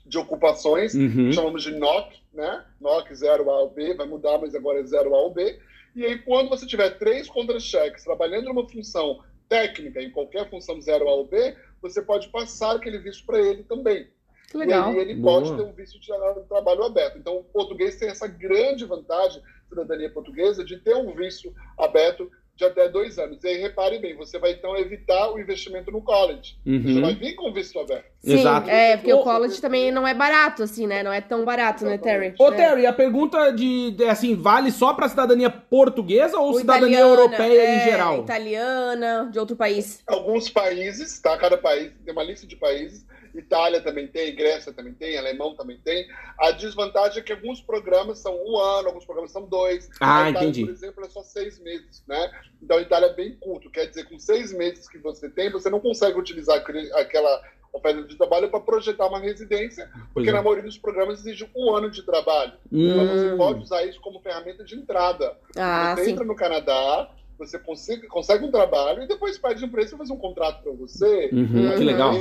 de 0.06 0.20
ocupações, 0.20 0.94
uhum. 0.94 1.32
chamamos 1.32 1.64
de 1.64 1.72
NOC, 1.72 2.14
né? 2.32 2.64
NOC 2.80 3.12
0 3.12 3.50
A 3.50 3.62
ou 3.62 3.72
B, 3.72 3.96
vai 3.96 4.06
mudar, 4.06 4.38
mas 4.38 4.54
agora 4.54 4.82
é 4.82 4.86
0 4.86 5.16
A 5.16 5.18
ou 5.20 5.34
B. 5.34 5.60
E 5.96 6.06
aí, 6.06 6.20
quando 6.20 6.48
você 6.48 6.68
tiver 6.68 6.92
três 7.00 7.28
contra-cheques 7.28 8.04
trabalhando 8.04 8.46
numa 8.46 8.70
função 8.70 9.24
técnica, 9.50 10.00
em 10.00 10.12
qualquer 10.12 10.48
função 10.48 10.80
0 10.80 11.10
A 11.10 11.12
ou 11.12 11.26
B, 11.26 11.56
você 11.82 12.04
pode 12.04 12.28
passar 12.28 12.76
aquele 12.76 13.00
visto 13.00 13.26
para 13.26 13.42
ele 13.42 13.64
também. 13.64 14.08
Legal. 14.54 14.94
E 14.94 14.98
aí 14.98 15.02
ele 15.02 15.16
Boa. 15.16 15.42
pode 15.42 15.56
ter 15.56 15.64
um 15.64 15.74
visto 15.74 16.00
de 16.00 16.08
trabalho 16.48 16.84
aberto. 16.84 17.18
Então, 17.18 17.38
o 17.38 17.44
português 17.44 17.96
tem 17.96 18.10
essa 18.10 18.28
grande 18.28 18.86
vantagem, 18.86 19.42
cidadania 19.68 20.12
portuguesa, 20.12 20.64
de 20.64 20.78
ter 20.78 20.96
um 20.96 21.14
visto 21.14 21.54
aberto 21.78 22.30
de 22.56 22.66
até 22.66 22.88
dois 22.88 23.18
anos. 23.18 23.44
E 23.44 23.48
aí, 23.48 23.58
repare 23.58 23.98
bem, 23.98 24.16
você 24.16 24.38
vai 24.38 24.52
então 24.52 24.78
evitar 24.78 25.32
o 25.32 25.40
investimento 25.40 25.92
no 25.92 26.02
college. 26.02 26.56
Uhum. 26.66 26.84
Você 26.84 27.02
vai 27.02 27.16
vir 27.16 27.34
com 27.34 27.50
o 27.50 27.54
visto 27.54 27.80
aberto. 27.80 28.06
Sim, 28.22 28.40
Exato. 28.40 28.70
É, 28.70 28.96
porque 28.96 29.12
o 29.12 29.24
college 29.24 29.60
também 29.60 29.92
não 29.92 30.08
é 30.08 30.14
barato, 30.14 30.64
assim, 30.64 30.86
né? 30.86 31.02
Não 31.02 31.12
é 31.12 31.20
tão 31.20 31.44
barato, 31.44 31.84
né, 31.84 31.98
Terry? 31.98 32.36
Ô, 32.38 32.50
é. 32.50 32.56
Terry, 32.56 32.86
a 32.86 32.94
pergunta 32.94 33.52
de, 33.52 33.96
assim, 34.08 34.36
vale 34.36 34.72
só 34.72 34.94
pra 34.94 35.10
cidadania 35.10 35.50
portuguesa 35.50 36.38
ou, 36.38 36.50
ou 36.50 36.54
cidadania 36.60 37.00
italiana, 37.00 37.22
europeia 37.22 37.62
é, 37.62 37.76
em 37.76 37.90
geral? 37.90 38.22
Italiana, 38.22 39.30
de 39.32 39.40
outro 39.40 39.56
país. 39.56 40.04
Alguns 40.06 40.48
países, 40.50 41.20
tá? 41.20 41.36
Cada 41.38 41.58
país 41.58 41.92
tem 42.06 42.14
uma 42.14 42.24
lista 42.24 42.46
de 42.46 42.56
países 42.56 43.04
Itália 43.34 43.82
também 43.82 44.08
tem, 44.08 44.36
Grécia 44.36 44.72
também 44.72 44.94
tem, 44.94 45.18
Alemão 45.18 45.56
também 45.56 45.78
tem. 45.84 46.08
A 46.40 46.52
desvantagem 46.52 47.20
é 47.20 47.22
que 47.22 47.34
alguns 47.34 47.62
programas 47.62 48.20
são 48.20 48.36
um 48.36 48.58
ano, 48.58 48.90
alguns 48.90 49.06
programas 49.06 49.32
são 49.32 49.46
dois. 49.46 49.90
Ah, 50.00 50.30
Itália, 50.30 50.50
entendi. 50.50 50.66
Por 50.66 50.72
exemplo, 50.72 51.06
é 51.06 51.10
só 51.10 51.24
seis 51.24 51.60
meses, 51.60 52.04
né? 52.08 52.32
Então, 52.62 52.78
a 52.78 52.82
Itália 52.82 53.08
é 53.08 53.14
bem 53.14 53.36
curto. 53.36 53.70
Quer 53.70 53.88
dizer, 53.88 54.06
com 54.06 54.20
seis 54.20 54.54
meses 54.54 54.88
que 54.88 54.98
você 54.98 55.30
tem, 55.30 55.52
você 55.52 55.70
não 55.70 55.80
consegue 55.80 56.18
utilizar 56.18 56.58
aquela 56.96 57.42
oferta 57.74 58.04
de 58.04 58.16
trabalho 58.16 58.50
para 58.50 58.60
projetar 58.60 59.08
uma 59.08 59.20
residência, 59.20 59.90
porque 60.14 60.30
é. 60.30 60.32
na 60.32 60.44
maioria 60.44 60.64
dos 60.64 60.78
programas 60.78 61.20
exige 61.22 61.50
um 61.56 61.74
ano 61.76 61.90
de 61.90 62.04
trabalho. 62.04 62.54
Hum. 62.72 62.92
Então, 62.92 63.08
você 63.08 63.36
pode 63.36 63.62
usar 63.64 63.84
isso 63.84 64.00
como 64.00 64.20
ferramenta 64.20 64.64
de 64.64 64.76
entrada. 64.76 65.36
Ah, 65.58 65.96
você 65.96 66.06
sim. 66.06 66.12
entra 66.12 66.24
no 66.24 66.36
Canadá, 66.36 67.10
você 67.38 67.58
consegue, 67.58 68.08
consegue 68.08 68.46
um 68.46 68.52
trabalho 68.52 69.04
e 69.04 69.08
depois 69.08 69.40
pede 69.40 69.66
um 69.66 69.70
preço 69.70 69.96
e 69.96 69.98
faz 69.98 70.12
um 70.12 70.18
contrato 70.18 70.62
para 70.62 70.72
você. 70.72 71.30
Uhum, 71.34 71.76
que 71.76 71.84
legal. 71.84 72.14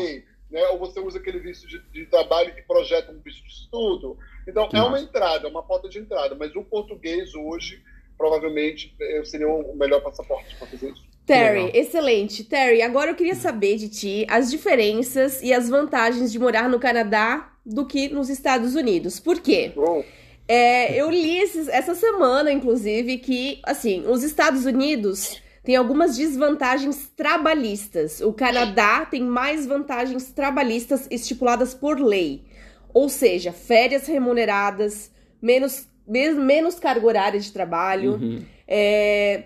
Né? 0.53 0.63
ou 0.69 0.79
você 0.79 1.01
usa 1.01 1.19
aquele 1.19 1.41
visto 1.41 1.67
de, 1.67 1.81
de 1.93 2.07
trabalho 2.07 2.55
que 2.55 2.63
projeta 2.63 3.11
um 3.11 3.19
visto 3.21 3.43
de 3.43 3.49
estudo. 3.53 4.17
Então, 4.47 4.69
é 4.73 4.83
uma 4.83 5.01
entrada, 5.01 5.47
é 5.49 5.51
uma 5.51 5.63
porta 5.63 5.89
de 5.89 5.99
entrada, 5.99 6.35
mas 6.35 6.55
o 6.55 6.63
português 6.63 7.35
hoje, 7.35 7.83
provavelmente, 8.19 8.95
eh, 9.01 9.23
seria 9.25 9.49
o 9.49 9.75
melhor 9.77 10.01
passaporte 10.03 10.55
para 10.57 10.67
fazer 10.69 10.91
isso. 10.91 11.03
Terry, 11.25 11.71
excelente. 11.73 12.45
Terry, 12.45 12.83
agora 12.83 13.11
eu 13.13 13.15
queria 13.15 13.35
saber 13.37 13.77
de 13.77 13.89
ti 13.89 14.27
as 14.29 14.51
diferenças 14.51 15.41
e 15.43 15.53
as 15.53 15.69
vantagens 15.69 16.31
de 16.33 16.39
morar 16.39 16.69
no 16.69 16.79
Canadá 16.81 17.53
do 17.65 17.87
que 17.87 18.09
nos 18.09 18.29
Estados 18.29 18.75
Unidos. 18.75 19.19
Por 19.21 19.41
quê? 19.41 19.73
Bom, 19.75 20.05
É, 20.49 21.01
eu 21.01 21.09
li 21.09 21.39
esses- 21.39 21.69
essa 21.69 21.95
semana, 21.95 22.51
inclusive, 22.51 23.19
que, 23.19 23.61
assim, 23.63 24.05
os 24.09 24.25
Estados 24.25 24.67
Unidos 24.67 25.41
têm 25.63 25.77
algumas 25.77 26.17
desvantagens 26.17 27.09
trabalhistas. 27.17 28.21
O 28.21 28.33
Canadá 28.33 29.05
tem 29.07 29.23
mais 29.23 29.67
vantagens 29.67 30.31
trabalhistas 30.33 31.07
estipuladas 31.11 31.75
por 31.75 32.01
lei. 32.01 32.45
Ou 32.95 33.09
seja, 33.09 33.53
férias 33.53 34.07
remuneradas, 34.07 35.11
menos, 35.41 35.87
men- 36.07 36.35
menos 36.35 36.79
carga 36.79 37.07
horária 37.07 37.41
de 37.41 37.51
trabalho, 37.53 38.15
Uhum. 38.15 38.43
é, 38.69 39.45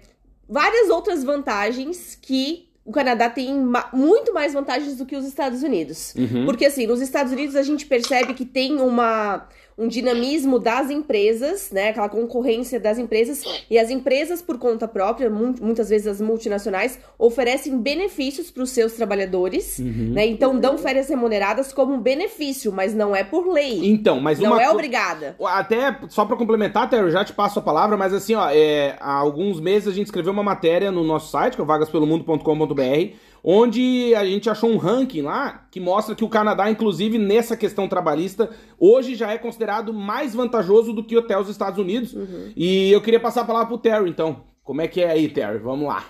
várias 0.49 0.89
outras 0.91 1.23
vantagens 1.23 2.19
que 2.21 2.67
o 2.85 2.93
Canadá 2.93 3.29
tem 3.29 3.53
ma- 3.59 3.89
muito 3.93 4.33
mais 4.33 4.53
vantagens 4.53 4.97
do 4.97 5.05
que 5.07 5.17
os 5.17 5.25
Estados 5.27 5.63
Unidos. 5.63 6.15
Uhum. 6.17 6.45
Porque 6.45 6.67
assim, 6.67 6.87
nos 6.87 7.01
Estados 7.01 7.33
Unidos 7.33 7.57
a 7.57 7.63
gente 7.63 7.85
percebe 7.87 8.33
que 8.35 8.45
tem 8.45 8.81
uma, 8.81 9.49
um 9.79 9.89
dinamismo 9.89 10.59
das 10.59 10.89
empresas, 10.91 11.71
né? 11.71 11.91
Aquela 11.91 12.09
concorrência 12.09 12.81
das 12.81 12.97
empresas. 12.99 13.43
E 13.71 13.79
as 13.79 13.91
empresas, 13.91 14.41
por 14.41 14.59
conta 14.59 14.89
própria, 14.89 15.29
mu- 15.29 15.55
muitas 15.61 15.91
vezes 15.91 16.07
as 16.07 16.21
multinacionais, 16.21 16.99
oferecem 17.19 17.77
benefícios 17.79 18.51
para 18.51 18.63
os 18.63 18.71
seus 18.71 18.95
trabalhadores, 18.95 19.79
Uhum. 19.79 20.13
né? 20.15 20.27
Então 20.27 20.59
dão 20.59 20.79
férias 20.79 21.09
remuneradas 21.11 21.75
como 21.75 21.93
um 21.93 22.01
benefício, 22.01 22.73
mas 22.73 22.95
não 22.95 23.15
é 23.15 23.23
por 23.23 23.53
lei. 23.53 23.81
Então, 23.87 24.19
mas 24.19 24.39
não 24.39 24.53
uma 24.53 24.63
é 24.63 24.71
obrigada. 24.71 25.37
Até, 25.45 25.99
só 26.09 26.25
pra 26.25 26.37
complementar, 26.37 26.89
Terry, 26.89 27.03
eu 27.05 27.11
já 27.11 27.23
te 27.25 27.35
passo 27.35 27.59
a 27.59 27.63
palavra, 27.63 27.97
mas 27.99 28.15
assim, 28.15 28.35
ó, 28.35 28.49
é, 28.51 28.97
há 28.99 29.13
alguns 29.13 29.61
meses 29.61 29.89
a 29.89 29.93
gente 29.93 30.07
escreveu 30.07 30.33
uma 30.33 30.43
matéria 30.43 30.91
no 30.91 31.05
nosso 31.05 31.31
site, 31.31 31.55
que 31.55 31.61
é 31.61 31.65
o 31.65 31.67
vagaspelomundo.com.br, 31.67 33.15
onde 33.49 34.13
a 34.17 34.25
gente 34.25 34.51
achou 34.51 34.69
um 34.69 34.77
ranking 34.77 35.23
lá 35.23 35.69
que 35.71 35.79
mostra 35.79 36.17
que 36.17 36.25
o 36.25 36.29
Canadá, 36.29 36.69
inclusive 36.69 37.17
nessa 37.17 37.57
questão 37.57 37.87
trabalhista, 37.87 38.51
hoje 38.77 39.15
já 39.15 39.31
é 39.31 39.39
considerado 39.39 39.95
mais 39.95 40.35
vantajoso 40.35 40.93
do 40.93 41.05
que 41.05 41.17
até 41.17 41.39
os 41.39 41.49
Estados 41.49 41.79
Unidos. 41.79 42.13
Uhum. 42.13 42.53
E 42.57 42.91
eu 42.91 43.01
queria 43.01 43.21
passar 43.21 43.43
a 43.43 43.45
palavra 43.45 43.69
pro 43.69 43.79
Terry, 43.79 44.11
então. 44.11 44.45
Como 44.65 44.81
é 44.81 44.89
que 44.89 45.01
é 45.01 45.11
aí, 45.11 45.29
Terry? 45.29 45.59
Vamos 45.59 45.87
lá. 45.87 46.05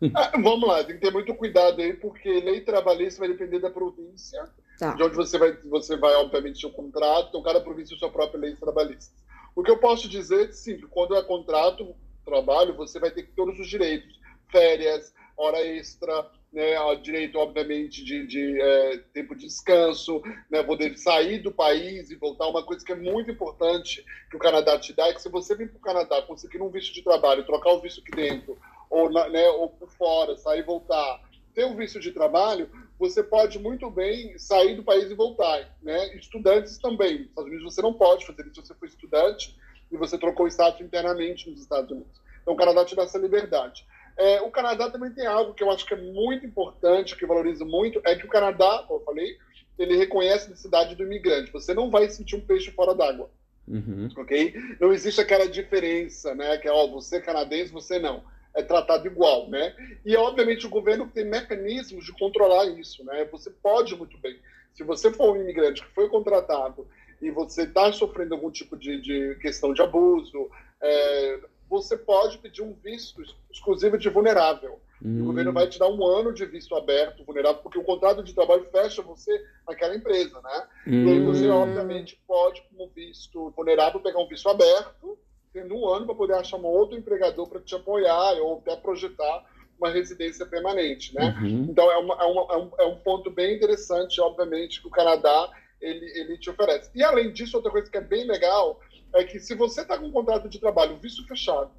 ah, 0.14 0.32
vamos 0.42 0.66
lá, 0.66 0.82
tem 0.82 0.94
que 0.94 1.02
ter 1.02 1.12
muito 1.12 1.34
cuidado 1.34 1.78
aí, 1.82 1.92
porque 1.92 2.40
lei 2.40 2.62
trabalhista 2.62 3.20
vai 3.20 3.28
depender 3.28 3.58
da 3.58 3.68
província, 3.68 4.42
Tá. 4.78 4.94
de 4.94 5.02
onde 5.02 5.14
você 5.14 5.38
vai, 5.38 5.52
você 5.68 5.96
vai 5.96 6.14
obviamente, 6.14 6.62
ter 6.62 6.66
um 6.66 6.70
contrato, 6.70 7.28
então 7.28 7.42
cada 7.42 7.60
província 7.60 7.90
tem 7.90 7.98
sua 7.98 8.10
própria 8.10 8.40
lei 8.40 8.56
trabalhista. 8.56 9.14
O 9.54 9.62
que 9.62 9.70
eu 9.70 9.78
posso 9.78 10.08
dizer, 10.08 10.52
sim, 10.54 10.78
que 10.78 10.86
quando 10.86 11.14
é 11.14 11.22
contrato, 11.22 11.94
trabalho, 12.24 12.74
você 12.74 12.98
vai 12.98 13.10
ter 13.10 13.30
todos 13.36 13.60
os 13.60 13.68
direitos, 13.68 14.18
férias, 14.50 15.14
hora 15.36 15.60
extra, 15.64 16.26
né, 16.52 16.74
direito, 17.02 17.38
obviamente, 17.38 18.04
de, 18.04 18.26
de, 18.26 18.60
é, 18.60 18.98
tempo 19.14 19.34
de 19.34 19.46
descanso, 19.46 20.22
né, 20.50 20.62
poder 20.62 20.96
sair 20.98 21.38
do 21.38 21.50
país 21.50 22.10
e 22.10 22.14
voltar. 22.14 22.46
Uma 22.46 22.62
coisa 22.62 22.84
que 22.84 22.92
é 22.92 22.96
muito 22.96 23.30
importante 23.30 24.04
que 24.30 24.36
o 24.36 24.40
Canadá 24.40 24.78
te 24.78 24.92
dá 24.92 25.08
é 25.08 25.14
que 25.14 25.22
se 25.22 25.30
você 25.30 25.56
vir 25.56 25.70
para 25.70 25.78
o 25.78 25.80
Canadá 25.80 26.22
conseguir 26.22 26.60
um 26.60 26.68
visto 26.68 26.92
de 26.92 27.02
trabalho, 27.02 27.46
trocar 27.46 27.70
o 27.70 27.80
visto 27.80 28.00
aqui 28.00 28.10
dentro, 28.10 28.58
ou, 28.90 29.10
né, 29.10 29.48
ou 29.48 29.70
por 29.70 29.88
fora, 29.90 30.36
sair 30.36 30.60
e 30.60 30.62
voltar, 30.62 31.20
ter 31.54 31.64
um 31.64 31.74
visto 31.74 31.98
de 31.98 32.12
trabalho, 32.12 32.68
você 32.98 33.22
pode 33.22 33.58
muito 33.58 33.90
bem 33.90 34.38
sair 34.38 34.76
do 34.76 34.82
país 34.82 35.10
e 35.10 35.14
voltar. 35.14 35.74
Né? 35.82 36.14
Estudantes 36.16 36.76
também. 36.78 37.20
Nos 37.20 37.28
Estados 37.28 37.50
Unidos 37.50 37.74
você 37.74 37.82
não 37.82 37.94
pode 37.94 38.26
fazer 38.26 38.42
isso 38.42 38.54
se 38.54 38.68
você 38.68 38.74
for 38.74 38.86
estudante 38.86 39.56
e 39.90 39.96
você 39.96 40.18
trocou 40.18 40.46
o 40.46 40.48
status 40.48 40.80
internamente 40.80 41.48
nos 41.50 41.60
Estados 41.60 41.90
Unidos. 41.90 42.20
Então 42.42 42.54
o 42.54 42.56
Canadá 42.56 42.84
te 42.84 42.94
dá 42.94 43.02
essa 43.02 43.18
liberdade. 43.18 43.86
É, 44.16 44.40
o 44.42 44.50
Canadá 44.50 44.90
também 44.90 45.10
tem 45.10 45.26
algo 45.26 45.54
que 45.54 45.62
eu 45.62 45.70
acho 45.70 45.86
que 45.86 45.94
é 45.94 45.96
muito 45.96 46.44
importante, 46.46 47.16
que 47.16 47.24
eu 47.24 47.28
valorizo 47.28 47.64
muito, 47.64 48.00
é 48.04 48.14
que 48.14 48.26
o 48.26 48.28
Canadá, 48.28 48.84
como 48.86 49.00
eu 49.00 49.04
falei, 49.04 49.36
ele 49.78 49.96
reconhece 49.96 50.46
a 50.46 50.50
necessidade 50.50 50.94
do 50.94 51.02
imigrante. 51.02 51.52
Você 51.52 51.72
não 51.74 51.90
vai 51.90 52.08
sentir 52.08 52.36
um 52.36 52.40
peixe 52.40 52.70
fora 52.70 52.94
d'água 52.94 53.30
Uhum. 53.66 54.08
ok? 54.16 54.54
Não 54.80 54.92
existe 54.92 55.20
aquela 55.20 55.48
diferença, 55.48 56.34
né? 56.34 56.58
Que 56.58 56.68
é, 56.68 56.72
ó, 56.72 56.86
você 56.88 57.16
é 57.16 57.20
canadense, 57.20 57.72
você 57.72 57.98
não. 57.98 58.22
É 58.54 58.62
tratado 58.62 59.06
igual, 59.06 59.48
né? 59.48 59.74
E, 60.04 60.14
obviamente, 60.16 60.66
o 60.66 60.70
governo 60.70 61.08
tem 61.08 61.24
mecanismos 61.24 62.04
de 62.04 62.12
controlar 62.12 62.66
isso, 62.66 63.04
né? 63.04 63.24
Você 63.32 63.50
pode 63.50 63.96
muito 63.96 64.18
bem. 64.18 64.36
Se 64.74 64.82
você 64.82 65.10
for 65.10 65.32
um 65.32 65.40
imigrante 65.40 65.82
que 65.82 65.94
foi 65.94 66.08
contratado 66.08 66.86
e 67.20 67.30
você 67.30 67.62
está 67.62 67.90
sofrendo 67.92 68.34
algum 68.34 68.50
tipo 68.50 68.76
de, 68.76 69.00
de 69.00 69.36
questão 69.36 69.72
de 69.72 69.80
abuso, 69.80 70.50
é, 70.82 71.40
você 71.72 71.96
pode 71.96 72.36
pedir 72.36 72.60
um 72.62 72.74
visto 72.74 73.22
exclusivo 73.50 73.96
de 73.96 74.10
vulnerável. 74.10 74.78
Hum. 75.02 75.22
O 75.22 75.24
governo 75.24 75.54
vai 75.54 75.66
te 75.66 75.78
dar 75.78 75.88
um 75.88 76.04
ano 76.04 76.32
de 76.32 76.44
visto 76.44 76.76
aberto, 76.76 77.24
vulnerável, 77.24 77.62
porque 77.62 77.78
o 77.78 77.82
contrato 77.82 78.22
de 78.22 78.34
trabalho 78.34 78.66
fecha 78.70 79.00
você 79.00 79.42
naquela 79.66 79.96
empresa, 79.96 80.38
né? 80.42 80.68
E 80.86 81.08
aí 81.08 81.20
você, 81.20 81.48
Hum. 81.48 81.54
obviamente, 81.54 82.20
pode, 82.28 82.62
como 82.68 82.90
visto 82.94 83.50
vulnerável, 83.56 84.00
pegar 84.00 84.20
um 84.20 84.28
visto 84.28 84.48
aberto, 84.50 85.18
tendo 85.50 85.74
um 85.74 85.88
ano 85.88 86.04
para 86.04 86.14
poder 86.14 86.34
achar 86.34 86.58
um 86.58 86.66
outro 86.66 86.96
empregador 86.96 87.48
para 87.48 87.60
te 87.60 87.74
apoiar 87.74 88.34
ou 88.42 88.58
até 88.58 88.76
projetar 88.76 89.42
uma 89.78 89.88
residência 89.90 90.44
permanente, 90.44 91.14
né? 91.14 91.34
Uhum. 91.40 91.66
Então, 91.70 91.90
é, 91.90 91.96
uma- 91.96 92.14
é 92.22 92.24
uma- 92.26 92.46
é 92.52 92.56
um, 92.56 92.70
é 92.80 92.84
um 92.86 92.96
ponto 92.98 93.30
bem 93.30 93.56
interessante, 93.56 94.20
obviamente, 94.20 94.80
que 94.80 94.86
o 94.88 94.90
Canadá 94.90 95.50
ele, 95.80 96.04
ele 96.20 96.38
te 96.38 96.48
oferece. 96.48 96.90
E, 96.94 97.02
além 97.02 97.32
disso, 97.32 97.56
outra 97.56 97.72
coisa 97.72 97.90
que 97.90 97.96
é 97.98 98.00
bem 98.00 98.24
legal 98.24 98.78
é 99.14 99.24
que 99.24 99.38
se 99.38 99.54
você 99.54 99.82
está 99.82 99.98
com 99.98 100.06
um 100.06 100.12
contrato 100.12 100.48
de 100.48 100.58
trabalho, 100.58 100.98
visto 100.98 101.26
fechado, 101.26 101.70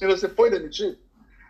e 0.00 0.06
você 0.06 0.28
foi 0.28 0.50
demitido, 0.50 0.98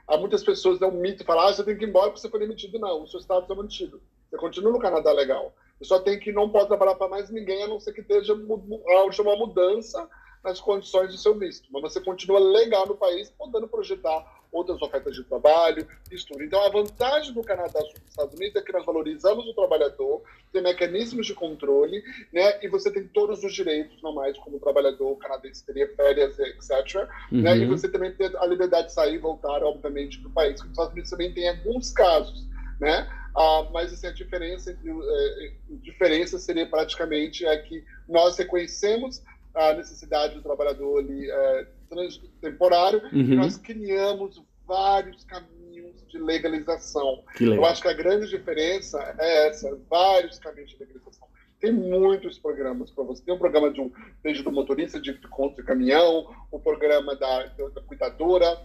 há 0.07 0.16
muitas 0.16 0.42
pessoas 0.42 0.79
dão 0.79 0.90
um 0.90 1.00
mito 1.00 1.24
falam, 1.24 1.46
ah, 1.46 1.53
você 1.53 1.64
tem 1.64 1.77
que 1.77 1.85
ir 1.85 1.88
embora 1.88 2.11
porque 2.11 2.20
você 2.20 2.29
foi 2.29 2.40
demitido. 2.40 2.79
Não, 2.79 3.03
o 3.03 3.07
seu 3.07 3.20
status 3.20 3.50
é 3.50 3.55
mantido. 3.55 4.03
Você 4.29 4.37
continua 4.37 4.72
no 4.72 4.79
Canadá 4.79 5.12
legal. 5.12 5.55
Você 5.79 5.87
só 5.87 6.00
tem 6.00 6.18
que 6.18 6.33
não 6.33 6.50
pode 6.50 6.68
trabalhar 6.68 6.94
para 6.94 7.09
mais 7.09 7.31
ninguém, 7.31 7.62
a 7.62 7.68
não 7.68 7.81
ser 7.81 7.92
que 7.92 8.00
esteja 8.00 8.35
uma 8.35 9.37
mudança 9.37 10.09
nas 10.42 10.61
condições 10.61 11.11
do 11.11 11.18
seu 11.18 11.38
visto. 11.38 11.68
Mas 11.72 11.83
você 11.83 12.00
continua 12.00 12.38
legal 12.38 12.87
no 12.87 12.96
país, 12.96 13.31
podendo 13.31 13.66
projetar 13.66 14.43
outras 14.54 14.80
ofertas 14.80 15.14
de 15.16 15.24
trabalho, 15.24 15.86
isso 16.10 16.26
tudo. 16.28 16.42
Então, 16.44 16.64
a 16.64 16.70
vantagem 16.70 17.34
do 17.34 17.42
Canadá 17.42 17.80
sobre 17.80 17.98
os 18.04 18.10
Estados 18.10 18.34
Unidos 18.34 18.56
é 18.56 18.64
que 18.64 18.72
nós 18.72 18.86
valorizamos 18.86 19.46
o 19.46 19.52
trabalhador, 19.54 20.22
tem 20.52 20.62
mecanismos 20.62 21.26
de 21.26 21.34
controle, 21.34 22.02
né? 22.32 22.58
E 22.62 22.68
você 22.68 22.90
tem 22.90 23.06
todos 23.08 23.42
os 23.42 23.52
direitos 23.52 24.00
normais 24.00 24.38
como 24.38 24.60
trabalhador 24.60 25.16
canadense 25.16 25.66
teria 25.66 25.92
férias, 25.96 26.38
etc. 26.38 27.08
Né? 27.32 27.58
E 27.58 27.64
Uhum. 27.64 27.70
você 27.76 27.88
também 27.88 28.12
tem 28.14 28.30
a 28.36 28.46
liberdade 28.46 28.86
de 28.88 28.94
sair 28.94 29.14
e 29.14 29.18
voltar, 29.18 29.62
obviamente, 29.64 30.20
do 30.20 30.30
país. 30.30 30.60
Os 30.60 30.70
Estados 30.70 30.92
Unidos 30.92 31.10
também 31.10 31.32
tem 31.34 31.48
alguns 31.48 31.92
casos, 31.92 32.46
né? 32.80 33.08
Ah, 33.36 33.68
mas 33.72 33.92
assim, 33.92 34.06
a 34.06 34.12
diferença 34.12 34.70
entre 34.70 34.88
eh, 34.90 35.52
diferença 35.82 36.38
seria 36.38 36.66
praticamente 36.68 37.44
é 37.44 37.56
que 37.56 37.82
nós 38.08 38.36
reconhecemos 38.38 39.20
a 39.52 39.72
necessidade 39.72 40.34
do 40.36 40.42
trabalhador 40.42 41.00
ali 41.00 41.28
eh, 41.28 41.66
trans- 41.94 42.20
temporário 42.40 43.00
Uhum. 43.12 43.37
nós 43.37 43.57
criamos 43.57 44.42
vários 44.66 45.24
caminhos 45.24 46.04
de 46.09 46.18
legalização. 46.18 47.22
Eu 47.54 47.64
acho 47.66 47.83
que 47.83 47.88
a 47.88 47.92
grande 47.92 48.28
diferença 48.28 48.98
é 49.18 49.48
essa, 49.48 49.78
vários 49.88 50.38
caminhos 50.38 50.70
de 50.70 50.78
legalização. 50.78 51.28
Tem 51.61 51.72
muitos 51.72 52.38
programas 52.38 52.90
para 52.90 53.04
você. 53.04 53.22
Tem 53.24 53.35
um 53.35 53.38
programa 53.38 53.70
de 53.70 53.80
um, 53.80 53.90
desde 54.22 54.42
do 54.42 54.52
motorista 54.52 55.00
de 55.00 55.14
conta 55.28 55.57
de 55.62 55.66
caminhão, 55.66 56.28
o 56.50 56.59
programa 56.59 57.14
da, 57.16 57.46
da 57.46 57.80
cuidadora, 57.83 58.59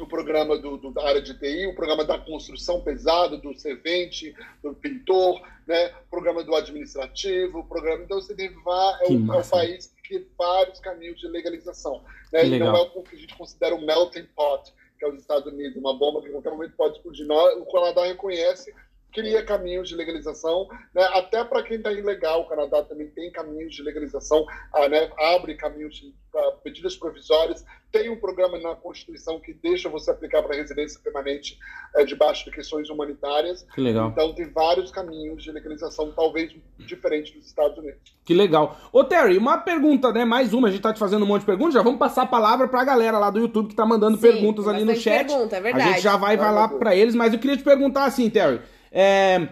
o 0.00 0.06
programa 0.06 0.56
do, 0.56 0.76
do- 0.78 0.92
da 0.92 1.06
área 1.06 1.20
de 1.20 1.38
TI, 1.38 1.66
o 1.66 1.74
programa 1.74 2.04
da 2.04 2.18
construção 2.18 2.80
pesada, 2.82 3.36
do 3.36 3.52
servente, 3.58 4.34
do 4.62 4.72
pintor, 4.74 5.40
né? 5.66 5.88
o 6.06 6.10
programa 6.10 6.42
do 6.44 6.54
administrativo, 6.54 7.58
o 7.58 7.64
programa. 7.64 8.04
Então 8.04 8.20
você 8.20 8.34
tem 8.34 8.46
é, 8.46 8.50
um, 8.50 9.12
é 9.14 9.16
um 9.16 9.18
massa. 9.20 9.50
país 9.50 9.92
que 10.10 10.26
vários 10.36 10.80
caminhos 10.80 11.20
de 11.20 11.28
legalização. 11.28 12.02
Né? 12.32 12.46
E 12.46 12.58
não 12.58 12.74
é 12.74 12.80
o 12.80 13.02
que 13.02 13.14
a 13.14 13.18
gente 13.18 13.36
considera 13.36 13.76
o 13.76 13.80
melting 13.80 14.26
pot, 14.34 14.74
que 14.98 15.04
é 15.04 15.08
os 15.08 15.20
Estados 15.20 15.50
Unidos, 15.52 15.76
uma 15.76 15.96
bomba 15.96 16.20
que 16.20 16.28
em 16.28 16.32
qualquer 16.32 16.50
momento 16.50 16.74
pode 16.76 16.96
explodir. 16.96 17.26
O 17.30 17.66
Canadá 17.66 18.04
reconhece, 18.04 18.74
cria 19.12 19.44
caminhos 19.44 19.88
de 19.88 19.96
legalização, 19.96 20.68
né? 20.94 21.02
até 21.12 21.44
para 21.44 21.62
quem 21.62 21.76
está 21.76 21.92
ilegal, 21.92 22.42
o 22.42 22.48
Canadá 22.48 22.82
também 22.82 23.08
tem 23.10 23.30
caminhos 23.30 23.74
de 23.74 23.82
legalização, 23.82 24.44
ah, 24.74 24.88
né? 24.88 25.10
abre 25.34 25.54
caminhos 25.54 25.96
de 25.96 26.14
ah, 26.34 26.56
medidas 26.64 26.96
provisórias, 26.96 27.64
tem 27.90 28.08
um 28.08 28.16
programa 28.16 28.58
na 28.58 28.74
Constituição 28.76 29.40
que 29.40 29.52
deixa 29.52 29.88
você 29.88 30.10
aplicar 30.10 30.42
para 30.42 30.56
residência 30.56 31.00
permanente 31.02 31.58
eh, 31.96 32.04
debaixo 32.04 32.44
de 32.44 32.52
questões 32.52 32.88
humanitárias. 32.88 33.66
Que 33.74 33.80
legal. 33.80 34.10
Então 34.10 34.32
tem 34.32 34.48
vários 34.50 34.90
caminhos 34.90 35.42
de 35.42 35.50
legalização, 35.50 36.12
talvez 36.12 36.54
diferentes 36.78 37.34
dos 37.34 37.46
Estados 37.46 37.76
Unidos. 37.78 38.16
Que 38.24 38.32
legal. 38.32 38.78
Ô, 38.92 39.02
Terry, 39.02 39.36
uma 39.36 39.58
pergunta, 39.58 40.12
né? 40.12 40.24
Mais 40.24 40.52
uma, 40.52 40.68
a 40.68 40.70
gente 40.70 40.82
tá 40.82 40.92
te 40.92 40.98
fazendo 40.98 41.24
um 41.24 41.26
monte 41.26 41.40
de 41.40 41.46
perguntas. 41.46 41.74
Já 41.74 41.82
vamos 41.82 41.98
passar 41.98 42.22
a 42.22 42.26
palavra 42.26 42.68
pra 42.68 42.84
galera 42.84 43.18
lá 43.18 43.28
do 43.30 43.40
YouTube 43.40 43.68
que 43.68 43.74
tá 43.74 43.84
mandando 43.84 44.16
Sim, 44.16 44.22
perguntas 44.22 44.68
ali 44.68 44.84
no 44.84 44.94
chat. 44.94 45.26
Pergunta, 45.26 45.56
é 45.56 45.58
a 45.58 45.62
verdade. 45.62 45.90
gente 45.90 46.02
já 46.02 46.16
vai, 46.16 46.36
vai 46.36 46.54
lá 46.54 46.68
pra 46.68 46.94
eles, 46.94 47.14
mas 47.14 47.32
eu 47.32 47.40
queria 47.40 47.56
te 47.56 47.64
perguntar 47.64 48.04
assim, 48.04 48.30
Terry. 48.30 48.60
É, 48.90 49.48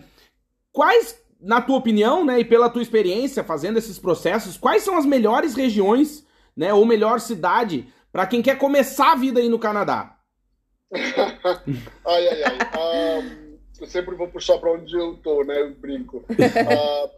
quais 0.73 1.19
na 1.41 1.61
tua 1.61 1.77
opinião, 1.77 2.25
né, 2.25 2.41
e 2.41 2.45
pela 2.45 2.69
tua 2.69 2.83
experiência 2.83 3.45
fazendo 3.45 3.79
esses 3.79 3.99
processos, 3.99 4.57
quais 4.57 4.83
são 4.83 4.99
as 4.99 5.07
melhores 5.07 5.55
regiões, 5.55 6.27
né, 6.57 6.75
ou 6.75 6.85
melhor 6.85 7.21
cidade 7.21 7.87
para 8.11 8.27
quem 8.27 8.43
quer 8.43 8.59
começar 8.59 9.13
a 9.13 9.17
vida 9.17 9.39
aí 9.39 9.49
no 9.49 9.59
Canadá? 9.59 10.17
ai, 10.93 12.29
ai, 12.29 12.43
ai. 12.43 13.21
Um, 13.21 13.49
eu 13.81 13.87
sempre 13.87 14.17
vou 14.17 14.29
puxar 14.29 14.59
para 14.59 14.73
onde 14.73 14.97
eu 14.97 15.17
tô, 15.19 15.45
né? 15.45 15.61
Eu 15.61 15.75
brinco. 15.75 16.25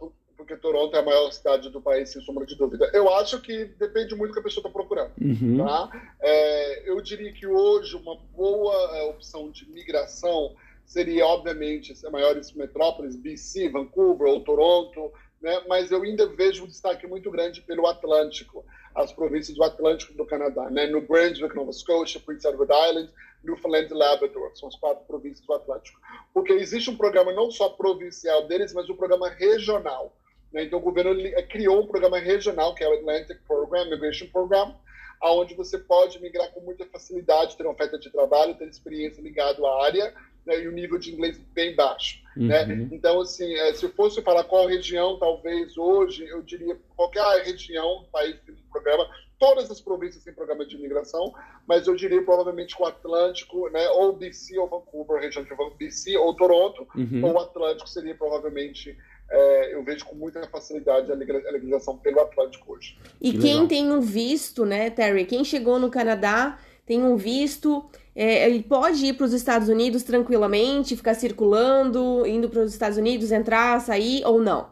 Uh, 0.01 0.11
porque 0.37 0.57
Toronto 0.57 0.95
é 0.95 0.99
a 0.99 1.03
maior 1.03 1.31
cidade 1.31 1.69
do 1.69 1.79
país, 1.79 2.09
sem 2.09 2.21
sombra 2.23 2.45
de 2.45 2.55
dúvida. 2.55 2.89
Eu 2.93 3.13
acho 3.15 3.39
que 3.41 3.65
depende 3.77 4.15
muito 4.15 4.31
do 4.31 4.33
que 4.33 4.39
a 4.39 4.43
pessoa 4.43 4.61
está 4.61 4.69
procurando. 4.69 5.11
Uhum. 5.21 5.57
Tá? 5.57 5.89
É, 6.19 6.89
eu 6.89 6.99
diria 6.99 7.31
que 7.31 7.45
hoje 7.45 7.95
uma 7.95 8.15
boa 8.35 8.97
é, 8.97 9.03
opção 9.03 9.51
de 9.51 9.69
migração 9.69 10.55
seria, 10.91 11.25
obviamente, 11.25 11.93
as 11.93 12.01
maiores 12.11 12.51
metrópoles, 12.51 13.15
BC, 13.15 13.69
Vancouver 13.69 14.27
ou 14.27 14.43
Toronto, 14.43 15.09
né? 15.41 15.61
mas 15.65 15.89
eu 15.89 16.01
ainda 16.01 16.27
vejo 16.27 16.65
um 16.65 16.67
destaque 16.67 17.07
muito 17.07 17.31
grande 17.31 17.61
pelo 17.61 17.87
Atlântico, 17.87 18.65
as 18.93 19.13
províncias 19.13 19.55
do 19.55 19.63
Atlântico 19.63 20.13
do 20.13 20.25
Canadá, 20.25 20.69
né? 20.69 20.87
no 20.87 20.99
Brunswick, 20.99 21.55
Nova 21.55 21.71
Scotia, 21.71 22.19
Prince 22.19 22.45
Edward 22.45 22.73
Island, 22.73 23.09
Newfoundland 23.41 23.87
e 23.89 23.93
Labrador, 23.93 24.51
são 24.53 24.67
as 24.67 24.75
quatro 24.75 25.05
províncias 25.05 25.47
do 25.47 25.53
Atlântico. 25.53 25.97
Porque 26.33 26.51
existe 26.51 26.89
um 26.89 26.97
programa 26.97 27.31
não 27.31 27.49
só 27.49 27.69
provincial 27.69 28.45
deles, 28.47 28.73
mas 28.73 28.89
um 28.89 28.95
programa 28.97 29.29
regional. 29.29 30.13
Né? 30.51 30.65
Então, 30.65 30.77
o 30.77 30.81
governo 30.81 31.17
eh, 31.21 31.41
criou 31.43 31.83
um 31.83 31.87
programa 31.87 32.19
regional, 32.19 32.75
que 32.75 32.83
é 32.83 32.89
o 32.89 32.95
Atlantic 32.95 33.39
Program, 33.47 33.89
Migration 33.89 34.27
Program, 34.27 34.75
onde 35.23 35.55
você 35.55 35.77
pode 35.77 36.19
migrar 36.19 36.51
com 36.51 36.59
muita 36.59 36.85
facilidade, 36.87 37.55
ter 37.55 37.65
oferta 37.65 37.97
de 37.97 38.11
trabalho, 38.11 38.55
ter 38.55 38.67
experiência 38.67 39.21
ligada 39.21 39.65
à 39.65 39.85
área 39.85 40.13
né? 40.45 40.61
e 40.61 40.67
o 40.67 40.71
nível 40.71 40.97
de 40.97 41.11
inglês 41.11 41.39
bem 41.53 41.75
baixo. 41.75 42.21
Né? 42.35 42.61
Uhum. 42.63 42.67
Né? 42.67 42.89
Então, 42.91 43.21
assim, 43.21 43.53
eh, 43.53 43.73
se 43.73 43.85
eu 43.85 43.89
fosse 43.91 44.21
falar 44.21 44.43
qual 44.45 44.67
região, 44.67 45.17
talvez 45.17 45.77
hoje, 45.77 46.25
eu 46.25 46.41
diria 46.41 46.77
qualquer 46.95 47.43
região, 47.43 48.05
país 48.11 48.37
tem 48.45 48.55
um 48.55 48.71
programa, 48.71 49.09
todas 49.37 49.69
as 49.69 49.81
províncias 49.81 50.23
têm 50.23 50.33
programa 50.33 50.65
de 50.65 50.75
imigração, 50.75 51.33
mas 51.67 51.87
eu 51.87 51.95
diria 51.95 52.23
provavelmente 52.23 52.75
o 52.79 52.85
Atlântico, 52.85 53.69
né, 53.69 53.89
ou 53.89 54.13
BC 54.13 54.57
ou 54.59 54.67
Vancouver, 54.67 55.21
região 55.21 55.43
de 55.43 55.51
BC 55.77 56.15
ou 56.17 56.35
Toronto, 56.35 56.87
uhum. 56.95 57.25
ou 57.25 57.33
o 57.33 57.39
Atlântico 57.39 57.89
seria 57.89 58.15
provavelmente 58.15 58.95
é, 59.31 59.73
eu 59.73 59.81
vejo 59.83 60.05
com 60.05 60.15
muita 60.15 60.45
facilidade 60.47 61.09
a 61.09 61.15
legalização 61.15 61.97
pelo 61.97 62.19
Atlântico 62.19 62.73
hoje. 62.73 62.97
E 63.21 63.31
que 63.31 63.39
quem 63.39 63.53
legal. 63.53 63.67
tem 63.67 63.91
um 63.91 64.01
visto, 64.01 64.65
né, 64.65 64.89
Terry? 64.89 65.25
Quem 65.25 65.43
chegou 65.45 65.79
no 65.79 65.89
Canadá 65.89 66.59
tem 66.85 67.01
um 67.01 67.15
visto, 67.15 67.89
é, 68.15 68.45
ele 68.45 68.63
pode 68.63 69.05
ir 69.05 69.13
para 69.13 69.25
os 69.25 69.33
Estados 69.33 69.69
Unidos 69.69 70.03
tranquilamente, 70.03 70.95
ficar 70.95 71.13
circulando, 71.13 72.25
indo 72.25 72.49
para 72.49 72.61
os 72.61 72.73
Estados 72.73 72.97
Unidos, 72.97 73.31
entrar, 73.31 73.79
sair 73.79 74.23
ou 74.25 74.41
não? 74.41 74.69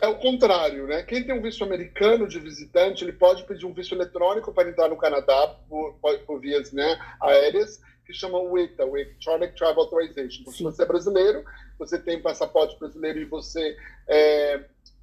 É 0.00 0.08
o 0.08 0.16
contrário, 0.16 0.86
né? 0.86 1.02
Quem 1.02 1.24
tem 1.24 1.34
um 1.34 1.40
visto 1.40 1.64
americano 1.64 2.26
de 2.26 2.38
visitante, 2.38 3.04
ele 3.04 3.12
pode 3.12 3.44
pedir 3.44 3.64
um 3.64 3.72
visto 3.72 3.94
eletrônico 3.94 4.52
para 4.52 4.68
entrar 4.68 4.88
no 4.88 4.96
Canadá 4.96 5.56
por, 5.68 5.94
por 6.26 6.40
vias 6.40 6.72
né, 6.72 6.98
aéreas 7.20 7.80
que 8.04 8.12
chama 8.12 8.38
o 8.38 8.58
ETA, 8.58 8.84
o 8.84 8.96
Electronic 8.96 9.56
Travel 9.56 9.82
Authorization. 9.82 10.42
Então, 10.42 10.52
se 10.52 10.62
você 10.62 10.82
é 10.82 10.86
brasileiro, 10.86 11.44
você 11.78 11.98
tem 11.98 12.20
passaporte 12.20 12.78
brasileiro 12.78 13.18
e 13.18 13.24
você 13.24 13.76
é, 14.06 14.60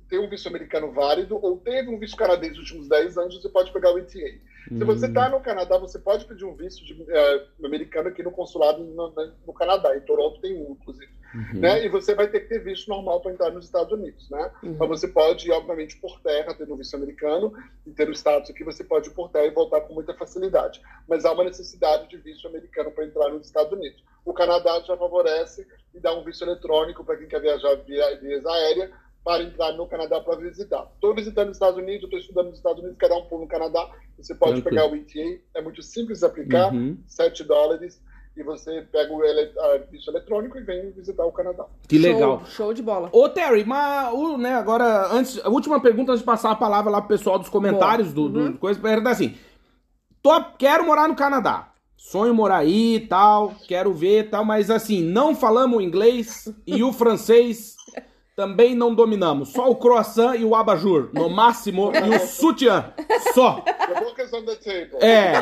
tem 0.08 0.20
um 0.20 0.30
visto 0.30 0.48
americano 0.48 0.92
válido 0.92 1.40
ou 1.42 1.58
teve 1.58 1.90
um 1.90 1.98
visto 1.98 2.16
canadense 2.16 2.60
nos 2.60 2.70
últimos 2.70 2.90
10 2.90 3.18
anos, 3.18 3.42
você 3.42 3.50
pode 3.50 3.72
pegar 3.74 3.92
o 3.92 3.98
ETA. 3.98 4.20
Se 4.68 4.84
você 4.84 5.08
está 5.08 5.28
hum. 5.28 5.32
no 5.32 5.42
Canadá, 5.42 5.78
você 5.78 5.98
pode 6.00 6.26
pedir 6.26 6.46
um 6.46 6.56
visto 6.56 6.84
de, 6.86 6.94
uh, 6.94 7.66
americano 7.66 8.10
aqui 8.10 8.22
no 8.22 8.32
consulado 8.32 8.84
no, 8.84 9.14
no, 9.46 9.54
Canadá. 9.54 9.96
Em 9.96 10.02
Toronto 10.02 10.40
tem 10.40 10.56
um, 10.56 10.78
inclusive. 10.80 11.12
Uhum. 11.34 11.60
Né? 11.62 11.86
E 11.86 11.90
você 11.90 12.14
vai 12.14 12.28
ter 12.28 12.42
que 12.42 12.50
ter 12.50 12.60
visto 12.64 12.90
normal 12.90 13.22
para 13.22 13.32
entrar 13.32 13.52
nos 13.52 13.66
Estados 13.66 13.92
Unidos. 13.92 14.30
Né? 14.30 14.52
Uhum. 14.64 14.76
Mas 14.78 14.90
você 14.90 15.08
pode 15.08 15.48
ir, 15.48 15.52
obviamente, 15.52 15.98
por 15.98 16.20
terra, 16.22 16.54
tendo 16.54 16.74
um 16.74 16.78
visto 16.78 16.96
americano, 16.96 17.54
e 17.86 17.92
ter 17.92 18.10
o 18.10 18.14
status 18.14 18.50
aqui, 18.50 18.64
você 18.64 18.84
pode 18.84 19.10
ir 19.10 19.14
por 19.14 19.30
terra 19.30 19.46
e 19.46 19.52
voltar 19.52 19.82
com 19.82 19.94
muita 19.94 20.14
facilidade. 20.14 20.82
Mas 21.08 21.26
há 21.26 21.32
uma 21.32 21.44
necessidade 21.44 22.10
de 22.10 22.18
visto 22.18 22.48
americano 22.48 22.92
para 22.92 23.06
entrar 23.06 23.30
nos 23.30 23.48
Estados 23.48 23.72
Unidos. 23.72 24.04
O 24.24 24.34
Canadá 24.34 24.80
já 24.82 24.96
favorece 24.96 25.66
e 25.94 26.00
dá 26.00 26.14
um 26.14 26.24
visto 26.24 26.44
eletrônico 26.44 27.04
para 27.04 27.18
quem 27.18 27.28
quer 27.28 27.42
viajar 27.42 27.76
via 27.78 28.16
vias 28.20 28.46
aérea, 28.46 28.92
para 29.24 29.44
entrar 29.44 29.74
no 29.74 29.88
Canadá 29.88 30.20
para 30.20 30.36
visitar. 30.38 30.88
Estou 30.96 31.14
visitando 31.14 31.50
os 31.50 31.56
Estados 31.56 31.78
Unidos, 31.78 32.04
estou 32.06 32.20
estudando 32.20 32.48
nos 32.48 32.58
Estados 32.58 32.80
Unidos, 32.80 32.98
quero 32.98 33.14
dar 33.14 33.20
um 33.20 33.26
pulo 33.26 33.42
no 33.42 33.48
Canadá. 33.48 33.90
Você 34.18 34.34
pode 34.34 34.62
pegar 34.62 34.90
o 34.90 34.96
ETA, 34.96 35.42
é 35.56 35.62
muito 35.62 35.82
simples 35.82 36.20
de 36.20 36.26
aplicar, 36.26 36.74
uhum. 36.74 36.98
7 37.08 37.44
dólares, 37.44 38.02
e 38.36 38.44
você 38.44 38.82
pega 38.92 39.14
o 39.14 39.22
visto 39.92 40.10
eletrônico 40.10 40.58
e 40.58 40.64
vem 40.64 40.92
visitar 40.92 41.26
o 41.26 41.32
Canadá. 41.32 41.66
Que 41.88 41.98
legal. 41.98 42.40
Show, 42.40 42.48
show 42.48 42.74
de 42.74 42.82
bola. 42.82 43.10
Ô, 43.12 43.28
Terry, 43.30 43.64
mas 43.64 44.14
o, 44.14 44.38
né, 44.38 44.56
agora, 44.56 45.12
antes, 45.12 45.40
a 45.44 45.50
última 45.50 45.80
pergunta 45.82 46.12
antes 46.12 46.22
de 46.22 46.26
passar 46.26 46.52
a 46.52 46.56
palavra 46.56 46.90
lá 46.90 47.02
pro 47.02 47.10
pessoal 47.10 47.38
dos 47.38 47.50
comentários 47.50 48.14
do, 48.14 48.24
uhum. 48.24 48.52
do 48.52 48.58
coisa, 48.58 48.80
perguntar 48.80 49.12
assim: 49.12 49.36
tô, 50.22 50.44
quero 50.58 50.86
morar 50.86 51.08
no 51.08 51.16
Canadá. 51.16 51.68
Sonho 51.96 52.34
morar 52.34 52.58
aí 52.58 52.96
e 52.96 53.00
tal, 53.02 53.54
quero 53.68 53.94
ver 53.94 54.32
tal, 54.32 54.44
mas 54.44 54.72
assim, 54.72 55.04
não 55.04 55.36
falamos 55.36 55.84
inglês 55.84 56.52
e 56.66 56.82
o 56.82 56.92
francês 56.92 57.76
também 58.42 58.74
não 58.74 58.96
dominamos. 58.96 59.50
Só 59.50 59.70
o 59.70 59.76
croissant 59.76 60.36
e 60.36 60.44
o 60.44 60.56
abajur, 60.56 61.12
no 61.14 61.30
máximo, 61.30 61.92
e 61.94 62.16
o 62.16 62.20
sutiã. 62.26 62.92
Só. 63.36 63.64
É, 65.00 65.34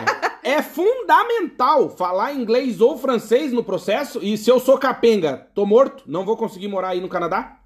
é 0.43 0.62
fundamental 0.62 1.89
falar 1.91 2.34
inglês 2.34 2.82
ou 2.82 2.97
francês 2.97 3.54
no 3.54 3.64
processo. 3.64 4.20
E 4.22 4.38
se 4.38 4.52
eu 4.52 4.60
sou 4.60 4.78
capenga, 4.78 5.47
tô 5.56 5.66
morto, 5.66 6.04
não 6.08 6.26
vou 6.26 6.36
conseguir 6.36 6.68
morar 6.68 6.89
aí 6.89 7.00
no 7.00 7.08
Canadá? 7.08 7.58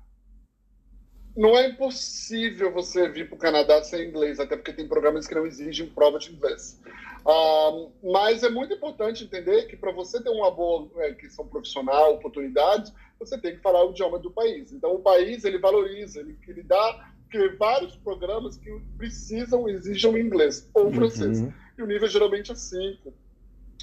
Não 1.36 1.58
é 1.58 1.70
impossível 1.70 2.72
você 2.72 3.10
vir 3.10 3.28
para 3.28 3.36
o 3.36 3.40
Canadá 3.40 3.82
sem 3.82 4.08
inglês, 4.08 4.40
até 4.40 4.56
porque 4.56 4.72
tem 4.72 4.88
programas 4.88 5.26
que 5.26 5.34
não 5.34 5.48
exigem 5.48 5.88
prova 5.88 6.20
de 6.20 6.32
inglês. 6.32 6.80
Um, 7.26 7.90
mas 8.12 8.44
é 8.44 8.50
muito 8.50 8.72
importante 8.72 9.24
entender 9.24 9.66
que 9.66 9.76
para 9.76 9.92
você 9.92 10.22
ter 10.22 10.30
uma 10.30 10.52
boa 10.52 10.88
é, 10.98 11.14
questão 11.14 11.48
profissional, 11.48 12.14
oportunidades, 12.14 12.94
você 13.26 13.38
tem 13.38 13.56
que 13.56 13.62
falar 13.62 13.86
o 13.86 13.92
idioma 13.92 14.20
do 14.20 14.32
país. 14.32 14.72
Então, 14.72 14.94
o 14.94 15.00
país, 15.00 15.44
ele 15.44 15.58
valoriza, 15.58 16.20
ele, 16.20 16.38
ele 16.48 16.64
dá 16.64 17.12
vários 17.58 17.96
programas 17.96 18.58
que 18.58 18.70
precisam, 18.98 19.68
exijam 19.68 20.18
inglês 20.18 20.70
ou 20.74 20.92
francês. 20.94 21.42
Uhum. 21.42 21.54
E 21.78 21.82
o 21.82 21.88
nível 21.88 22.08
geralmente 22.08 22.52
é 22.52 22.56
5 22.56 23.14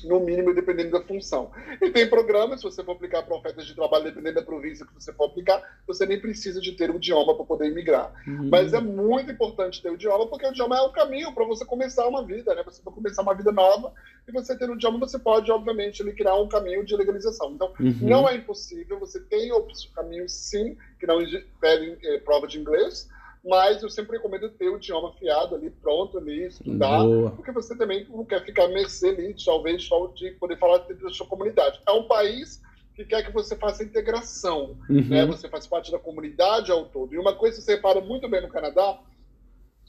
no 0.04 0.20
mínimo, 0.20 0.54
dependendo 0.54 0.90
da 0.90 1.02
função. 1.02 1.50
E 1.80 1.90
tem 1.90 2.08
programas, 2.08 2.60
se 2.60 2.64
você 2.64 2.82
for 2.82 2.92
aplicar 2.92 3.22
para 3.22 3.36
ofertas 3.36 3.66
de 3.66 3.74
trabalho, 3.74 4.04
dependendo 4.04 4.36
da 4.36 4.42
província 4.42 4.86
que 4.86 4.94
você 4.94 5.12
for 5.12 5.24
aplicar, 5.26 5.62
você 5.86 6.06
nem 6.06 6.20
precisa 6.20 6.60
de 6.60 6.72
ter 6.72 6.90
o 6.90 6.96
idioma 6.96 7.34
para 7.34 7.44
poder 7.44 7.66
imigrar. 7.70 8.12
Uhum. 8.26 8.48
Mas 8.50 8.72
é 8.72 8.80
muito 8.80 9.30
importante 9.30 9.82
ter 9.82 9.90
o 9.90 9.94
idioma, 9.94 10.26
porque 10.26 10.46
o 10.46 10.50
idioma 10.50 10.76
é 10.76 10.80
o 10.82 10.92
caminho 10.92 11.32
para 11.32 11.44
você 11.44 11.64
começar 11.64 12.06
uma 12.06 12.24
vida, 12.24 12.54
né? 12.54 12.62
Você 12.64 12.82
vai 12.82 12.94
começar 12.94 13.22
uma 13.22 13.34
vida 13.34 13.52
nova, 13.52 13.92
e 14.28 14.32
você 14.32 14.56
ter 14.56 14.68
o 14.68 14.74
idioma, 14.74 14.98
você 14.98 15.18
pode, 15.18 15.50
obviamente, 15.50 16.04
criar 16.12 16.36
um 16.36 16.48
caminho 16.48 16.84
de 16.84 16.96
legalização. 16.96 17.52
Então, 17.52 17.72
uhum. 17.80 17.96
não 18.02 18.28
é 18.28 18.36
impossível, 18.36 18.98
você 18.98 19.20
tem 19.20 19.50
caminhos, 19.94 20.32
sim, 20.32 20.76
que 20.98 21.06
não 21.06 21.18
pedem 21.60 21.96
eh, 22.02 22.18
prova 22.18 22.46
de 22.46 22.58
inglês, 22.58 23.08
mas 23.44 23.82
eu 23.82 23.88
sempre 23.88 24.16
recomendo 24.16 24.50
ter 24.50 24.68
o 24.68 24.76
idioma 24.76 25.10
afiado 25.10 25.54
ali, 25.54 25.70
pronto 25.70 26.18
ali, 26.18 26.46
estudar, 26.46 27.02
Boa. 27.02 27.30
porque 27.30 27.50
você 27.50 27.76
também 27.76 28.06
não 28.08 28.24
quer 28.24 28.44
ficar 28.44 28.68
mercê 28.68 29.08
ali, 29.08 29.34
talvez 29.42 29.82
só 29.84 30.08
de 30.08 30.32
poder 30.32 30.58
falar 30.58 30.78
da 30.78 31.10
sua 31.10 31.26
comunidade. 31.26 31.80
É 31.88 31.92
um 31.92 32.06
país 32.06 32.60
que 32.94 33.04
quer 33.04 33.24
que 33.24 33.32
você 33.32 33.56
faça 33.56 33.82
integração, 33.82 34.76
uhum. 34.88 35.08
né? 35.08 35.24
Você 35.24 35.48
faz 35.48 35.66
parte 35.66 35.90
da 35.90 35.98
comunidade 35.98 36.70
ao 36.70 36.84
todo. 36.86 37.14
E 37.14 37.18
uma 37.18 37.34
coisa 37.34 37.56
que 37.56 37.62
você 37.62 37.76
repara 37.76 38.00
muito 38.00 38.28
bem 38.28 38.42
no 38.42 38.48
Canadá, 38.48 38.98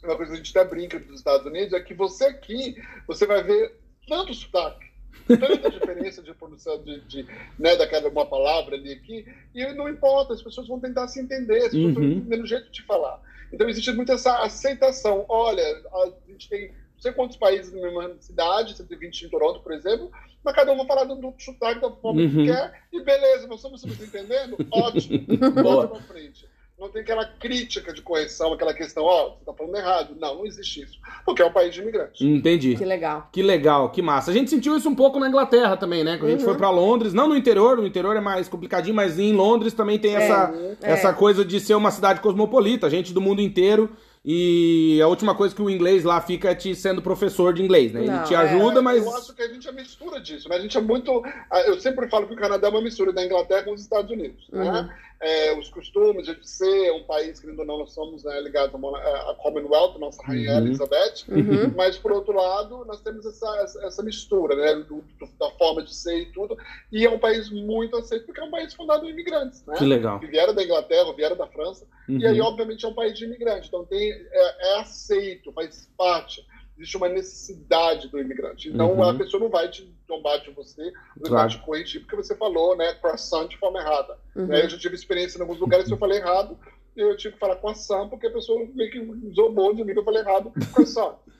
uma 0.04 0.16
coisa 0.16 0.32
que 0.32 0.39
a 0.39 0.43
gente 0.43 0.58
até 0.58 0.68
brinca 0.68 0.99
dos 0.99 1.18
Estados 1.18 1.45
Unidos, 1.45 1.74
é 1.74 1.80
que 1.82 1.93
você 1.93 2.26
aqui, 2.26 2.76
você 3.06 3.28
vai 3.28 3.43
ver 3.43 3.80
tanto 4.08 4.34
sotaque, 4.34 4.88
tanta 5.28 5.70
diferença 5.70 6.24
de 6.24 6.34
produção 6.34 6.82
de, 6.82 7.02
de, 7.02 7.28
né, 7.60 7.76
daquela 7.76 8.10
uma 8.10 8.26
palavra 8.26 8.76
ali 8.76 8.93
aqui, 8.93 9.26
e 9.54 9.74
não 9.74 9.89
importa, 9.89 10.34
as 10.34 10.41
pessoas 10.41 10.68
vão 10.68 10.80
tentar 10.80 11.08
se 11.08 11.20
entender, 11.20 11.58
as 11.58 11.72
pessoas 11.72 11.86
uhum. 11.86 11.93
vão 11.93 12.04
entender 12.04 12.41
o 12.41 12.47
jeito 12.47 12.72
de 12.72 12.82
falar. 12.84 13.22
Então 13.52 13.70
existe 13.70 13.91
muito 13.91 14.12
essa 14.12 14.43
aceitação. 14.43 15.26
Olha, 15.28 15.64
a 15.64 16.12
gente 16.32 16.49
tem 16.49 16.70
não 16.70 17.02
sei 17.02 17.12
quantos 17.14 17.38
países 17.38 17.74
na 17.74 17.82
mesma 17.82 18.16
cidade, 18.20 18.78
120 18.78 19.24
em 19.24 19.30
Toronto, 19.30 19.60
por 19.62 19.74
exemplo, 19.74 20.12
mas 20.43 20.54
cada 20.54 20.72
um 20.72 20.78
vai 20.78 20.86
falar 20.86 21.06
do 21.06 21.34
sotaque 21.39 21.82
da 21.82 21.89
forma 21.89 22.22
uhum. 22.22 22.30
que 22.30 22.45
quer, 22.45 22.84
e 22.93 23.02
beleza, 23.02 23.47
nós 23.47 23.58
estamos 23.58 23.84
entendendo? 23.84 24.56
Ótimo, 24.72 25.26
bota 25.64 25.88
pra 25.88 26.02
frente 26.02 26.51
não 26.82 26.90
tem 26.90 27.04
aquela 27.04 27.24
crítica 27.24 27.94
de 27.94 28.02
correção, 28.02 28.52
aquela 28.52 28.74
questão, 28.74 29.04
ó, 29.04 29.28
oh, 29.28 29.30
você 29.38 29.46
tá 29.46 29.54
falando 29.54 29.78
errado. 29.78 30.16
Não, 30.20 30.38
não 30.38 30.46
existe 30.48 30.82
isso. 30.82 30.98
Porque 31.24 31.40
é 31.40 31.46
um 31.46 31.52
país 31.52 31.72
de 31.72 31.80
imigrantes. 31.80 32.20
Entendi. 32.20 32.76
Que 32.76 32.84
legal. 32.84 33.30
Que 33.32 33.44
legal, 33.44 33.92
que 33.92 34.02
massa. 34.02 34.32
A 34.32 34.34
gente 34.34 34.50
sentiu 34.50 34.76
isso 34.76 34.90
um 34.90 34.96
pouco 34.96 35.20
na 35.20 35.28
Inglaterra 35.28 35.78
também, 35.78 36.04
né? 36.04 36.18
Quando 36.18 36.30
a 36.30 36.32
gente 36.32 36.44
foi 36.44 36.54
uhum. 36.54 36.58
para 36.58 36.72
Londres, 36.72 37.14
não 37.14 37.28
no 37.28 37.38
interior, 37.38 37.78
no 37.78 37.86
interior 37.86 38.16
é 38.18 38.20
mais 38.20 38.50
complicadinho, 38.50 38.96
mas 38.96 39.20
em 39.20 39.32
Londres 39.32 39.74
também 39.74 40.00
tem 40.00 40.16
é, 40.16 40.24
essa, 40.24 40.54
é. 40.82 40.92
essa 40.92 41.14
coisa 41.14 41.46
de 41.46 41.60
ser 41.60 41.76
uma 41.76 41.92
cidade 41.92 42.20
cosmopolita, 42.20 42.90
gente 42.90 43.14
do 43.14 43.22
mundo 43.22 43.42
inteiro. 43.42 43.88
E 44.26 45.00
a 45.04 45.08
última 45.08 45.36
coisa 45.36 45.54
que 45.54 45.62
o 45.62 45.70
inglês 45.70 46.04
lá 46.04 46.20
fica 46.22 46.50
é 46.50 46.56
te 46.56 46.76
sendo 46.76 47.02
professor 47.02 47.54
de 47.54 47.64
inglês, 47.64 47.92
né? 47.92 48.02
Ele 48.02 48.12
não, 48.12 48.24
te 48.24 48.36
ajuda, 48.36 48.80
é, 48.80 48.82
mas. 48.82 49.04
Eu 49.04 49.16
acho 49.16 49.36
que 49.36 49.42
a 49.42 49.48
gente 49.48 49.68
é 49.68 49.72
mistura 49.72 50.20
disso, 50.20 50.48
né? 50.48 50.56
A 50.56 50.60
gente 50.60 50.78
é 50.78 50.82
muito. 50.82 51.24
Eu 51.66 51.80
sempre 51.80 52.08
falo 52.08 52.28
que 52.28 52.34
o 52.34 52.38
Canadá 52.38 52.68
é 52.68 52.70
uma 52.72 52.82
mistura 52.82 53.12
da 53.12 53.24
Inglaterra 53.24 53.64
com 53.64 53.74
os 53.74 53.82
Estados 53.82 54.12
Unidos, 54.12 54.48
né? 54.52 54.64
uhum. 54.64 54.72
né? 54.72 54.98
É, 55.22 55.57
os 55.57 55.69
costumes 55.69 56.26
de 56.26 56.49
ser 56.49 56.91
um 56.93 57.03
país 57.03 57.39
que 57.39 57.47
ainda 57.47 57.63
não 57.63 57.78
nós 57.78 57.93
somos 57.93 58.24
né, 58.24 58.41
ligados 58.41 58.74
à 58.74 59.36
Commonwealth, 59.36 59.99
nossa 59.99 60.22
rainha 60.24 60.53
uhum. 60.53 60.65
Elizabeth, 60.65 61.26
uhum. 61.30 61.74
mas 61.76 61.95
por 61.95 62.11
outro 62.11 62.34
lado 62.34 62.84
nós 62.86 63.01
temos 63.01 63.24
essa, 63.26 63.47
essa 63.84 64.01
mistura 64.01 64.55
né, 64.55 64.76
do, 64.84 65.03
do, 65.19 65.28
da 65.39 65.51
forma 65.51 65.84
de 65.84 65.93
ser 65.93 66.22
e 66.22 66.26
tudo, 66.32 66.57
e 66.91 67.05
é 67.05 67.09
um 67.09 67.19
país 67.19 67.51
muito 67.51 67.95
aceito 67.95 68.26
porque 68.26 68.41
é 68.41 68.43
um 68.43 68.51
país 68.51 68.74
fundado 68.74 69.01
por 69.01 69.09
imigrantes, 69.09 69.63
né? 69.65 69.76
Que 69.78 69.86
legal. 69.86 70.19
Que 70.19 70.26
vieram 70.26 70.55
da 70.55 70.63
Inglaterra, 70.63 71.13
vieram 71.13 71.38
da 71.38 71.47
França, 71.47 71.86
uhum. 72.09 72.17
e 72.17 72.26
aí 72.26 72.41
obviamente 72.41 72.84
é 72.84 72.89
um 72.89 72.95
país 72.95 73.15
de 73.15 73.26
imigrantes, 73.26 73.67
então 73.67 73.86
tem, 73.86 74.11
é, 74.11 74.74
é 74.74 74.80
aceito, 74.80 75.51
faz 75.51 75.88
parte 75.95 76.43
existe 76.82 76.98
uma 76.98 77.08
necessidade 77.08 78.08
do 78.08 78.20
imigrante. 78.20 78.70
Então 78.70 78.94
uhum. 78.94 79.04
a 79.04 79.14
pessoa 79.14 79.42
não 79.42 79.50
vai 79.50 79.70
te 79.70 79.94
tombar 80.08 80.42
de 80.42 80.50
você, 80.52 80.92
não 81.16 81.30
claro. 81.30 81.36
vai 81.36 81.50
te 81.50 81.60
corrigir 81.60 82.02
porque 82.02 82.16
você 82.16 82.36
falou, 82.36 82.76
né, 82.76 82.94
croissant 82.96 83.48
de 83.48 83.58
forma 83.58 83.80
errada. 83.80 84.18
Uhum. 84.36 84.48
Né? 84.48 84.66
Eu 84.66 84.70
já 84.70 84.78
tive 84.78 84.96
experiência 84.96 85.38
em 85.38 85.42
alguns 85.42 85.60
lugares 85.60 85.88
que 85.88 85.94
eu 85.94 85.98
falei 85.98 86.18
errado, 86.20 86.58
eu 86.96 87.16
tive 87.16 87.36
que 87.36 87.40
falar 87.40 87.56
croissant 87.58 88.10
porque 88.10 88.28
a 88.28 88.32
pessoa 88.32 88.68
meio 88.74 88.92
que 88.92 89.34
zombou 89.34 89.74
de 89.76 89.84
mim 89.84 89.94
que 89.94 90.00
eu 90.00 90.04
falei 90.04 90.22
errado, 90.22 90.52
croissant. 90.74 91.16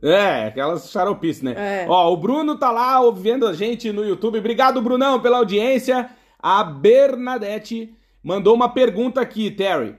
É, 0.00 0.44
aquelas 0.44 0.92
xaropices, 0.92 1.42
né? 1.42 1.82
É. 1.82 1.86
Ó, 1.88 2.12
o 2.12 2.16
Bruno 2.16 2.56
tá 2.56 2.70
lá 2.70 3.00
ouvindo 3.00 3.48
a 3.48 3.52
gente 3.52 3.90
no 3.90 4.04
YouTube. 4.04 4.38
Obrigado, 4.38 4.80
Brunão, 4.80 5.20
pela 5.20 5.38
audiência. 5.38 6.08
A 6.38 6.62
Bernadette 6.62 7.92
mandou 8.22 8.54
uma 8.54 8.72
pergunta 8.72 9.20
aqui, 9.20 9.50
Terry. 9.50 9.96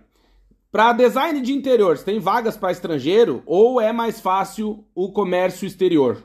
Para 0.71 0.93
design 0.93 1.41
de 1.41 1.51
interiores, 1.51 2.03
tem 2.03 2.19
vagas 2.19 2.55
para 2.55 2.71
estrangeiro 2.71 3.41
ou 3.47 3.81
é 3.81 3.91
mais 3.91 4.21
fácil 4.21 4.85
o 4.93 5.11
comércio 5.11 5.65
exterior? 5.65 6.23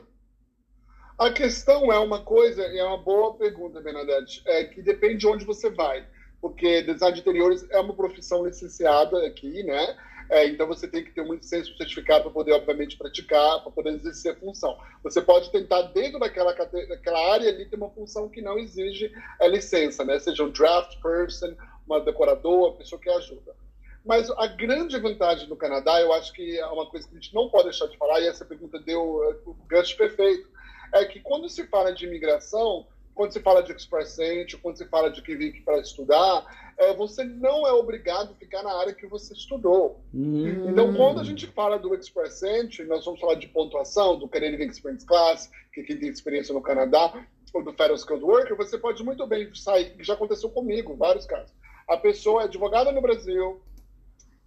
A 1.17 1.31
questão 1.31 1.91
é 1.91 1.97
uma 1.97 2.21
coisa, 2.21 2.61
é 2.61 2.83
uma 2.83 2.99
boa 2.99 3.33
pergunta, 3.33 3.81
Bernadette, 3.81 4.43
é 4.45 4.65
que 4.65 4.83
depende 4.83 5.17
de 5.17 5.27
onde 5.27 5.45
você 5.45 5.71
vai, 5.71 6.05
porque 6.39 6.83
design 6.83 7.15
de 7.15 7.21
interiores 7.21 7.65
é 7.71 7.79
uma 7.79 7.95
profissão 7.95 8.45
licenciada 8.45 9.25
aqui, 9.25 9.63
né? 9.63 9.97
É, 10.29 10.47
então 10.47 10.67
você 10.67 10.87
tem 10.87 11.03
que 11.03 11.11
ter 11.11 11.21
um 11.21 11.33
licença 11.33 11.71
certificado 11.75 12.25
para 12.25 12.31
poder, 12.31 12.53
obviamente, 12.53 12.99
praticar, 12.99 13.63
para 13.63 13.71
poder 13.71 13.95
exercer 13.95 14.33
a 14.33 14.35
função. 14.35 14.77
Você 15.01 15.23
pode 15.23 15.51
tentar, 15.51 15.81
dentro 15.93 16.19
daquela, 16.19 16.53
daquela 16.53 17.33
área 17.33 17.49
ali, 17.49 17.65
ter 17.65 17.77
uma 17.77 17.89
função 17.89 18.29
que 18.29 18.43
não 18.43 18.59
exige 18.59 19.11
a 19.41 19.47
licença, 19.47 20.05
né? 20.05 20.19
Seja 20.19 20.43
um 20.43 20.51
draft 20.51 21.01
person, 21.01 21.55
uma 21.87 21.99
decoradora, 21.99 22.73
uma 22.73 22.77
pessoa 22.77 23.01
que 23.01 23.09
ajuda. 23.09 23.64
Mas 24.05 24.29
a 24.31 24.47
grande 24.47 24.99
vantagem 24.99 25.47
do 25.47 25.55
Canadá, 25.55 25.99
eu 25.99 26.13
acho 26.13 26.31
que 26.31 26.59
é 26.59 26.65
uma 26.67 26.85
coisa 26.85 27.07
que 27.07 27.13
a 27.15 27.19
gente 27.19 27.33
não 27.33 27.49
pode 27.49 27.65
deixar 27.65 27.87
de 27.87 27.97
falar, 27.97 28.21
e 28.21 28.27
essa 28.27 28.45
pergunta 28.45 28.79
deu 28.79 29.01
o 29.45 29.55
gancho 29.67 29.97
perfeito, 29.97 30.47
é 30.93 31.03
que 31.05 31.19
quando 31.19 31.49
se 31.49 31.65
fala 31.67 31.91
de 31.91 32.05
imigração, 32.05 32.85
quando 33.15 33.31
se 33.31 33.39
fala 33.39 33.63
de 33.63 33.71
Express 33.71 34.19
Entry, 34.19 34.57
quando 34.57 34.77
se 34.77 34.85
fala 34.85 35.09
de 35.09 35.21
que 35.21 35.35
vem 35.35 35.51
para 35.63 35.79
estudar, 35.79 36.45
é, 36.77 36.93
você 36.93 37.23
não 37.23 37.65
é 37.65 37.71
obrigado 37.71 38.31
a 38.31 38.35
ficar 38.35 38.61
na 38.61 38.73
área 38.77 38.93
que 38.93 39.07
você 39.07 39.33
estudou. 39.33 40.01
Hum. 40.13 40.69
Então, 40.69 40.93
quando 40.93 41.21
a 41.21 41.23
gente 41.23 41.47
fala 41.47 41.79
do 41.79 41.95
Express 41.95 42.43
Entry, 42.43 42.85
nós 42.85 43.05
vamos 43.05 43.19
falar 43.21 43.35
de 43.35 43.47
pontuação, 43.47 44.19
do 44.19 44.27
Canadian 44.27 44.65
Experience 44.65 45.05
Class, 45.05 45.49
que 45.73 45.83
quem 45.83 45.97
tem 45.97 46.09
experiência 46.09 46.53
no 46.53 46.61
Canadá, 46.61 47.25
ou 47.53 47.63
do 47.63 47.71
Federal 47.71 47.95
Skilled 47.95 48.23
Worker, 48.23 48.57
você 48.57 48.77
pode 48.77 49.01
muito 49.01 49.25
bem 49.25 49.49
sair, 49.55 49.95
que 49.95 50.03
já 50.03 50.13
aconteceu 50.13 50.49
comigo, 50.49 50.93
vários 50.95 51.25
casos. 51.25 51.53
A 51.87 51.95
pessoa 51.95 52.41
é 52.41 52.45
advogada 52.45 52.91
no 52.91 53.01
Brasil, 53.01 53.61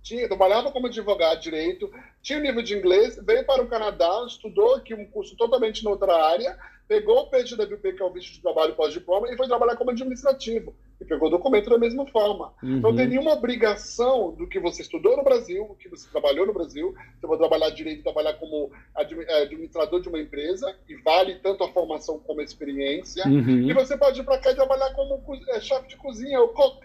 tinha, 0.03 0.27
trabalhava 0.27 0.71
como 0.71 0.87
advogado 0.87 1.39
de 1.39 1.45
direito, 1.45 1.91
tinha 2.23 2.39
um 2.39 2.43
nível 2.43 2.63
de 2.63 2.77
inglês, 2.77 3.19
veio 3.25 3.45
para 3.45 3.63
o 3.63 3.69
Canadá, 3.69 4.25
estudou 4.27 4.75
aqui 4.75 4.95
um 4.95 5.07
curso 5.07 5.37
totalmente 5.37 5.85
em 5.85 5.89
outra 5.89 6.15
área, 6.15 6.57
pegou 6.89 7.19
o 7.19 7.27
PGWP, 7.29 7.93
que 7.93 8.03
é 8.03 8.05
o 8.05 8.13
visto 8.13 8.33
de 8.33 8.41
trabalho 8.41 8.75
pós-diploma, 8.75 9.31
e 9.31 9.37
foi 9.37 9.47
trabalhar 9.47 9.77
como 9.77 9.91
administrativo. 9.91 10.75
E 11.01 11.05
pegou 11.05 11.29
o 11.29 11.31
documento 11.31 11.71
da 11.71 11.79
mesma 11.79 12.07
forma. 12.07 12.53
Uhum. 12.61 12.81
Não 12.81 12.97
tem 12.97 13.07
nenhuma 13.07 13.35
obrigação 13.35 14.33
do 14.33 14.49
que 14.49 14.59
você 14.59 14.83
estudou 14.83 15.17
no 15.17 15.23
Brasil, 15.23 15.65
do 15.69 15.75
que 15.77 15.89
você 15.89 16.09
trabalhou 16.11 16.45
no 16.45 16.53
Brasil. 16.53 16.93
Você 17.21 17.27
vai 17.27 17.39
trabalhar 17.39 17.71
direito, 17.71 18.03
trabalhar 18.03 18.33
como 18.35 18.73
é, 18.97 19.43
administrador 19.43 20.01
de 20.01 20.09
uma 20.09 20.19
empresa, 20.19 20.75
e 20.89 20.97
vale 20.97 21.37
tanto 21.37 21.63
a 21.63 21.69
formação 21.69 22.19
como 22.19 22.41
a 22.41 22.45
experiência. 22.45 23.25
Uhum. 23.29 23.71
E 23.71 23.73
você 23.73 23.97
pode 23.97 24.21
ir 24.21 24.25
para 24.25 24.39
cá 24.39 24.51
e 24.51 24.57
trabalhar 24.57 24.93
como 24.95 25.23
é, 25.51 25.61
chefe 25.61 25.89
de 25.89 25.97
cozinha 25.97 26.41
ou 26.41 26.49
cook. 26.49 26.83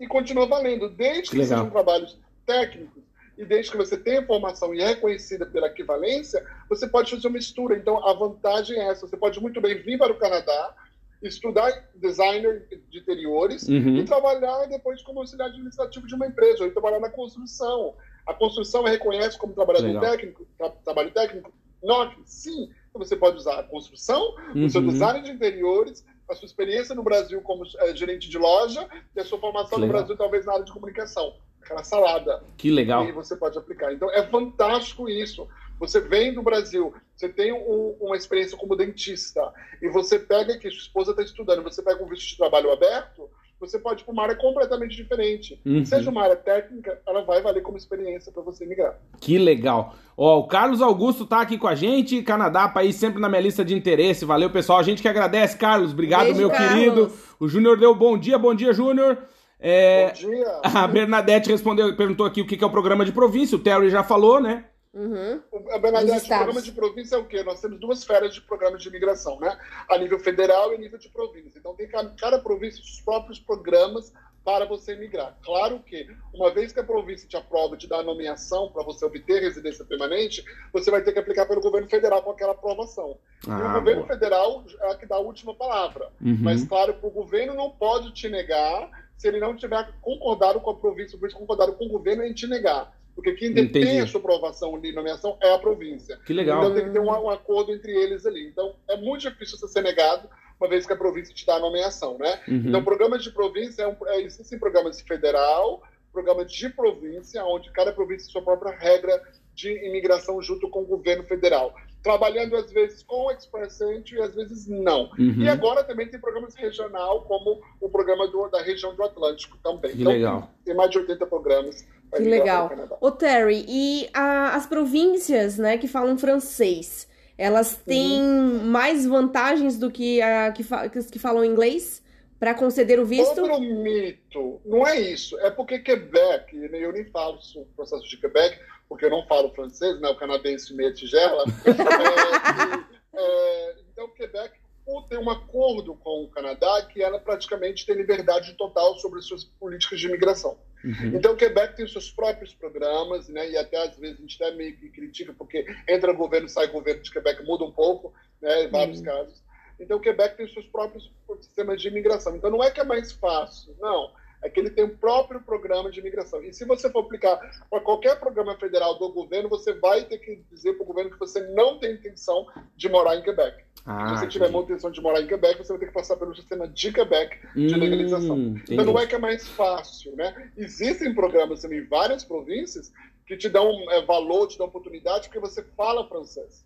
E 0.00 0.06
continua 0.06 0.46
valendo, 0.46 0.88
desde 0.88 1.30
que, 1.30 1.36
que 1.36 1.44
sejam 1.44 1.68
trabalhos 1.68 2.18
técnicos, 2.46 3.02
e 3.36 3.44
desde 3.44 3.70
que 3.70 3.76
você 3.76 3.96
tenha 3.96 4.24
formação 4.24 4.74
e 4.74 4.80
é 4.80 4.88
reconhecida 4.88 5.46
pela 5.46 5.66
equivalência, 5.66 6.44
você 6.68 6.86
pode 6.86 7.10
fazer 7.10 7.26
uma 7.26 7.34
mistura. 7.34 7.76
Então, 7.76 8.06
a 8.06 8.12
vantagem 8.12 8.78
é 8.78 8.88
essa. 8.88 9.06
Você 9.06 9.16
pode 9.16 9.40
muito 9.40 9.60
bem 9.60 9.74
vir 9.82 9.98
para 9.98 10.12
o 10.12 10.18
Canadá, 10.18 10.74
estudar 11.22 11.88
designer 11.94 12.66
de 12.90 12.98
interiores 12.98 13.68
uhum. 13.68 13.96
e 13.96 14.04
trabalhar 14.04 14.66
depois 14.66 15.02
como 15.02 15.20
auxiliar 15.20 15.48
administrativo 15.48 16.06
de 16.06 16.14
uma 16.14 16.26
empresa, 16.26 16.64
ou 16.64 16.70
trabalhar 16.70 17.00
na 17.00 17.08
construção. 17.08 17.94
A 18.26 18.34
construção 18.34 18.84
reconhece 18.84 19.38
como 19.38 19.54
trabalhador 19.54 19.86
Legal. 19.86 20.02
técnico, 20.02 20.46
tra 20.58 20.70
trabalho 20.70 21.10
técnico? 21.10 21.52
Não, 21.82 22.12
sim. 22.24 22.70
Então, 22.90 23.04
você 23.04 23.16
pode 23.16 23.38
usar 23.38 23.58
a 23.58 23.62
construção, 23.62 24.36
uhum. 24.54 24.66
o 24.66 24.70
seu 24.70 24.82
uhum. 24.82 24.88
design 24.88 25.22
de 25.22 25.30
interiores, 25.30 26.04
a 26.28 26.34
sua 26.34 26.46
experiência 26.46 26.94
no 26.94 27.02
Brasil 27.02 27.40
como 27.40 27.64
é, 27.78 27.96
gerente 27.96 28.28
de 28.28 28.36
loja 28.38 28.86
e 29.16 29.20
a 29.20 29.24
sua 29.24 29.38
formação 29.38 29.78
Legal. 29.78 29.86
no 29.86 29.92
Brasil 29.92 30.16
talvez 30.16 30.44
na 30.44 30.52
área 30.52 30.64
de 30.64 30.72
comunicação 30.72 31.34
aquela 31.64 31.84
salada. 31.84 32.42
Que 32.56 32.70
legal. 32.70 33.06
E 33.06 33.12
você 33.12 33.36
pode 33.36 33.56
aplicar. 33.56 33.92
Então 33.92 34.10
é 34.10 34.26
fantástico 34.26 35.08
isso. 35.08 35.48
Você 35.78 36.00
vem 36.00 36.32
do 36.32 36.42
Brasil, 36.42 36.94
você 37.16 37.28
tem 37.28 37.52
um, 37.52 37.96
uma 38.00 38.16
experiência 38.16 38.56
como 38.56 38.76
dentista, 38.76 39.52
e 39.80 39.88
você 39.88 40.16
pega 40.16 40.56
que 40.56 40.70
sua 40.70 40.78
esposa 40.78 41.10
está 41.10 41.22
estudando, 41.24 41.62
você 41.62 41.82
pega 41.82 42.02
um 42.02 42.06
visto 42.06 42.28
de 42.28 42.36
trabalho 42.36 42.70
aberto, 42.70 43.28
você 43.58 43.78
pode 43.78 44.02
ir 44.02 44.04
para 44.04 44.12
uma 44.12 44.22
área 44.24 44.36
completamente 44.36 44.96
diferente. 44.96 45.60
Uhum. 45.64 45.84
Seja 45.84 46.10
uma 46.10 46.22
área 46.22 46.36
técnica, 46.36 47.00
ela 47.06 47.22
vai 47.22 47.40
valer 47.40 47.62
como 47.62 47.76
experiência 47.76 48.32
para 48.32 48.42
você 48.42 48.66
migrar. 48.66 48.98
Que 49.20 49.38
legal. 49.38 49.94
Ó, 50.16 50.40
o 50.40 50.46
Carlos 50.46 50.82
Augusto 50.82 51.26
tá 51.26 51.40
aqui 51.40 51.56
com 51.56 51.68
a 51.68 51.74
gente, 51.74 52.22
Canadá, 52.22 52.68
país 52.68 52.96
sempre 52.96 53.20
na 53.20 53.28
minha 53.28 53.40
lista 53.40 53.64
de 53.64 53.74
interesse. 53.74 54.24
Valeu, 54.24 54.50
pessoal. 54.50 54.78
A 54.78 54.82
gente 54.82 55.00
que 55.00 55.08
agradece, 55.08 55.56
Carlos. 55.56 55.92
Obrigado, 55.92 56.24
Beijo, 56.24 56.38
meu 56.38 56.50
Carlos. 56.50 56.72
querido. 56.72 57.12
O 57.38 57.48
Júnior 57.48 57.78
deu 57.78 57.94
bom 57.94 58.18
dia, 58.18 58.38
bom 58.38 58.54
dia, 58.54 58.72
Júnior. 58.72 59.18
É, 59.62 60.08
Bom 60.08 60.12
dia. 60.28 60.60
A 60.64 60.88
Bernadette 60.88 61.50
respondeu, 61.50 61.96
perguntou 61.96 62.26
aqui 62.26 62.40
o 62.40 62.46
que 62.46 62.62
é 62.62 62.66
o 62.66 62.70
programa 62.70 63.04
de 63.04 63.12
província. 63.12 63.56
O 63.56 63.62
Terry 63.62 63.88
já 63.88 64.02
falou, 64.02 64.40
né? 64.40 64.64
Uhum. 64.92 65.40
A 65.70 65.78
Bernadette, 65.78 66.26
o 66.26 66.28
programa 66.28 66.60
de 66.60 66.72
província 66.72 67.16
é 67.16 67.18
o 67.18 67.24
quê? 67.24 67.42
Nós 67.42 67.60
temos 67.60 67.80
duas 67.80 68.00
esferas 68.00 68.34
de 68.34 68.42
programas 68.42 68.82
de 68.82 68.88
imigração, 68.88 69.40
né? 69.40 69.56
A 69.88 69.96
nível 69.96 70.18
federal 70.18 70.72
e 70.72 70.74
a 70.74 70.78
nível 70.78 70.98
de 70.98 71.08
província. 71.08 71.58
Então, 71.58 71.74
tem 71.74 71.88
cada, 71.88 72.10
cada 72.10 72.38
província 72.38 72.82
os 72.82 73.00
próprios 73.00 73.38
programas 73.38 74.12
para 74.44 74.66
você 74.66 74.96
migrar. 74.96 75.38
Claro 75.42 75.80
que, 75.80 76.06
uma 76.34 76.52
vez 76.52 76.72
que 76.72 76.80
a 76.80 76.84
província 76.84 77.28
te 77.28 77.36
aprova, 77.36 77.76
te 77.76 77.88
dá 77.88 77.98
a 77.98 78.02
nomeação 78.02 78.70
para 78.70 78.82
você 78.82 79.04
obter 79.04 79.40
residência 79.40 79.84
permanente, 79.84 80.44
você 80.72 80.90
vai 80.90 81.02
ter 81.02 81.12
que 81.12 81.18
aplicar 81.18 81.46
pelo 81.46 81.60
governo 81.60 81.88
federal 81.88 82.22
com 82.22 82.32
aquela 82.32 82.52
aprovação. 82.52 83.16
Ah, 83.48 83.58
e 83.58 83.62
o 83.62 83.72
governo 83.74 84.02
boa. 84.02 84.12
federal 84.12 84.64
é 84.80 84.94
que 84.96 85.06
dá 85.06 85.16
a 85.16 85.20
última 85.20 85.54
palavra. 85.54 86.08
Uhum. 86.20 86.38
Mas, 86.40 86.64
claro, 86.64 86.96
o 87.02 87.10
governo 87.10 87.54
não 87.54 87.70
pode 87.70 88.12
te 88.12 88.28
negar 88.28 88.90
se 89.22 89.28
ele 89.28 89.38
não 89.38 89.54
tiver 89.54 89.88
concordado 90.00 90.58
com 90.58 90.70
a 90.70 90.74
província, 90.74 91.16
ou 91.16 91.30
concordado 91.30 91.74
com 91.74 91.86
o 91.86 91.88
governo 91.88 92.24
em 92.24 92.32
te 92.32 92.48
negar. 92.48 92.92
Porque 93.14 93.34
quem 93.34 93.52
detém 93.52 94.00
a 94.00 94.06
sua 94.06 94.18
aprovação 94.18 94.80
de 94.80 94.90
nomeação 94.90 95.38
é 95.40 95.54
a 95.54 95.58
província. 95.58 96.18
Que 96.26 96.32
legal. 96.32 96.58
Então 96.58 96.74
tem 96.74 96.84
que 96.86 96.90
ter 96.90 96.98
um, 96.98 97.06
um, 97.06 97.30
acordo 97.30 97.70
entre 97.70 97.92
eles 97.92 98.26
ali. 98.26 98.48
Então 98.48 98.74
é 98.88 98.96
muito 98.96 99.20
difícil 99.20 99.56
você 99.56 99.68
ser 99.68 99.82
negado, 99.82 100.28
uma 100.58 100.68
vez 100.68 100.86
que 100.86 100.92
a 100.92 100.96
província 100.96 101.32
te 101.32 101.46
dá 101.46 101.54
a 101.54 101.60
nomeação, 101.60 102.18
né? 102.18 102.40
Uhum. 102.48 102.64
Então 102.66 102.82
programas 102.82 103.22
de 103.22 103.30
província, 103.30 103.82
é 103.82 103.86
um, 103.86 103.96
é, 104.08 104.22
existem 104.22 104.58
programas 104.58 105.00
federal, 105.00 105.84
programas 106.12 106.50
de 106.50 106.68
província, 106.70 107.44
onde 107.44 107.70
cada 107.70 107.92
província 107.92 108.24
tem 108.24 108.32
sua 108.32 108.42
própria 108.42 108.76
regra 108.76 109.22
de 109.54 109.70
imigração 109.86 110.42
junto 110.42 110.68
com 110.68 110.80
o 110.80 110.86
governo 110.86 111.22
federal 111.22 111.72
trabalhando 112.02 112.56
às 112.56 112.70
vezes 112.72 113.02
com 113.02 113.26
o 113.26 113.30
Express 113.30 113.80
Entry 113.80 114.16
e 114.16 114.20
às 114.20 114.34
vezes 114.34 114.66
não. 114.66 115.10
Uhum. 115.18 115.42
E 115.42 115.48
agora 115.48 115.84
também 115.84 116.08
tem 116.08 116.20
programas 116.20 116.54
regional, 116.54 117.22
como 117.22 117.60
o 117.80 117.88
programa 117.88 118.26
do, 118.28 118.48
da 118.48 118.60
região 118.62 118.94
do 118.94 119.02
Atlântico 119.02 119.56
também. 119.62 119.92
Que 119.92 120.00
então, 120.00 120.12
legal. 120.12 120.50
Tem 120.64 120.74
mais 120.74 120.90
de 120.90 120.98
80 120.98 121.26
programas. 121.26 121.86
Que 122.14 122.22
legal. 122.22 122.70
Ô 123.00 123.10
Terry, 123.10 123.64
e 123.68 124.08
a, 124.12 124.54
as 124.56 124.66
províncias 124.66 125.56
né, 125.56 125.78
que 125.78 125.88
falam 125.88 126.18
francês, 126.18 127.08
elas 127.38 127.76
têm 127.76 128.20
uhum. 128.20 128.64
mais 128.64 129.06
vantagens 129.06 129.78
do 129.78 129.90
que 129.90 130.20
a 130.20 130.52
que, 130.52 130.62
fa 130.62 130.88
que 130.88 131.18
falam 131.18 131.44
inglês? 131.44 132.02
para 132.42 132.54
conceder 132.54 132.98
o 132.98 133.06
visto? 133.06 133.40
Outro 133.40 133.60
mito. 133.60 134.60
Não 134.64 134.84
é 134.84 134.98
isso. 134.98 135.38
É 135.38 135.48
porque 135.48 135.78
Quebec, 135.78 136.56
eu 136.56 136.92
nem 136.92 137.04
falo 137.04 137.40
sobre 137.40 137.68
o 137.68 137.76
processo 137.76 138.02
de 138.02 138.16
Quebec, 138.16 138.58
porque 138.88 139.04
eu 139.04 139.10
não 139.10 139.26
falo 139.26 139.52
francês, 139.54 140.00
né? 140.00 140.08
O 140.08 140.16
canadense 140.16 140.74
meia 140.74 140.92
tigela. 140.92 141.44
é, 143.14 143.20
é, 143.20 143.74
então, 143.90 144.08
Quebec 144.08 144.62
tem 145.08 145.18
um 145.18 145.30
acordo 145.30 145.94
com 145.94 146.24
o 146.24 146.28
Canadá 146.28 146.82
que 146.86 147.02
ela 147.02 147.18
praticamente 147.18 147.86
tem 147.86 147.94
liberdade 147.94 148.54
total 148.54 148.96
sobre 148.98 149.22
suas 149.22 149.44
políticas 149.44 150.00
de 150.00 150.06
imigração. 150.06 150.58
Uhum. 150.84 151.16
Então, 151.16 151.32
o 151.32 151.36
Quebec 151.36 151.76
tem 151.76 151.86
seus 151.86 152.10
próprios 152.10 152.52
programas, 152.52 153.28
né, 153.28 153.50
e 153.50 153.56
até 153.56 153.76
às 153.84 153.96
vezes 153.96 154.18
a 154.18 154.22
gente 154.22 154.42
até 154.42 154.54
meio 154.54 154.76
que 154.76 154.88
critica, 154.88 155.32
porque 155.32 155.64
entra 155.88 156.12
governo, 156.12 156.48
sai 156.48 156.66
governo 156.66 157.02
de 157.02 157.10
Quebec, 157.10 157.44
muda 157.44 157.64
um 157.64 157.70
pouco, 157.70 158.12
né, 158.40 158.64
em 158.64 158.68
vários 158.68 158.98
uhum. 158.98 159.04
casos. 159.04 159.42
Então, 159.78 159.98
o 159.98 160.00
Quebec 160.00 160.36
tem 160.36 160.48
seus 160.48 160.66
próprios 160.66 161.10
sistemas 161.40 161.80
de 161.80 161.88
imigração. 161.88 162.36
Então, 162.36 162.50
não 162.50 162.62
é 162.62 162.70
que 162.70 162.80
é 162.80 162.84
mais 162.84 163.12
fácil, 163.12 163.74
não. 163.80 164.10
É 164.42 164.50
que 164.50 164.58
ele 164.58 164.70
tem 164.70 164.84
o 164.84 164.96
próprio 164.96 165.40
programa 165.40 165.90
de 165.90 166.00
imigração. 166.00 166.42
E 166.42 166.52
se 166.52 166.64
você 166.64 166.90
for 166.90 167.00
aplicar 167.00 167.36
para 167.70 167.80
qualquer 167.80 168.18
programa 168.18 168.56
federal 168.56 168.98
do 168.98 169.08
governo, 169.12 169.48
você 169.48 169.72
vai 169.72 170.04
ter 170.04 170.18
que 170.18 170.42
dizer 170.50 170.72
para 170.74 170.82
o 170.82 170.86
governo 170.86 171.10
que 171.10 171.18
você 171.18 171.40
não 171.48 171.78
tem 171.78 171.94
intenção 171.94 172.46
de 172.76 172.88
morar 172.88 173.16
em 173.16 173.22
Quebec. 173.22 173.62
Ah, 173.84 174.14
se 174.14 174.20
você 174.20 174.26
tiver 174.28 174.50
intenção 174.50 174.90
de 174.90 175.00
morar 175.00 175.20
em 175.20 175.26
Quebec, 175.26 175.58
você 175.58 175.72
vai 175.72 175.78
ter 175.78 175.86
que 175.86 175.92
passar 175.92 176.16
pelo 176.16 176.34
sistema 176.34 176.68
de 176.68 176.92
Quebec 176.92 177.38
de 177.54 177.74
hum, 177.74 177.78
legalização. 177.78 178.38
Entendi. 178.38 178.74
Então 178.74 178.84
não 178.84 178.98
é 178.98 179.06
que 179.06 179.14
é 179.14 179.18
mais 179.18 179.46
fácil, 179.48 180.14
né? 180.16 180.50
Existem 180.56 181.14
programas 181.14 181.64
em 181.64 181.84
várias 181.86 182.24
províncias 182.24 182.92
que 183.26 183.36
te 183.36 183.48
dão 183.48 183.70
é, 183.90 184.02
valor, 184.02 184.46
te 184.46 184.58
dão 184.58 184.66
oportunidade, 184.66 185.28
porque 185.28 185.40
você 185.40 185.62
fala 185.76 186.08
francês. 186.08 186.64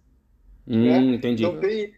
Hum, 0.67 0.85
né? 0.85 0.99
Entendi. 1.15 1.45
Então 1.45 1.59
tem, 1.59 1.95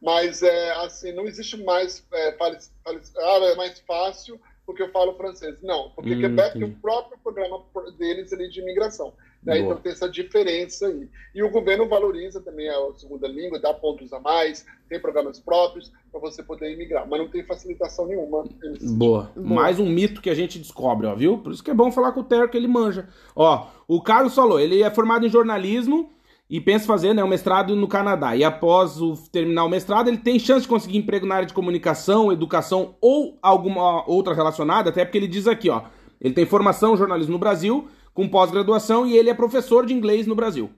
mas 0.00 0.42
é, 0.42 0.72
assim, 0.84 1.12
não 1.12 1.26
existe 1.26 1.62
mais 1.62 2.06
é, 2.12 2.36
ah, 2.40 3.38
é 3.52 3.54
mais 3.56 3.80
fácil 3.80 4.40
porque 4.66 4.82
eu 4.82 4.90
falo 4.90 5.14
francês. 5.14 5.56
Não, 5.62 5.90
porque 5.90 6.14
hum, 6.14 6.20
Quebec 6.20 6.58
tem 6.58 6.64
o 6.64 6.74
próprio 6.76 7.18
programa 7.22 7.62
deles 7.98 8.32
ali 8.32 8.48
de 8.48 8.60
imigração. 8.60 9.12
Né? 9.42 9.58
Então 9.58 9.76
tem 9.76 9.92
essa 9.92 10.08
diferença 10.08 10.86
aí. 10.86 11.08
E 11.34 11.42
o 11.42 11.50
governo 11.50 11.86
valoriza 11.86 12.40
também 12.40 12.68
a 12.68 12.78
segunda 12.96 13.28
língua, 13.28 13.58
dá 13.58 13.74
pontos 13.74 14.12
a 14.12 14.18
mais, 14.18 14.64
tem 14.88 14.98
programas 14.98 15.38
próprios 15.38 15.92
para 16.10 16.20
você 16.20 16.42
poder 16.42 16.72
imigrar, 16.72 17.06
mas 17.06 17.20
não 17.20 17.28
tem 17.28 17.44
facilitação 17.44 18.06
nenhuma. 18.06 18.44
Boa. 18.80 19.30
Boa. 19.34 19.34
Mais 19.36 19.78
um 19.78 19.86
mito 19.86 20.22
que 20.22 20.30
a 20.30 20.34
gente 20.34 20.58
descobre, 20.58 21.06
ó, 21.06 21.14
viu? 21.14 21.38
Por 21.38 21.52
isso 21.52 21.62
que 21.62 21.70
é 21.70 21.74
bom 21.74 21.92
falar 21.92 22.12
com 22.12 22.20
o 22.20 22.24
Terry 22.24 22.48
que 22.48 22.56
ele 22.56 22.68
manja. 22.68 23.08
Ó, 23.36 23.66
o 23.86 24.00
Carlos 24.00 24.34
falou, 24.34 24.58
ele 24.58 24.82
é 24.82 24.90
formado 24.90 25.26
em 25.26 25.30
jornalismo 25.30 26.10
e 26.54 26.60
pensa 26.60 26.86
fazer 26.86 27.12
né, 27.12 27.24
um 27.24 27.26
mestrado 27.26 27.74
no 27.74 27.88
Canadá. 27.88 28.36
E 28.36 28.44
após 28.44 29.02
o, 29.02 29.16
terminar 29.32 29.64
o 29.64 29.68
mestrado, 29.68 30.06
ele 30.06 30.18
tem 30.18 30.38
chance 30.38 30.62
de 30.62 30.68
conseguir 30.68 30.98
emprego 30.98 31.26
na 31.26 31.34
área 31.34 31.48
de 31.48 31.52
comunicação, 31.52 32.30
educação 32.30 32.94
ou 33.00 33.36
alguma 33.42 34.08
outra 34.08 34.32
relacionada, 34.32 34.90
até 34.90 35.04
porque 35.04 35.18
ele 35.18 35.26
diz 35.26 35.48
aqui, 35.48 35.68
ó, 35.68 35.82
ele 36.20 36.32
tem 36.32 36.46
formação 36.46 36.94
em 36.94 36.96
jornalismo 36.96 37.32
no 37.32 37.40
Brasil, 37.40 37.88
com 38.14 38.28
pós-graduação, 38.28 39.04
e 39.04 39.16
ele 39.16 39.30
é 39.30 39.34
professor 39.34 39.84
de 39.84 39.94
inglês 39.94 40.28
no 40.28 40.36
Brasil. 40.36 40.70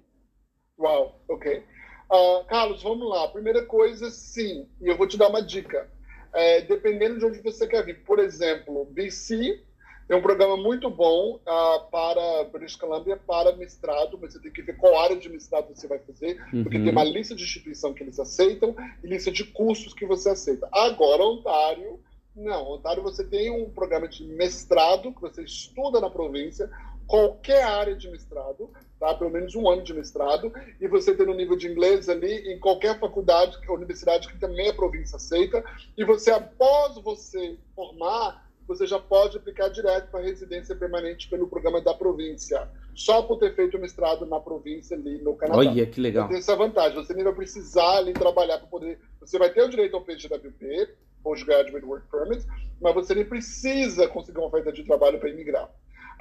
Uau, 0.78 1.20
ok. 1.28 1.62
Uh, 2.10 2.46
Carlos, 2.46 2.82
vamos 2.82 3.06
lá. 3.10 3.28
Primeira 3.28 3.62
coisa, 3.66 4.08
sim, 4.08 4.66
e 4.80 4.88
eu 4.88 4.96
vou 4.96 5.06
te 5.06 5.18
dar 5.18 5.28
uma 5.28 5.42
dica. 5.42 5.90
É, 6.32 6.62
dependendo 6.62 7.18
de 7.18 7.26
onde 7.26 7.42
você 7.42 7.66
quer 7.66 7.84
vir. 7.84 8.02
Por 8.02 8.18
exemplo, 8.18 8.86
BC 8.92 9.62
é 10.09 10.14
um 10.14 10.22
programa 10.22 10.57
muito 10.57 10.88
bom 10.88 11.36
uh, 11.36 11.90
para 11.90 12.44
British 12.52 12.76
Columbia, 12.76 13.16
para 13.26 13.57
mestrado, 13.57 14.18
mas 14.20 14.32
você 14.32 14.40
tem 14.40 14.52
que 14.52 14.62
ver 14.62 14.76
qual 14.76 14.98
área 15.00 15.16
de 15.16 15.28
mestrado 15.28 15.74
você 15.74 15.88
vai 15.88 15.98
fazer, 15.98 16.40
uhum. 16.52 16.62
porque 16.62 16.78
tem 16.78 16.90
uma 16.90 17.04
lista 17.04 17.34
de 17.34 17.42
instituição 17.42 17.92
que 17.92 18.02
eles 18.02 18.18
aceitam 18.20 18.74
e 19.02 19.07
lista 19.07 19.32
de 19.32 19.44
cursos 19.44 19.92
que 19.92 20.07
você 20.07 20.30
aceita. 20.30 20.68
Agora, 20.72 21.24
Ontário, 21.24 21.98
não. 22.36 22.72
Ontário 22.72 23.02
você 23.02 23.24
tem 23.24 23.50
um 23.50 23.70
programa 23.70 24.07
de 24.07 24.22
mestrado, 24.24 25.12
que 25.12 25.20
você 25.20 25.42
estuda 25.42 26.00
na 26.00 26.11
província, 26.11 26.70
qualquer 27.07 27.62
área 27.62 27.96
de 27.96 28.11
mestrado, 28.11 28.70
tá? 29.00 29.14
pelo 29.14 29.30
menos 29.30 29.54
um 29.54 29.68
ano 29.68 29.82
de 29.82 29.94
mestrado, 29.94 30.52
e 30.80 30.86
você 30.86 31.14
tem 31.14 31.26
um 31.26 31.34
nível 31.34 31.57
de 31.57 31.68
inglês 31.68 32.09
ali 32.09 32.52
em 32.52 32.59
qualquer 32.59 32.98
faculdade, 32.98 33.57
universidade 33.68 34.28
que 34.28 34.38
também 34.38 34.68
a 34.68 34.74
província 34.74 35.16
aceita, 35.16 35.64
e 35.96 36.04
você, 36.04 36.30
após 36.30 36.96
você 36.98 37.57
formar, 37.74 38.45
você 38.66 38.86
já 38.86 38.98
pode 38.98 39.36
aplicar 39.36 39.68
direto 39.68 40.10
para 40.10 40.20
residência 40.20 40.74
permanente 40.74 41.28
pelo 41.28 41.46
programa 41.46 41.80
da 41.80 41.94
província, 41.94 42.68
só 42.94 43.22
por 43.22 43.38
ter 43.38 43.54
feito 43.54 43.76
o 43.76 43.80
mestrado 43.80 44.26
na 44.26 44.40
província 44.40 44.96
ali 44.96 45.22
no 45.22 45.34
Canadá. 45.36 45.58
Olha, 45.58 45.86
que 45.86 46.00
legal. 46.00 46.28
Tem 46.28 46.38
essa 46.38 46.56
vantagem, 46.56 46.96
você 46.96 47.14
nem 47.14 47.24
vai 47.24 47.34
precisar 47.34 47.98
ali 47.98 48.12
trabalhar 48.12 48.58
para 48.58 48.66
poder... 48.66 48.98
Você 49.20 49.38
vai 49.38 49.50
ter 49.50 49.62
o 49.62 49.68
direito 49.68 49.96
ao 49.96 50.02
PGWP, 50.02 50.94
Postgraduate 51.22 51.84
Work 51.84 52.08
Permit, 52.10 52.44
mas 52.80 52.94
você 52.94 53.14
nem 53.14 53.24
precisa 53.24 54.08
conseguir 54.08 54.38
uma 54.38 54.48
oferta 54.48 54.72
de 54.72 54.84
trabalho 54.84 55.18
para 55.18 55.30
imigrar. 55.30 55.68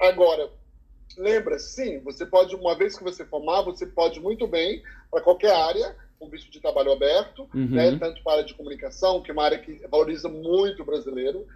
Agora, 0.00 0.50
lembra, 1.16 1.58
sim, 1.58 2.00
você 2.00 2.26
pode, 2.26 2.54
uma 2.54 2.76
vez 2.76 2.96
que 2.98 3.04
você 3.04 3.24
formar, 3.24 3.62
você 3.62 3.86
pode 3.86 4.20
muito 4.20 4.46
bem 4.46 4.82
para 5.10 5.20
qualquer 5.22 5.52
área, 5.52 5.96
com 6.18 6.28
visto 6.28 6.50
de 6.50 6.60
trabalho 6.60 6.92
aberto, 6.92 7.48
uhum. 7.54 7.68
né, 7.70 7.96
tanto 7.98 8.22
para 8.22 8.32
a 8.32 8.34
área 8.36 8.46
de 8.46 8.54
comunicação, 8.54 9.22
que 9.22 9.30
é 9.30 9.32
uma 9.32 9.44
área 9.44 9.58
que 9.58 9.86
valoriza 9.88 10.28
muito 10.28 10.82
o 10.82 10.84
brasileiro. 10.84 11.46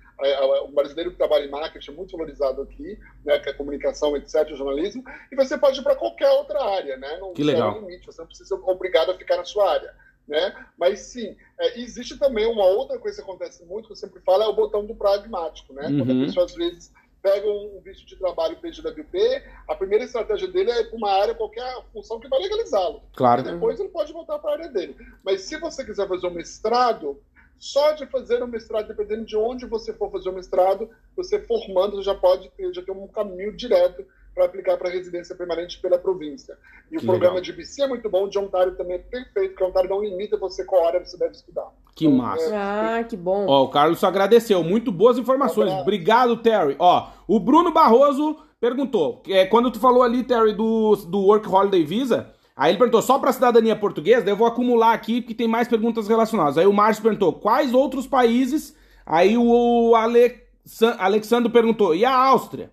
O 0.65 0.69
brasileiro 0.69 1.11
que 1.11 1.17
trabalha 1.17 1.47
em 1.47 1.51
marketing 1.51 1.93
é 1.93 1.95
muito 1.95 2.13
valorizado 2.13 2.61
aqui, 2.61 2.99
né, 3.25 3.39
que 3.39 3.49
é 3.49 3.53
a 3.53 3.57
comunicação, 3.57 4.17
etc., 4.17 4.49
o 4.53 4.57
jornalismo. 4.57 5.03
E 5.33 5.37
você 5.37 5.57
pode 5.57 5.81
ir 5.81 5.83
para 5.83 5.97
qualquer 5.97 6.29
outra 6.31 6.63
área, 6.63 6.97
né? 6.99 7.17
Não 7.19 7.33
que 7.33 7.43
legal. 7.43 7.81
limite, 7.81 8.07
você 8.07 8.21
não 8.21 8.27
precisa 8.27 8.49
ser 8.49 8.55
obrigado 8.55 9.11
a 9.11 9.17
ficar 9.17 9.39
na 9.39 9.45
sua 9.45 9.73
área. 9.73 9.95
Né? 10.29 10.55
Mas 10.79 11.01
sim, 11.01 11.37
é, 11.59 11.81
existe 11.81 12.17
também 12.17 12.47
uma 12.47 12.65
outra 12.65 12.99
coisa 12.99 13.17
que 13.17 13.29
acontece 13.29 13.65
muito, 13.65 13.87
que 13.87 13.93
eu 13.93 13.97
sempre 13.97 14.21
falo, 14.21 14.45
é 14.45 14.47
o 14.47 14.53
botão 14.53 14.87
do 14.87 14.95
pragmático, 14.95 15.73
né? 15.73 15.87
Uhum. 15.87 15.99
Quando 15.99 16.11
a 16.11 16.15
uhum. 16.15 16.27
pessoa 16.27 16.47
às 16.47 16.55
vezes 16.55 16.93
pega 17.23 17.47
um 17.49 17.81
visto 17.85 18.07
de 18.07 18.17
trabalho 18.17 18.57
PGWP, 18.57 19.43
a 19.69 19.75
primeira 19.75 20.05
estratégia 20.05 20.49
dele 20.49 20.71
é 20.71 20.89
uma 20.93 21.11
área, 21.11 21.35
qualquer 21.35 21.83
função 21.93 22.19
que 22.19 22.29
vai 22.29 22.41
legalizá-lo. 22.41 23.03
Claro. 23.15 23.43
E 23.43 23.45
depois 23.45 23.79
ele 23.79 23.91
pode 23.91 24.13
voltar 24.13 24.39
para 24.39 24.51
a 24.51 24.55
área 24.55 24.69
dele. 24.69 24.97
Mas 25.25 25.43
se 25.43 25.59
você 25.59 25.85
quiser 25.85 26.09
fazer 26.09 26.27
um 26.27 26.35
mestrado, 26.35 27.23
só 27.59 27.93
de 27.93 28.07
fazer 28.07 28.43
um 28.43 28.47
mestrado, 28.47 28.89
dependendo 28.89 29.27
de 29.27 29.37
onde 29.37 29.67
você 29.67 29.93
for 29.93 30.11
fazer 30.11 30.31
o 30.31 30.33
um 30.33 30.37
mestrado, 30.37 30.89
você 31.15 31.39
formando 31.39 32.03
já 32.03 32.15
pode 32.15 32.49
ter, 32.51 32.73
já 32.73 32.83
tem 32.83 32.95
um 32.95 33.07
caminho 33.07 33.55
direto 33.55 34.05
para 34.35 34.45
aplicar 34.45 34.77
para 34.77 34.89
residência 34.89 35.35
permanente 35.35 35.81
pela 35.81 35.99
província. 35.99 36.57
E 36.91 36.97
que 36.97 37.05
o 37.05 37.07
programa 37.07 37.37
legal. 37.37 37.43
de 37.43 37.53
BC 37.53 37.83
é 37.83 37.89
muito 37.89 38.09
bom, 38.09 38.29
de 38.29 38.39
Ontário 38.39 38.77
também 38.77 38.97
é 38.97 38.99
perfeito, 38.99 39.51
porque 39.51 39.65
Ontário 39.65 39.91
não 39.91 40.03
limita 40.03 40.37
você 40.37 40.65
qual 40.65 40.87
área 40.87 41.05
você 41.05 41.17
deve 41.17 41.33
estudar. 41.33 41.69
Que 41.95 42.07
então, 42.07 42.19
massa. 42.19 42.55
É... 42.55 42.57
Ah, 42.57 43.05
que 43.05 43.17
bom. 43.17 43.47
Ó, 43.47 43.65
o 43.65 43.69
Carlos 43.69 44.03
agradeceu. 44.03 44.63
Muito 44.63 44.91
boas 44.91 45.19
informações. 45.19 45.73
Um 45.73 45.81
Obrigado, 45.81 46.37
Terry. 46.37 46.77
Ó, 46.79 47.09
o 47.27 47.39
Bruno 47.39 47.73
Barroso 47.73 48.37
perguntou, 48.61 49.23
é, 49.29 49.47
quando 49.47 49.71
tu 49.71 49.81
falou 49.81 50.03
ali, 50.03 50.23
Terry, 50.23 50.53
do, 50.53 50.95
do 50.97 51.21
Work 51.27 51.49
Holiday 51.49 51.85
Visa, 51.85 52.31
aí 52.55 52.73
ele 52.73 52.79
perguntou 52.79 53.03
só 53.03 53.19
para 53.19 53.33
cidadania 53.33 53.75
portuguesa, 53.75 54.23
daí 54.23 54.33
eu 54.33 54.37
vou 54.37 54.47
acumular 54.47 54.93
aqui 54.93 55.21
porque 55.21 55.35
tem 55.35 55.49
mais 55.49 55.67
perguntas 55.67 56.07
relacionadas. 56.07 56.59
Aí 56.59 56.67
o 56.67 56.73
Márcio 56.73 57.03
perguntou, 57.03 57.33
quais 57.33 57.73
outros 57.73 58.07
países? 58.07 58.77
Aí 59.05 59.37
o 59.37 59.95
Ale... 59.95 60.41
Alexandre 60.99 61.51
perguntou, 61.51 61.95
e 61.95 62.05
a 62.05 62.15
Áustria? 62.15 62.71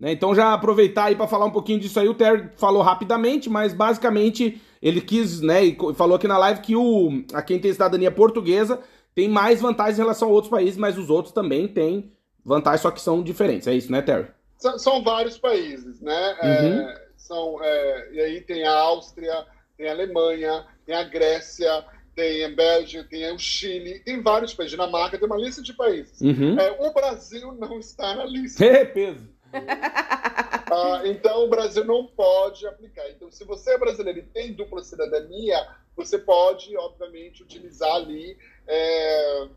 Né? 0.00 0.12
Então 0.12 0.34
já 0.34 0.54
aproveitar 0.54 1.04
aí 1.04 1.14
para 1.14 1.28
falar 1.28 1.44
um 1.44 1.50
pouquinho 1.50 1.78
disso 1.78 2.00
aí, 2.00 2.08
o 2.08 2.14
Terry 2.14 2.48
falou 2.56 2.82
rapidamente, 2.82 3.50
mas 3.50 3.74
basicamente 3.74 4.60
ele 4.80 5.00
quis, 5.02 5.42
né, 5.42 5.62
e 5.62 5.76
falou 5.94 6.16
aqui 6.16 6.26
na 6.26 6.38
live 6.38 6.62
que 6.62 6.74
o 6.74 7.22
a 7.34 7.42
quem 7.42 7.58
tem 7.58 7.70
cidadania 7.70 8.10
portuguesa 8.10 8.80
tem 9.14 9.28
mais 9.28 9.60
vantagens 9.60 9.98
em 9.98 10.02
relação 10.02 10.28
a 10.28 10.30
outros 10.30 10.50
países, 10.50 10.78
mas 10.78 10.96
os 10.96 11.10
outros 11.10 11.34
também 11.34 11.68
têm 11.68 12.10
vantagens, 12.42 12.80
só 12.80 12.90
que 12.90 13.00
são 13.00 13.22
diferentes. 13.22 13.68
É 13.68 13.74
isso, 13.74 13.92
né, 13.92 14.00
Terry? 14.00 14.28
São, 14.56 14.78
são 14.78 15.02
vários 15.02 15.36
países, 15.36 16.00
né? 16.00 16.36
É, 16.40 16.62
uhum. 16.62 16.80
É, 16.80 17.06
são, 17.16 17.58
é, 17.62 18.08
e 18.12 18.20
aí 18.20 18.40
tem 18.40 18.64
a 18.64 18.72
Áustria, 18.72 19.44
tem 19.76 19.88
a 19.88 19.92
Alemanha, 19.92 20.64
tem 20.86 20.94
a 20.94 21.04
Grécia, 21.04 21.84
tem 22.14 22.44
a 22.44 22.48
Bélgica, 22.50 23.06
tem 23.08 23.32
o 23.32 23.38
Chile, 23.38 24.00
tem 24.00 24.22
vários 24.22 24.54
países. 24.54 24.72
Dinamarca 24.72 25.18
tem 25.18 25.26
uma 25.26 25.38
lista 25.38 25.62
de 25.62 25.72
países. 25.74 26.20
Uhum. 26.20 26.58
É, 26.58 26.70
o 26.86 26.92
Brasil 26.92 27.52
não 27.52 27.78
está 27.78 28.14
na 28.14 28.24
lista. 28.24 28.64
É 28.64 28.84
peso. 28.86 29.28
Ah, 29.52 31.02
então 31.04 31.44
o 31.44 31.48
Brasil 31.48 31.84
não 31.84 32.06
pode 32.06 32.66
aplicar. 32.66 33.08
Então, 33.10 33.30
se 33.30 33.44
você 33.44 33.72
é 33.72 33.78
brasileiro 33.78 34.20
e 34.20 34.22
tem 34.22 34.52
dupla 34.52 34.82
cidadania, 34.82 35.68
você 35.96 36.18
pode, 36.18 36.76
obviamente, 36.76 37.42
utilizar 37.42 37.94
ali, 37.94 38.36
é, 38.66 39.48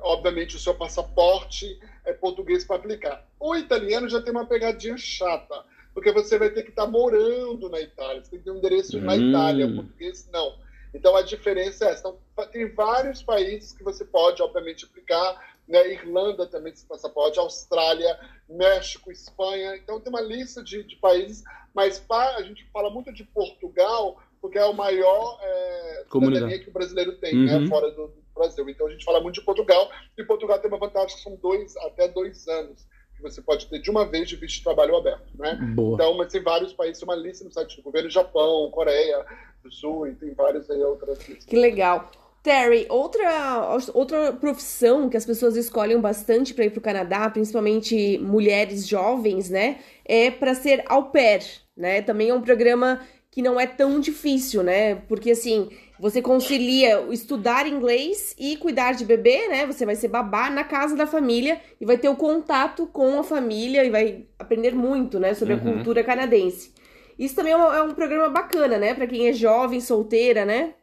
obviamente, 0.00 0.56
o 0.56 0.58
seu 0.58 0.74
passaporte 0.74 1.80
é, 2.04 2.12
português 2.12 2.64
para 2.64 2.76
aplicar. 2.76 3.26
O 3.38 3.56
italiano 3.56 4.08
já 4.08 4.20
tem 4.20 4.32
uma 4.32 4.46
pegadinha 4.46 4.96
chata, 4.96 5.64
porque 5.94 6.12
você 6.12 6.38
vai 6.38 6.50
ter 6.50 6.62
que 6.62 6.70
estar 6.70 6.84
tá 6.84 6.90
morando 6.90 7.68
na 7.68 7.80
Itália, 7.80 8.22
você 8.22 8.30
tem 8.30 8.38
que 8.38 8.44
ter 8.44 8.50
um 8.50 8.58
endereço 8.58 8.98
hum. 8.98 9.02
na 9.02 9.16
Itália, 9.16 9.74
português 9.74 10.28
não. 10.32 10.58
Então 10.92 11.16
a 11.16 11.22
diferença 11.22 11.84
é 11.86 11.92
essa. 11.92 12.00
Então, 12.00 12.46
tem 12.50 12.68
vários 12.74 13.22
países 13.22 13.72
que 13.72 13.82
você 13.82 14.04
pode, 14.04 14.42
obviamente, 14.42 14.84
aplicar 14.84 15.56
né? 15.70 15.92
Irlanda 15.92 16.46
também 16.46 16.72
esse 16.72 16.84
passaporte, 16.84 17.38
Austrália, 17.38 18.18
México, 18.48 19.10
Espanha. 19.10 19.76
Então 19.76 20.00
tem 20.00 20.10
uma 20.10 20.20
lista 20.20 20.62
de, 20.62 20.82
de 20.82 20.96
países, 20.96 21.42
mas 21.72 22.04
a 22.10 22.42
gente 22.42 22.68
fala 22.72 22.90
muito 22.90 23.12
de 23.12 23.24
Portugal 23.24 24.20
porque 24.40 24.58
é 24.58 24.64
o 24.64 24.72
maior 24.72 25.38
é, 25.42 26.04
cidadania 26.10 26.58
que 26.58 26.70
o 26.70 26.72
brasileiro 26.72 27.12
tem, 27.18 27.34
né, 27.34 27.54
uhum. 27.54 27.60
né, 27.60 27.68
fora 27.68 27.90
do, 27.90 28.08
do, 28.08 28.20
Brasil. 28.34 28.68
Então 28.70 28.86
a 28.86 28.90
gente 28.90 29.04
fala 29.04 29.20
muito 29.20 29.34
de 29.34 29.42
Portugal, 29.42 29.90
e 30.16 30.24
Portugal 30.24 30.58
tem 30.58 30.70
uma 30.70 30.78
vantagem 30.78 31.14
que 31.14 31.22
são 31.22 31.36
dois, 31.36 31.76
até 31.76 32.08
dois 32.08 32.48
anos 32.48 32.86
que 33.14 33.22
você 33.22 33.42
pode 33.42 33.66
ter 33.66 33.80
de 33.80 33.90
uma 33.90 34.06
vez 34.06 34.30
de 34.30 34.36
visto 34.36 34.56
de 34.56 34.64
trabalho 34.64 34.96
aberto, 34.96 35.28
né? 35.34 35.56
Boa. 35.74 35.94
Então, 35.94 36.16
mas 36.16 36.32
tem 36.32 36.42
vários 36.42 36.72
países, 36.72 37.02
uma 37.02 37.14
lista 37.14 37.44
no 37.44 37.52
site 37.52 37.76
do 37.76 37.82
governo, 37.82 38.08
Japão, 38.08 38.70
Coreia 38.70 39.26
do 39.62 39.70
Sul, 39.70 40.06
e 40.06 40.14
tem 40.14 40.32
várias 40.32 40.70
aí 40.70 40.82
outras 40.82 41.18
listas. 41.28 41.44
Que 41.44 41.56
legal. 41.56 42.10
Terry, 42.42 42.86
outra, 42.88 43.78
outra 43.92 44.32
profissão 44.32 45.08
que 45.10 45.16
as 45.16 45.26
pessoas 45.26 45.56
escolhem 45.56 46.00
bastante 46.00 46.54
para 46.54 46.64
ir 46.64 46.70
para 46.70 46.78
o 46.78 46.82
Canadá, 46.82 47.28
principalmente 47.28 48.18
mulheres 48.18 48.88
jovens, 48.88 49.50
né, 49.50 49.78
é 50.06 50.30
para 50.30 50.54
ser 50.54 50.82
au 50.86 51.10
pair, 51.10 51.42
né? 51.76 52.00
Também 52.00 52.30
é 52.30 52.34
um 52.34 52.40
programa 52.40 53.00
que 53.30 53.42
não 53.42 53.60
é 53.60 53.66
tão 53.66 54.00
difícil, 54.00 54.62
né? 54.62 54.96
Porque 55.06 55.30
assim, 55.30 55.68
você 55.98 56.20
concilia 56.22 57.06
estudar 57.10 57.66
inglês 57.66 58.34
e 58.38 58.56
cuidar 58.56 58.92
de 58.92 59.04
bebê, 59.04 59.46
né? 59.48 59.66
Você 59.66 59.84
vai 59.86 59.94
ser 59.94 60.08
babá 60.08 60.50
na 60.50 60.64
casa 60.64 60.96
da 60.96 61.06
família 61.06 61.60
e 61.80 61.84
vai 61.84 61.98
ter 61.98 62.08
o 62.08 62.16
contato 62.16 62.86
com 62.86 63.20
a 63.20 63.22
família 63.22 63.84
e 63.84 63.90
vai 63.90 64.26
aprender 64.38 64.74
muito, 64.74 65.20
né, 65.20 65.34
sobre 65.34 65.54
uhum. 65.54 65.60
a 65.60 65.72
cultura 65.74 66.02
canadense. 66.02 66.72
Isso 67.18 67.36
também 67.36 67.52
é 67.52 67.56
um, 67.56 67.72
é 67.72 67.82
um 67.82 67.94
programa 67.94 68.30
bacana, 68.30 68.78
né, 68.78 68.94
para 68.94 69.06
quem 69.06 69.28
é 69.28 69.32
jovem, 69.32 69.80
solteira, 69.80 70.44
né? 70.44 70.74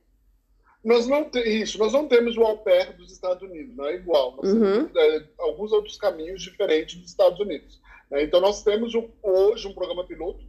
Nós 0.87 1.05
não 1.05 1.29
te, 1.29 1.39
isso, 1.41 1.77
nós 1.77 1.91
não 1.91 2.07
temos 2.07 2.37
o 2.37 2.43
au 2.43 2.59
pair 2.59 2.93
dos 2.93 3.11
Estados 3.11 3.43
Unidos, 3.43 3.75
não 3.75 3.87
é 3.87 3.95
igual. 3.95 4.37
Nós 4.37 4.53
uhum. 4.53 4.87
temos 4.87 4.95
é, 4.95 5.23
alguns 5.37 5.73
outros 5.73 5.97
caminhos 5.97 6.41
diferentes 6.41 6.95
dos 6.95 7.09
Estados 7.09 7.37
Unidos. 7.41 7.77
Né? 8.09 8.23
Então 8.23 8.39
nós 8.39 8.63
temos 8.63 8.93
hoje 9.21 9.67
um 9.67 9.73
programa 9.73 10.05
piloto, 10.05 10.45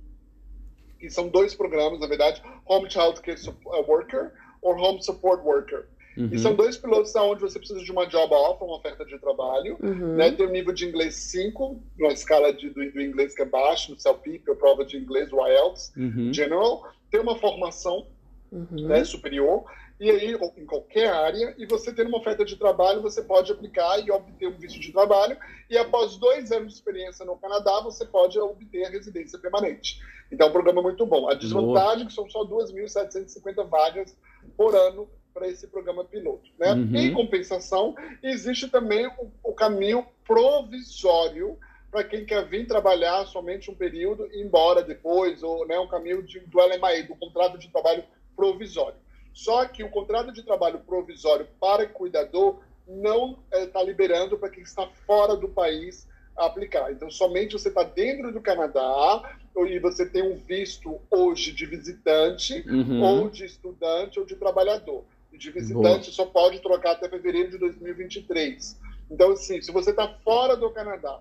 que 1.00 1.10
são 1.10 1.28
dois 1.28 1.56
programas, 1.56 1.98
na 1.98 2.06
verdade, 2.06 2.40
Home 2.66 2.88
Child 2.88 3.20
Care 3.20 3.40
Worker 3.64 4.30
ou 4.62 4.76
Home 4.76 5.02
Support 5.02 5.44
Worker. 5.44 5.86
Uhum. 6.16 6.28
E 6.30 6.38
são 6.38 6.54
dois 6.54 6.76
pilotos 6.76 7.12
onde 7.16 7.40
você 7.40 7.58
precisa 7.58 7.82
de 7.82 7.90
uma 7.90 8.06
job 8.06 8.32
offer, 8.32 8.64
uma 8.64 8.76
oferta 8.76 9.04
de 9.04 9.18
trabalho, 9.18 9.76
uhum. 9.82 10.14
né? 10.14 10.30
Tem 10.30 10.46
um 10.46 10.50
nível 10.50 10.72
de 10.72 10.86
inglês 10.86 11.16
5, 11.16 11.82
numa 11.98 12.12
escala 12.12 12.52
de, 12.52 12.70
do, 12.70 12.92
do, 12.92 13.00
inglês 13.00 13.34
que 13.34 13.42
é 13.42 13.44
baixo, 13.44 13.90
no 13.90 13.98
CELPIP, 13.98 14.48
a 14.52 14.54
prova 14.54 14.84
de 14.84 14.96
inglês, 14.96 15.32
o 15.32 15.44
IELTS, 15.44 15.92
uhum. 15.96 16.32
General. 16.32 16.88
Tem 17.10 17.20
uma 17.20 17.36
formação 17.36 18.06
uhum. 18.52 18.86
né, 18.86 19.04
superior 19.04 19.64
e 20.00 20.10
aí 20.10 20.36
em 20.56 20.66
qualquer 20.66 21.08
área, 21.08 21.54
e 21.58 21.66
você 21.66 21.92
tendo 21.92 22.08
uma 22.08 22.18
oferta 22.18 22.44
de 22.44 22.56
trabalho, 22.56 23.02
você 23.02 23.22
pode 23.22 23.50
aplicar 23.50 23.98
e 23.98 24.10
obter 24.10 24.46
um 24.46 24.56
visto 24.56 24.78
de 24.78 24.92
trabalho, 24.92 25.36
e 25.68 25.76
após 25.76 26.16
dois 26.16 26.52
anos 26.52 26.68
de 26.68 26.74
experiência 26.74 27.24
no 27.24 27.36
Canadá, 27.36 27.80
você 27.80 28.04
pode 28.04 28.38
obter 28.38 28.84
a 28.84 28.90
residência 28.90 29.38
permanente. 29.38 30.00
Então 30.30 30.46
é 30.46 30.50
um 30.50 30.52
programa 30.52 30.82
muito 30.82 31.04
bom. 31.04 31.28
A 31.28 31.34
desvantagem 31.34 32.04
é 32.04 32.06
que 32.06 32.12
são 32.12 32.28
só 32.30 32.44
2.750 32.44 33.66
vagas 33.68 34.16
por 34.56 34.74
ano 34.74 35.08
para 35.34 35.48
esse 35.48 35.66
programa 35.66 36.04
piloto. 36.04 36.50
Né? 36.58 36.72
Uhum. 36.72 36.96
Em 36.96 37.12
compensação, 37.12 37.94
existe 38.22 38.68
também 38.68 39.06
o, 39.06 39.30
o 39.42 39.52
caminho 39.52 40.06
provisório 40.24 41.58
para 41.90 42.04
quem 42.04 42.24
quer 42.24 42.46
vir 42.46 42.66
trabalhar 42.66 43.24
somente 43.26 43.70
um 43.70 43.74
período 43.74 44.28
e 44.30 44.40
ir 44.40 44.44
embora 44.44 44.82
depois, 44.82 45.42
ou 45.42 45.66
né, 45.66 45.78
um 45.78 45.88
caminho 45.88 46.22
de, 46.22 46.40
do 46.40 46.58
LMAE, 46.58 47.04
do 47.04 47.16
contrato 47.16 47.56
de 47.56 47.68
trabalho 47.68 48.04
provisório. 48.36 48.98
Só 49.38 49.64
que 49.66 49.84
o 49.84 49.88
contrato 49.88 50.32
de 50.32 50.42
trabalho 50.42 50.80
provisório 50.80 51.46
para 51.60 51.86
cuidador 51.86 52.58
não 52.88 53.38
está 53.52 53.82
eh, 53.82 53.84
liberando 53.84 54.36
para 54.36 54.48
quem 54.48 54.64
está 54.64 54.88
fora 55.06 55.36
do 55.36 55.48
país 55.48 56.08
aplicar. 56.36 56.90
Então, 56.90 57.08
somente 57.08 57.52
você 57.52 57.68
está 57.68 57.84
dentro 57.84 58.32
do 58.32 58.40
Canadá 58.40 59.38
e 59.56 59.78
você 59.78 60.04
tem 60.04 60.24
um 60.24 60.38
visto 60.38 61.00
hoje 61.08 61.52
de 61.52 61.66
visitante, 61.66 62.64
uhum. 62.68 63.00
ou 63.00 63.30
de 63.30 63.44
estudante, 63.44 64.18
ou 64.18 64.26
de 64.26 64.34
trabalhador. 64.34 65.04
E 65.32 65.38
de 65.38 65.52
visitante 65.52 66.10
Boa. 66.10 66.12
só 66.12 66.26
pode 66.26 66.58
trocar 66.58 66.92
até 66.92 67.08
fevereiro 67.08 67.52
de 67.52 67.58
2023. 67.58 68.76
Então, 69.08 69.30
assim, 69.30 69.62
se 69.62 69.70
você 69.70 69.90
está 69.90 70.08
fora 70.24 70.56
do 70.56 70.68
Canadá 70.70 71.20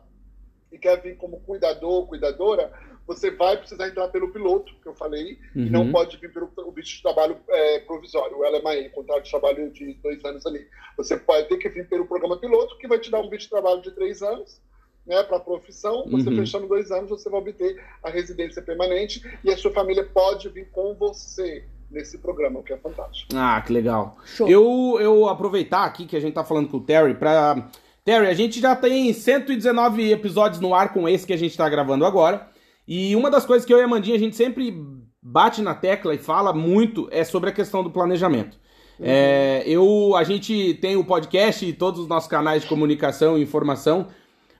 e 0.72 0.80
quer 0.80 0.99
vir 1.03 1.18
como 1.18 1.39
cuidador, 1.41 2.07
cuidadora, 2.07 2.74
você 3.08 3.32
vai 3.32 3.55
precisar 3.58 3.88
entrar 3.88 4.10
pelo 4.10 4.32
piloto, 4.32 4.74
que 4.82 4.88
eu 4.88 4.93
falei, 4.93 5.39
uhum. 5.55 5.66
e 5.66 5.70
não 5.70 5.84
uhum. 5.84 5.91
pode 5.93 6.18
vir 6.18 6.32
pelo 6.32 6.51
visto 6.76 6.97
de 6.97 7.01
trabalho 7.01 7.38
é, 7.49 7.80
provisório, 7.80 8.38
o 8.38 8.43
LMAE, 8.43 8.89
contrato 8.89 9.24
de 9.24 9.32
trabalho 9.32 9.72
de 9.72 9.93
dois 10.03 10.24
anos 10.26 10.45
ali. 10.45 10.68
Você 10.97 11.16
pode 11.18 11.47
ter 11.47 11.58
que 11.58 11.70
vir 11.70 11.88
pelo 11.88 12.05
programa 12.05 12.38
piloto, 12.38 12.78
que 12.78 12.88
vai 12.88 12.99
te 12.99 13.10
dar 13.10 13.22
um 13.22 13.30
visto 13.30 13.43
de 13.43 13.49
trabalho 13.49 13.82
de 13.82 13.91
três 13.91 14.22
anos, 14.22 14.62
né, 15.05 15.24
para 15.24 15.38
a 15.38 15.39
profissão. 15.39 16.05
Você 16.12 16.30
uhum. 16.30 16.36
fechando 16.36 16.68
dois 16.68 16.91
anos, 16.91 17.10
você 17.10 17.30
vai 17.30 17.39
obter 17.39 17.82
a 18.03 18.10
residência 18.10 18.62
permanente 18.62 19.22
e 19.41 19.49
a 19.49 19.58
sua 19.58 19.72
família 19.72 20.03
pode 20.03 20.49
vir 20.49 20.70
com 20.72 20.93
você 20.93 21.64
nesse 21.89 22.18
programa, 22.18 22.60
o 22.60 22.64
que 22.64 22.74
é 22.74 22.78
fantástico. 22.78 23.32
Ah, 23.34 23.64
que 23.66 23.72
legal. 23.72 24.18
Show. 24.26 24.49
Eu, 24.49 24.97
eu 24.99 25.30
aproveitar 25.30 25.86
aqui 25.86 26.05
que 26.05 26.18
a 26.18 26.20
gente 26.20 26.34
tá 26.34 26.43
falando 26.43 26.68
com 26.68 26.76
o 26.76 26.82
Terry 26.82 27.14
para 27.14 27.70
Terry, 28.03 28.28
a 28.28 28.34
gente 28.34 28.60
já 28.60 28.76
tem 28.76 29.12
119 29.14 30.12
episódios 30.12 30.60
no 30.60 30.76
ar 30.76 30.93
com 30.93 31.08
esse 31.08 31.26
que 31.26 31.34
a 31.34 31.38
gente 31.38 31.51
está 31.51 31.70
gravando 31.70 32.05
agora. 32.05 32.49
E 32.88 33.16
uma 33.16 33.30
das 33.30 33.46
coisas 33.46 33.66
que 33.66 33.74
eu 33.74 33.80
e 33.80 33.82
a 33.82 33.88
Mandinha 33.88 34.16
a 34.16 34.20
gente 34.20 34.36
sempre 34.36 34.74
bate 35.22 35.62
na 35.62 35.76
tecla 35.76 36.16
e 36.16 36.18
fala 36.18 36.54
muito 36.54 37.08
é 37.12 37.24
sobre 37.24 37.50
a 37.50 37.54
questão 37.54 37.84
do 37.84 37.92
planejamento. 37.92 38.58
Uhum. 39.00 39.06
É, 39.08 39.64
eu, 39.66 40.16
a 40.16 40.24
gente 40.24 40.76
tem 40.76 40.96
o 40.96 41.04
podcast 41.04 41.66
e 41.66 41.74
todos 41.74 42.00
os 42.00 42.08
nossos 42.08 42.30
canais 42.30 42.64
de 42.64 42.70
comunicação 42.70 43.38
e 43.38 43.44
informação 43.44 44.08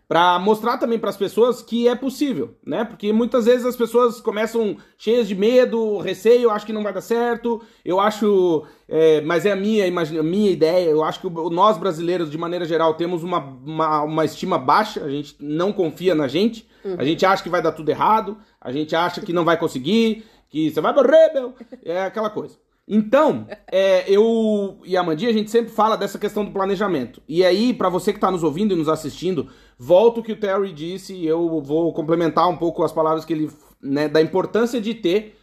para 0.08 0.40
mostrar 0.40 0.78
também 0.78 0.98
para 0.98 1.10
as 1.10 1.18
pessoas 1.18 1.62
que 1.62 1.88
é 1.88 1.94
possível, 1.94 2.56
né? 2.66 2.86
Porque 2.86 3.12
muitas 3.12 3.46
vezes 3.46 3.66
as 3.66 3.76
pessoas 3.76 4.22
começam 4.22 4.78
cheias 4.98 5.28
de 5.28 5.36
medo, 5.36 5.98
receio, 5.98 6.50
acho 6.50 6.66
que 6.66 6.72
não 6.72 6.82
vai 6.82 6.94
dar 6.94 7.02
certo. 7.02 7.62
Eu 7.84 8.00
acho, 8.00 8.64
é, 8.88 9.20
mas 9.22 9.46
é 9.46 9.52
a 9.52 9.56
minha, 9.56 9.86
a 9.86 10.24
minha 10.24 10.50
ideia. 10.50 10.90
Eu 10.90 11.04
acho 11.04 11.20
que 11.20 11.30
nós 11.30 11.78
brasileiros, 11.78 12.32
de 12.32 12.38
maneira 12.38 12.64
geral, 12.64 12.94
temos 12.94 13.22
uma, 13.22 13.40
uma, 13.40 14.02
uma 14.04 14.24
estima 14.24 14.58
baixa. 14.58 15.04
A 15.04 15.10
gente 15.10 15.36
não 15.42 15.74
confia 15.74 16.16
na 16.16 16.28
gente. 16.30 16.66
Uhum. 16.88 16.96
A 16.98 17.04
gente 17.04 17.26
acha 17.26 17.44
que 17.44 17.50
vai 17.50 17.62
dar 17.62 17.72
tudo 17.72 17.90
errado. 17.90 18.38
A 18.62 18.72
gente 18.72 18.96
acha 18.96 19.22
que 19.22 19.34
não 19.34 19.44
vai 19.44 19.58
conseguir, 19.58 20.26
que 20.50 20.72
você 20.72 20.82
vai 20.82 20.94
morrer, 20.94 21.34
meu. 21.34 21.54
É 21.84 22.04
aquela 22.04 22.30
coisa. 22.30 22.58
Então, 22.88 23.46
é, 23.70 24.10
eu 24.10 24.80
e 24.86 24.96
a 24.96 25.04
Mandinha, 25.04 25.30
a 25.30 25.34
gente 25.34 25.52
sempre 25.52 25.72
fala 25.72 25.98
dessa 25.98 26.18
questão 26.18 26.46
do 26.46 26.52
planejamento. 26.52 27.22
E 27.28 27.44
aí, 27.44 27.74
para 27.74 27.90
você 27.90 28.14
que 28.14 28.18
está 28.18 28.32
nos 28.32 28.44
ouvindo 28.44 28.74
e 28.74 28.78
nos 28.78 28.88
assistindo, 28.88 29.50
volto 29.78 30.20
o 30.20 30.24
que 30.24 30.32
o 30.32 30.40
Terry 30.40 30.72
disse 30.72 31.14
e 31.14 31.28
eu 31.28 31.62
vou 31.62 31.92
complementar 31.92 32.48
um 32.48 32.56
pouco 32.56 32.84
as 32.84 32.92
palavras 32.92 33.26
que 33.26 33.34
ele. 33.34 33.52
Né, 33.80 34.08
da 34.08 34.20
importância 34.20 34.82
de 34.82 34.96
ter 34.96 35.38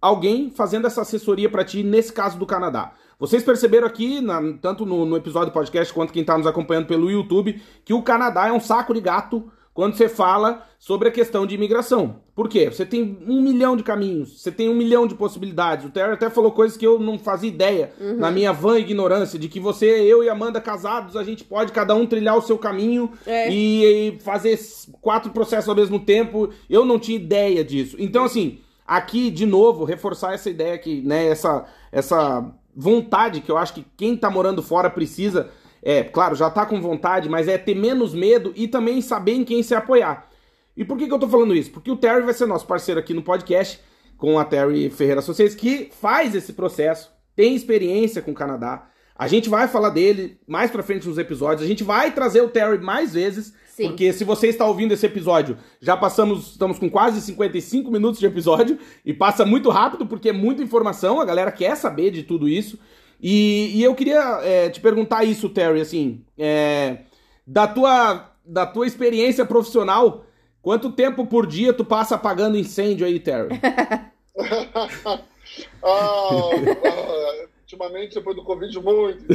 alguém 0.00 0.50
fazendo 0.50 0.88
essa 0.88 1.02
assessoria 1.02 1.48
para 1.48 1.64
ti, 1.64 1.84
nesse 1.84 2.12
caso 2.12 2.36
do 2.36 2.44
Canadá. 2.44 2.94
Vocês 3.18 3.44
perceberam 3.44 3.86
aqui, 3.86 4.20
na, 4.20 4.40
tanto 4.60 4.86
no, 4.86 5.04
no 5.04 5.16
episódio 5.16 5.52
podcast 5.52 5.92
quanto 5.92 6.12
quem 6.12 6.22
está 6.22 6.38
nos 6.38 6.46
acompanhando 6.46 6.86
pelo 6.86 7.10
YouTube, 7.10 7.60
que 7.84 7.92
o 7.92 8.02
Canadá 8.02 8.48
é 8.48 8.52
um 8.52 8.58
saco 8.58 8.94
de 8.94 9.00
gato 9.00 9.52
quando 9.72 9.96
você 9.96 10.08
fala 10.08 10.66
sobre 10.78 11.08
a 11.08 11.12
questão 11.12 11.46
de 11.46 11.54
imigração. 11.54 12.16
Por 12.34 12.48
quê? 12.48 12.70
Você 12.70 12.86
tem 12.86 13.18
um 13.26 13.40
milhão 13.40 13.76
de 13.76 13.82
caminhos, 13.82 14.40
você 14.40 14.50
tem 14.50 14.68
um 14.68 14.74
milhão 14.74 15.06
de 15.06 15.14
possibilidades. 15.14 15.84
O 15.84 15.90
Terry 15.90 16.12
até 16.12 16.28
falou 16.30 16.52
coisas 16.52 16.76
que 16.76 16.86
eu 16.86 16.98
não 16.98 17.18
fazia 17.18 17.48
ideia, 17.48 17.92
uhum. 18.00 18.16
na 18.16 18.30
minha 18.30 18.52
vã 18.52 18.78
ignorância, 18.78 19.38
de 19.38 19.48
que 19.48 19.60
você, 19.60 19.86
eu 19.86 20.24
e 20.24 20.28
Amanda 20.28 20.60
casados, 20.60 21.16
a 21.16 21.22
gente 21.22 21.44
pode 21.44 21.70
cada 21.70 21.94
um 21.94 22.06
trilhar 22.06 22.36
o 22.36 22.42
seu 22.42 22.58
caminho 22.58 23.12
é. 23.26 23.52
e, 23.52 24.18
fazer 24.20 24.58
quatro 25.00 25.30
processos 25.30 25.68
ao 25.68 25.76
mesmo 25.76 26.00
tempo. 26.00 26.50
Eu 26.68 26.84
não 26.84 26.98
tinha 26.98 27.16
ideia 27.16 27.62
disso. 27.62 27.96
Então, 27.98 28.24
assim, 28.24 28.58
aqui, 28.86 29.30
de 29.30 29.46
novo, 29.46 29.84
reforçar 29.84 30.34
essa 30.34 30.50
ideia 30.50 30.78
que, 30.78 31.02
né, 31.02 31.26
essa, 31.26 31.66
essa 31.92 32.52
vontade 32.74 33.40
que 33.40 33.50
eu 33.50 33.58
acho 33.58 33.74
que 33.74 33.84
quem 33.96 34.16
tá 34.16 34.30
morando 34.30 34.62
fora 34.62 34.88
precisa 34.88 35.50
é, 35.82 36.02
claro, 36.02 36.34
já 36.34 36.50
tá 36.50 36.66
com 36.66 36.80
vontade, 36.80 37.28
mas 37.28 37.48
é 37.48 37.56
ter 37.56 37.74
menos 37.74 38.14
medo 38.14 38.52
e 38.54 38.68
também 38.68 39.00
saber 39.00 39.32
em 39.32 39.44
quem 39.44 39.62
se 39.62 39.74
apoiar. 39.74 40.28
E 40.76 40.84
por 40.84 40.96
que, 40.96 41.06
que 41.06 41.12
eu 41.12 41.18
tô 41.18 41.28
falando 41.28 41.54
isso? 41.54 41.70
Porque 41.70 41.90
o 41.90 41.96
Terry 41.96 42.22
vai 42.22 42.34
ser 42.34 42.46
nosso 42.46 42.66
parceiro 42.66 43.00
aqui 43.00 43.12
no 43.14 43.22
podcast, 43.22 43.80
com 44.16 44.38
a 44.38 44.44
Terry 44.44 44.90
Ferreira 44.90 45.20
Associates, 45.20 45.54
que 45.54 45.90
faz 46.00 46.34
esse 46.34 46.52
processo, 46.52 47.10
tem 47.34 47.54
experiência 47.54 48.20
com 48.20 48.30
o 48.32 48.34
Canadá. 48.34 48.86
A 49.16 49.26
gente 49.26 49.48
vai 49.48 49.68
falar 49.68 49.90
dele 49.90 50.38
mais 50.46 50.70
pra 50.70 50.82
frente 50.82 51.06
nos 51.06 51.18
episódios. 51.18 51.62
A 51.62 51.66
gente 51.66 51.84
vai 51.84 52.10
trazer 52.10 52.40
o 52.40 52.48
Terry 52.48 52.78
mais 52.78 53.12
vezes. 53.12 53.52
Sim. 53.68 53.88
Porque 53.88 54.12
se 54.12 54.24
você 54.24 54.48
está 54.48 54.66
ouvindo 54.66 54.92
esse 54.92 55.04
episódio, 55.04 55.58
já 55.80 55.96
passamos, 55.96 56.52
estamos 56.52 56.78
com 56.78 56.88
quase 56.88 57.20
55 57.20 57.90
minutos 57.90 58.18
de 58.18 58.26
episódio 58.26 58.78
e 59.04 59.12
passa 59.12 59.44
muito 59.44 59.68
rápido 59.70 60.06
porque 60.06 60.30
é 60.30 60.32
muita 60.32 60.62
informação, 60.62 61.20
a 61.20 61.24
galera 61.24 61.52
quer 61.52 61.76
saber 61.76 62.10
de 62.10 62.22
tudo 62.22 62.48
isso. 62.48 62.78
E, 63.22 63.78
e 63.78 63.82
eu 63.82 63.94
queria 63.94 64.40
é, 64.42 64.70
te 64.70 64.80
perguntar 64.80 65.24
isso, 65.24 65.48
Terry, 65.48 65.80
assim, 65.80 66.24
é, 66.38 66.98
da, 67.46 67.68
tua, 67.68 68.30
da 68.44 68.66
tua 68.66 68.86
experiência 68.86 69.44
profissional, 69.44 70.24
quanto 70.62 70.92
tempo 70.92 71.26
por 71.26 71.46
dia 71.46 71.72
tu 71.72 71.84
passa 71.84 72.14
apagando 72.14 72.56
incêndio 72.56 73.06
aí, 73.06 73.20
Terry? 73.20 73.50
ah, 75.82 76.50
ah, 76.84 77.46
ultimamente, 77.60 78.14
depois 78.14 78.36
do 78.36 78.44
Covid, 78.44 78.78
muito. 78.80 79.24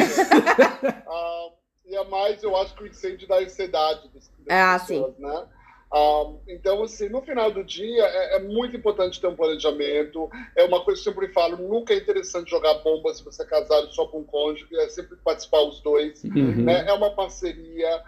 ah, 1.07 1.49
e 1.85 1.95
a 1.95 2.03
mais, 2.05 2.41
eu 2.43 2.55
acho 2.57 2.75
que 2.75 2.83
o 2.83 2.87
incêndio 2.87 3.27
dá 3.27 3.37
ansiedade 3.39 4.09
das, 4.13 4.31
das 4.45 4.47
ah, 4.49 4.79
pessoas, 4.79 5.15
sim. 5.15 5.21
né? 5.21 5.45
Então, 6.47 6.83
assim, 6.83 7.09
no 7.09 7.21
final 7.21 7.51
do 7.51 7.63
dia, 7.63 8.03
é, 8.03 8.35
é, 8.35 8.39
muito 8.39 8.75
importante 8.75 9.19
ter 9.19 9.27
um 9.27 9.35
planejamento. 9.35 10.29
É 10.55 10.63
uma 10.63 10.83
coisa 10.83 11.01
que 11.01 11.09
eu 11.09 11.13
sempre 11.13 11.31
falo: 11.33 11.57
nunca 11.57 11.93
é 11.93 11.97
interessante 11.97 12.49
jogar 12.49 12.75
bomba 12.75 13.13
se 13.13 13.23
você 13.23 13.43
é 13.43 13.45
casado 13.45 13.93
só 13.93 14.05
com 14.07 14.19
um 14.19 14.23
cônjuge, 14.23 14.67
é 14.75 14.89
sempre 14.89 15.15
participar 15.17 15.61
os 15.61 15.79
dois. 15.81 16.23
Uhum. 16.23 16.63
Né? 16.63 16.85
É 16.87 16.93
uma 16.93 17.11
parceria. 17.11 18.03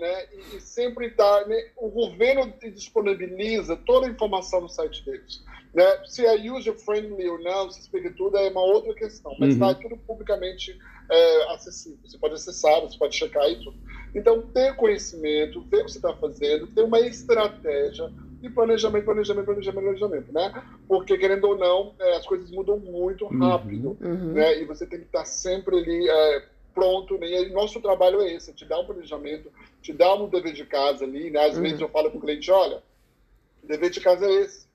Né? 0.00 0.26
E, 0.32 0.56
e 0.56 0.60
sempre 0.60 1.06
está. 1.06 1.46
Né? 1.46 1.70
O 1.76 1.88
governo 1.88 2.52
disponibiliza 2.60 3.76
toda 3.76 4.06
a 4.06 4.10
informação 4.10 4.62
no 4.62 4.68
site 4.68 5.04
deles. 5.04 5.44
Né? 5.72 5.84
Se 6.04 6.26
é 6.26 6.34
user-friendly 6.34 7.28
ou 7.28 7.40
não, 7.42 7.70
se 7.70 7.80
explica 7.80 8.12
tudo, 8.16 8.36
é 8.36 8.50
uma 8.50 8.60
outra 8.60 8.92
questão. 8.94 9.34
Mas 9.38 9.54
está 9.54 9.68
uhum. 9.68 9.74
tudo 9.74 9.96
publicamente 9.98 10.76
é, 11.10 11.54
acessível. 11.54 11.98
Você 12.04 12.18
pode 12.18 12.34
acessar, 12.34 12.80
você 12.80 12.98
pode 12.98 13.16
checar 13.16 13.48
e 13.48 13.56
tudo. 13.62 13.76
Então, 14.14 14.42
ter 14.42 14.74
conhecimento, 14.74 15.62
ver 15.70 15.82
o 15.82 15.84
que 15.86 15.92
você 15.92 15.98
está 15.98 16.14
fazendo, 16.14 16.66
ter 16.66 16.82
uma 16.82 17.00
estratégia, 17.00 18.10
e 18.42 18.50
planejamento, 18.50 19.04
planejamento, 19.04 19.44
planejamento, 19.44 19.84
planejamento, 19.84 20.32
né? 20.32 20.52
Porque, 20.88 21.16
querendo 21.16 21.44
ou 21.44 21.56
não, 21.56 21.94
é, 22.00 22.16
as 22.16 22.26
coisas 22.26 22.50
mudam 22.50 22.76
muito 22.76 23.24
Uhum. 23.26 23.38
rápido, 23.38 23.96
né? 24.00 24.58
E 24.58 24.64
você 24.64 24.84
tem 24.84 24.98
que 24.98 25.06
estar 25.06 25.24
sempre 25.24 25.76
ali 25.78 26.08
é, 26.08 26.42
pronto, 26.74 27.16
né? 27.18 27.28
E 27.28 27.48
nosso 27.50 27.80
trabalho 27.80 28.20
é 28.20 28.32
esse, 28.32 28.52
te 28.52 28.64
dar 28.64 28.80
um 28.80 28.84
planejamento, 28.84 29.50
te 29.80 29.92
dar 29.92 30.14
um 30.14 30.28
dever 30.28 30.52
de 30.52 30.64
casa 30.64 31.04
ali, 31.04 31.30
né? 31.30 31.46
Às 31.46 31.56
vezes 31.56 31.80
eu 31.80 31.88
falo 31.88 32.10
com 32.10 32.18
o 32.18 32.20
cliente, 32.20 32.50
olha, 32.50 32.82
o 33.62 33.66
dever 33.66 33.90
de 33.90 34.00
casa 34.00 34.26
é 34.26 34.32
esse. 34.42 34.66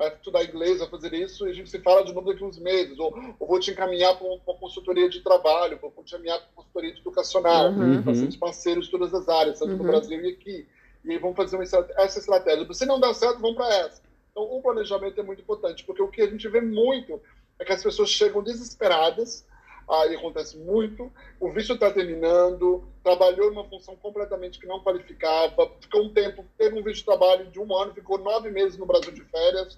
Vai 0.00 0.14
estudar 0.14 0.42
inglês, 0.44 0.78
vai 0.78 0.88
fazer 0.88 1.12
isso, 1.12 1.46
e 1.46 1.50
a 1.50 1.52
gente 1.52 1.68
se 1.68 1.78
fala 1.80 2.02
de 2.02 2.14
novo 2.14 2.32
daqui 2.32 2.42
uns 2.42 2.58
meses. 2.58 2.98
Ou, 2.98 3.14
ou 3.38 3.46
vou 3.46 3.60
te 3.60 3.70
encaminhar 3.70 4.16
para 4.16 4.26
uma 4.26 4.56
consultoria 4.56 5.10
de 5.10 5.20
trabalho, 5.22 5.78
vou 5.78 5.92
te 6.02 6.14
encaminhar 6.14 6.38
para 6.38 6.48
uma 6.48 6.56
consultoria 6.56 6.90
educacional, 6.90 7.70
Uhum. 7.72 8.00
bastante 8.00 8.38
parceiros 8.38 8.86
de 8.86 8.90
todas 8.92 9.12
as 9.12 9.28
áreas, 9.28 9.58
tanto 9.58 9.72
no 9.76 9.82
Uhum. 9.82 9.90
Brasil 9.90 10.18
e 10.24 10.30
aqui. 10.32 10.66
E 11.04 11.12
aí 11.12 11.18
vamos 11.18 11.36
fazer 11.36 11.56
uma, 11.56 11.64
essa 11.64 12.18
estratégia. 12.18 12.66
Se 12.72 12.86
não 12.86 12.98
dá 12.98 13.12
certo, 13.12 13.40
vamos 13.42 13.56
para 13.56 13.74
essa. 13.74 14.00
Então, 14.30 14.42
o 14.44 14.62
planejamento 14.62 15.20
é 15.20 15.22
muito 15.22 15.42
importante, 15.42 15.84
porque 15.84 16.00
o 16.02 16.08
que 16.08 16.22
a 16.22 16.30
gente 16.30 16.48
vê 16.48 16.62
muito 16.62 17.20
é 17.58 17.64
que 17.66 17.72
as 17.72 17.82
pessoas 17.82 18.08
chegam 18.08 18.42
desesperadas, 18.42 19.44
aí 19.90 20.14
acontece 20.14 20.56
muito, 20.56 21.10
o 21.40 21.50
visto 21.50 21.74
está 21.74 21.90
terminando, 21.90 22.84
trabalhou 23.02 23.48
em 23.48 23.52
uma 23.52 23.64
função 23.68 23.96
completamente 23.96 24.58
que 24.58 24.66
não 24.66 24.82
qualificava, 24.82 25.70
ficou 25.80 26.02
um 26.04 26.12
tempo, 26.12 26.44
teve 26.56 26.78
um 26.78 26.82
visto 26.82 26.98
de 26.98 27.04
trabalho 27.06 27.50
de 27.50 27.58
um 27.58 27.74
ano, 27.76 27.92
ficou 27.92 28.18
nove 28.18 28.50
meses 28.50 28.78
no 28.78 28.86
Brasil 28.86 29.10
de 29.12 29.22
férias, 29.24 29.76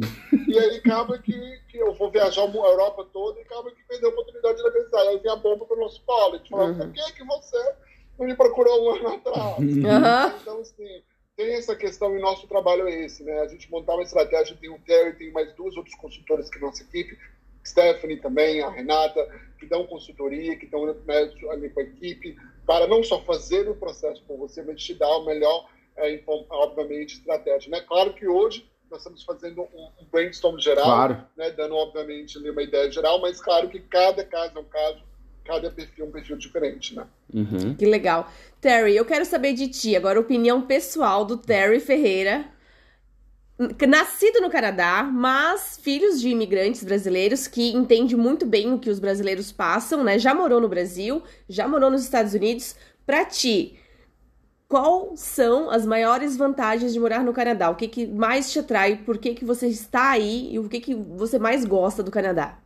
e 0.48 0.58
aí 0.58 0.76
acaba 0.76 1.18
que, 1.18 1.32
que 1.68 1.78
eu 1.78 1.94
vou 1.94 2.10
viajar 2.10 2.42
a 2.42 2.46
Europa 2.46 3.06
toda 3.12 3.38
e 3.38 3.42
acaba 3.42 3.70
que 3.70 3.82
perdeu 3.84 4.10
a 4.10 4.12
oportunidade 4.12 4.56
de 4.58 4.62
legalizar. 4.62 5.00
Aí 5.08 5.18
vem 5.18 5.32
a 5.32 5.36
bomba 5.36 5.64
para 5.64 5.76
o 5.76 5.80
nosso 5.80 6.02
fala, 6.04 6.36
Uhum. 6.50 6.74
por 6.78 6.92
que, 6.92 7.12
que 7.12 7.24
você 7.24 7.74
não 8.18 8.26
me 8.26 8.34
procurou 8.34 8.84
um 8.84 8.94
ano 8.96 9.08
atrás? 9.08 9.58
Aham. 9.84 10.38
Então, 10.42 10.60
assim, 10.60 11.02
tem 11.36 11.54
essa 11.54 11.74
questão 11.74 12.14
e 12.16 12.20
nosso 12.20 12.46
trabalho 12.46 12.86
é 12.86 13.04
esse, 13.04 13.24
né? 13.24 13.40
A 13.40 13.48
gente 13.48 13.70
montar 13.70 13.94
uma 13.94 14.02
estratégia, 14.02 14.56
tem 14.60 14.68
o 14.68 14.78
Terry, 14.80 15.16
tem 15.16 15.32
mais 15.32 15.52
duas 15.54 15.76
outros 15.76 15.94
consultores 15.94 16.50
que 16.50 16.58
nossa 16.58 16.82
equipe, 16.82 17.16
Stephanie 17.64 18.16
também, 18.16 18.60
a 18.62 18.70
Renata, 18.70 19.26
que 19.58 19.66
dão 19.66 19.86
consultoria, 19.86 20.56
que 20.56 20.64
estão 20.64 20.86
né, 20.86 20.94
ali 21.50 21.70
com 21.70 21.80
a 21.80 21.84
equipe, 21.84 22.36
para 22.66 22.86
não 22.86 23.02
só 23.02 23.20
fazer 23.22 23.68
o 23.68 23.74
processo 23.74 24.22
por 24.26 24.36
você, 24.36 24.62
mas 24.62 24.82
te 24.82 24.94
dar 24.94 25.08
o 25.08 25.24
melhor, 25.24 25.68
é, 25.96 26.20
obviamente, 26.26 27.14
estratégia. 27.14 27.70
Né? 27.70 27.80
Claro 27.80 28.12
que 28.14 28.26
hoje 28.26 28.68
nós 28.90 29.00
estamos 29.00 29.22
fazendo 29.24 29.62
um, 29.62 29.88
um 30.00 30.04
brainstorm 30.10 30.58
geral, 30.58 30.84
Claro. 30.84 31.24
né, 31.36 31.50
dando, 31.50 31.74
obviamente, 31.74 32.36
ali 32.36 32.50
uma 32.50 32.62
ideia 32.62 32.90
geral, 32.90 33.20
mas 33.20 33.40
claro 33.40 33.68
que 33.68 33.80
cada 33.80 34.22
caso 34.24 34.58
é 34.58 34.60
um 34.60 34.64
caso, 34.64 35.02
cada 35.44 35.70
perfil 35.70 36.04
é 36.04 36.08
um 36.08 36.12
perfil 36.12 36.36
diferente, 36.36 36.94
né? 36.94 37.06
Uhum. 37.32 37.74
Que 37.74 37.86
legal. 37.86 38.30
Terry, 38.60 38.94
eu 38.94 39.04
quero 39.04 39.24
saber 39.24 39.54
de 39.54 39.68
ti 39.68 39.96
agora 39.96 40.18
a 40.18 40.22
opinião 40.22 40.62
pessoal 40.62 41.24
do 41.24 41.36
Terry 41.38 41.80
Ferreira. 41.80 42.51
Nascido 43.58 44.40
no 44.40 44.50
Canadá, 44.50 45.02
mas 45.02 45.78
filhos 45.80 46.20
de 46.20 46.28
imigrantes 46.30 46.82
brasileiros 46.82 47.46
que 47.46 47.70
entende 47.72 48.16
muito 48.16 48.46
bem 48.46 48.72
o 48.72 48.78
que 48.78 48.90
os 48.90 48.98
brasileiros 48.98 49.52
passam, 49.52 50.02
né? 50.02 50.18
Já 50.18 50.34
morou 50.34 50.60
no 50.60 50.68
Brasil, 50.68 51.22
já 51.48 51.68
morou 51.68 51.90
nos 51.90 52.02
Estados 52.02 52.34
Unidos. 52.34 52.74
Pra 53.04 53.24
ti, 53.24 53.78
quais 54.68 55.20
são 55.20 55.70
as 55.70 55.84
maiores 55.84 56.36
vantagens 56.36 56.94
de 56.94 56.98
morar 56.98 57.22
no 57.22 57.34
Canadá? 57.34 57.68
O 57.68 57.76
que, 57.76 57.86
que 57.86 58.06
mais 58.06 58.50
te 58.50 58.58
atrai? 58.58 58.96
Por 58.96 59.18
que, 59.18 59.34
que 59.34 59.44
você 59.44 59.68
está 59.68 60.12
aí? 60.12 60.54
E 60.54 60.58
o 60.58 60.68
que, 60.68 60.80
que 60.80 60.94
você 60.94 61.38
mais 61.38 61.64
gosta 61.66 62.02
do 62.02 62.10
Canadá? 62.10 62.58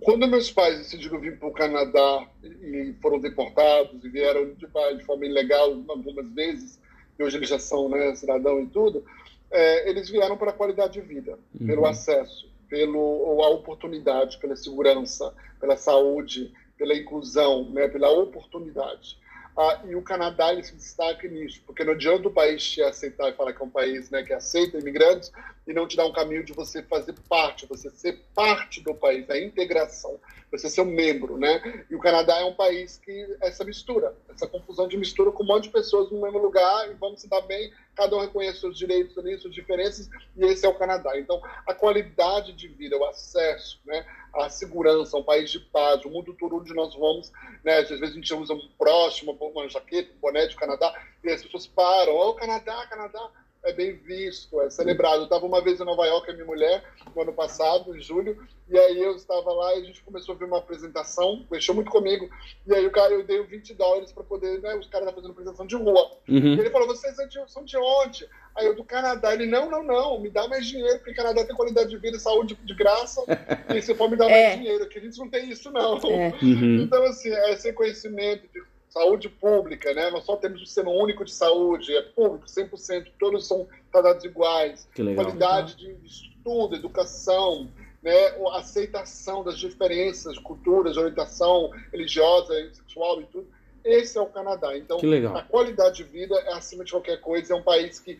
Quando 0.00 0.26
meus 0.26 0.50
pais 0.50 0.78
decidiram 0.78 1.20
vir 1.20 1.38
para 1.38 1.48
o 1.48 1.52
Canadá 1.52 2.28
e 2.42 2.94
foram 3.00 3.20
deportados 3.20 4.04
e 4.04 4.08
vieram 4.08 4.54
de, 4.54 4.66
de 4.96 5.04
forma 5.04 5.26
ilegal 5.26 5.72
algumas 5.88 6.28
vezes, 6.32 6.80
e 7.18 7.22
hoje 7.22 7.36
eles 7.36 7.48
já 7.48 7.58
são 7.58 7.88
né, 7.88 8.14
cidadão 8.14 8.60
e 8.60 8.66
tudo, 8.66 9.04
é, 9.50 9.88
eles 9.88 10.08
vieram 10.08 10.36
para 10.36 10.50
a 10.50 10.54
qualidade 10.54 10.94
de 10.94 11.00
vida, 11.00 11.38
pelo 11.66 11.86
acesso, 11.86 12.48
pelo 12.68 13.42
a 13.42 13.48
oportunidade, 13.48 14.38
pela 14.38 14.54
segurança, 14.54 15.34
pela 15.58 15.76
saúde, 15.76 16.52
pela 16.76 16.94
inclusão, 16.94 17.68
né, 17.70 17.88
pela 17.88 18.10
oportunidade. 18.10 19.18
Ah, 19.56 19.82
e 19.88 19.96
o 19.96 20.02
Canadá 20.02 20.52
ele 20.52 20.62
se 20.62 20.76
destaca 20.76 21.26
nisso, 21.26 21.60
porque 21.66 21.82
não 21.82 21.94
adianta 21.94 22.28
o 22.28 22.32
país 22.32 22.62
te 22.62 22.80
aceitar 22.80 23.28
e 23.28 23.32
falar 23.32 23.52
que 23.52 23.60
é 23.60 23.64
um 23.64 23.70
país 23.70 24.08
né, 24.08 24.22
que 24.22 24.32
aceita 24.32 24.78
imigrantes 24.78 25.32
e 25.66 25.72
não 25.72 25.88
te 25.88 25.96
dar 25.96 26.06
um 26.06 26.12
caminho 26.12 26.44
de 26.44 26.52
você 26.52 26.80
fazer 26.84 27.14
parte, 27.28 27.66
você 27.66 27.90
ser 27.90 28.20
parte 28.36 28.80
do 28.80 28.94
país, 28.94 29.28
a 29.28 29.36
integração, 29.36 30.20
você 30.50 30.68
ser 30.68 30.80
um 30.80 30.86
membro, 30.86 31.36
né? 31.36 31.84
E 31.90 31.94
o 31.94 31.98
Canadá 31.98 32.38
é 32.38 32.44
um 32.44 32.54
país 32.54 32.98
que 32.98 33.36
essa 33.40 33.64
mistura, 33.64 34.16
essa 34.30 34.46
confusão 34.46 34.88
de 34.88 34.96
mistura 34.96 35.30
com 35.30 35.42
um 35.42 35.46
monte 35.46 35.64
de 35.64 35.70
pessoas 35.70 36.10
no 36.10 36.20
mesmo 36.20 36.38
lugar 36.38 36.90
e 36.90 36.94
vamos 36.94 37.20
se 37.20 37.28
dar 37.28 37.42
bem, 37.42 37.72
cada 37.94 38.16
um 38.16 38.20
reconhece 38.20 38.60
seus 38.60 38.78
direitos 38.78 39.16
ali, 39.18 39.38
suas 39.38 39.54
diferenças, 39.54 40.08
e 40.36 40.44
esse 40.44 40.64
é 40.64 40.68
o 40.68 40.74
Canadá. 40.74 41.18
Então, 41.18 41.42
a 41.66 41.74
qualidade 41.74 42.52
de 42.52 42.68
vida, 42.68 42.96
o 42.96 43.04
acesso, 43.04 43.80
né? 43.84 44.06
A 44.34 44.48
segurança, 44.48 45.16
um 45.16 45.22
país 45.22 45.50
de 45.50 45.60
paz, 45.60 46.04
o 46.04 46.10
mundo 46.10 46.34
todo 46.34 46.56
onde 46.56 46.72
nós 46.74 46.94
vamos, 46.94 47.32
né? 47.64 47.78
Às 47.78 47.88
vezes 47.88 48.10
a 48.10 48.14
gente 48.14 48.34
usa 48.34 48.54
um 48.54 48.68
próximo, 48.78 49.32
uma 49.32 49.68
jaqueta, 49.68 50.12
um 50.14 50.20
boné 50.20 50.46
de 50.46 50.56
Canadá, 50.56 50.94
e 51.22 51.30
as 51.30 51.42
pessoas 51.42 51.66
param, 51.66 52.14
oh, 52.14 52.34
Canadá, 52.34 52.86
Canadá, 52.86 53.30
é 53.64 53.72
bem 53.72 53.92
visto, 53.96 54.60
é 54.62 54.70
celebrado. 54.70 55.16
Eu 55.18 55.24
estava 55.24 55.44
uma 55.44 55.60
vez 55.62 55.80
em 55.80 55.84
Nova 55.84 56.06
York 56.06 56.26
com 56.26 56.32
a 56.32 56.34
minha 56.34 56.46
mulher, 56.46 56.82
no 57.14 57.22
ano 57.22 57.32
passado, 57.32 57.96
em 57.96 58.00
julho, 58.00 58.38
e 58.68 58.78
aí 58.78 59.02
eu 59.02 59.16
estava 59.16 59.52
lá 59.52 59.74
e 59.74 59.80
a 59.82 59.84
gente 59.84 60.02
começou 60.02 60.34
a 60.34 60.38
ver 60.38 60.44
uma 60.44 60.58
apresentação, 60.58 61.46
mexeu 61.50 61.74
muito 61.74 61.90
comigo, 61.90 62.28
e 62.66 62.74
aí 62.74 62.86
o 62.86 62.90
cara, 62.90 63.12
eu 63.12 63.24
dei 63.24 63.42
20 63.42 63.74
dólares 63.74 64.12
para 64.12 64.22
poder, 64.22 64.60
né, 64.60 64.74
os 64.76 64.86
caras 64.86 65.08
estavam 65.08 65.14
fazendo 65.14 65.30
apresentação 65.32 65.66
de 65.66 65.76
rua. 65.76 66.10
E 66.28 66.38
Uhum. 66.38 66.52
ele 66.54 66.70
falou, 66.70 66.86
vocês 66.86 67.14
são 67.48 67.64
de, 67.64 67.76
onde? 67.76 68.28
Aí 68.56 68.66
eu, 68.66 68.74
do 68.74 68.84
Canadá. 68.84 69.32
Ele, 69.32 69.46
não, 69.46 69.70
não, 69.70 69.82
não, 69.82 70.20
me 70.20 70.30
dá 70.30 70.46
mais 70.48 70.66
dinheiro, 70.66 70.98
porque 70.98 71.12
o 71.12 71.16
Canadá 71.16 71.44
tem 71.44 71.54
qualidade 71.56 71.90
de 71.90 71.96
vida 71.98 72.16
e 72.16 72.20
saúde 72.20 72.54
de 72.54 72.74
graça, 72.74 73.22
e 73.74 73.82
você 73.82 73.94
pode 73.94 74.12
me 74.12 74.16
dar 74.18 74.30
É. 74.30 74.48
mais 74.48 74.58
dinheiro, 74.60 74.84
aqui 74.84 74.98
a 74.98 75.02
gente 75.02 75.18
não 75.18 75.28
tem 75.28 75.50
isso, 75.50 75.70
não. 75.70 75.96
É. 75.98 76.28
Uhum. 76.42 76.82
Então, 76.82 77.02
assim, 77.04 77.30
é 77.30 77.52
esse 77.52 77.72
conhecimento 77.72 78.46
de 78.52 78.62
saúde 78.88 79.28
pública, 79.28 79.92
né? 79.94 80.10
Nós 80.10 80.24
só 80.24 80.36
temos 80.36 80.62
o 80.62 80.66
sistema 80.66 80.90
único 80.90 81.24
de 81.24 81.32
saúde, 81.32 81.94
é 81.94 82.02
público, 82.02 82.46
100%, 82.46 83.12
todos 83.18 83.46
são 83.46 83.66
tratados 83.92 84.24
iguais. 84.24 84.88
Que 84.94 85.02
legal. 85.02 85.24
Qualidade 85.24 85.76
de 85.76 85.96
estudo, 86.04 86.74
educação, 86.74 87.68
né? 88.02 88.28
a 88.52 88.58
aceitação 88.58 89.44
das 89.44 89.58
diferenças 89.58 90.38
culturas, 90.38 90.96
orientação 90.96 91.70
religiosa, 91.92 92.54
sexual 92.72 93.20
e 93.20 93.24
tudo. 93.24 93.46
Esse 93.84 94.18
é 94.18 94.20
o 94.20 94.26
Canadá. 94.26 94.76
Então, 94.76 94.98
Que 94.98 95.06
legal. 95.06 95.36
a 95.36 95.42
qualidade 95.42 95.96
de 95.98 96.04
vida 96.04 96.34
é 96.34 96.52
acima 96.54 96.84
de 96.84 96.90
qualquer 96.90 97.20
coisa. 97.20 97.54
É 97.54 97.56
um 97.56 97.62
país 97.62 98.00
que 98.00 98.18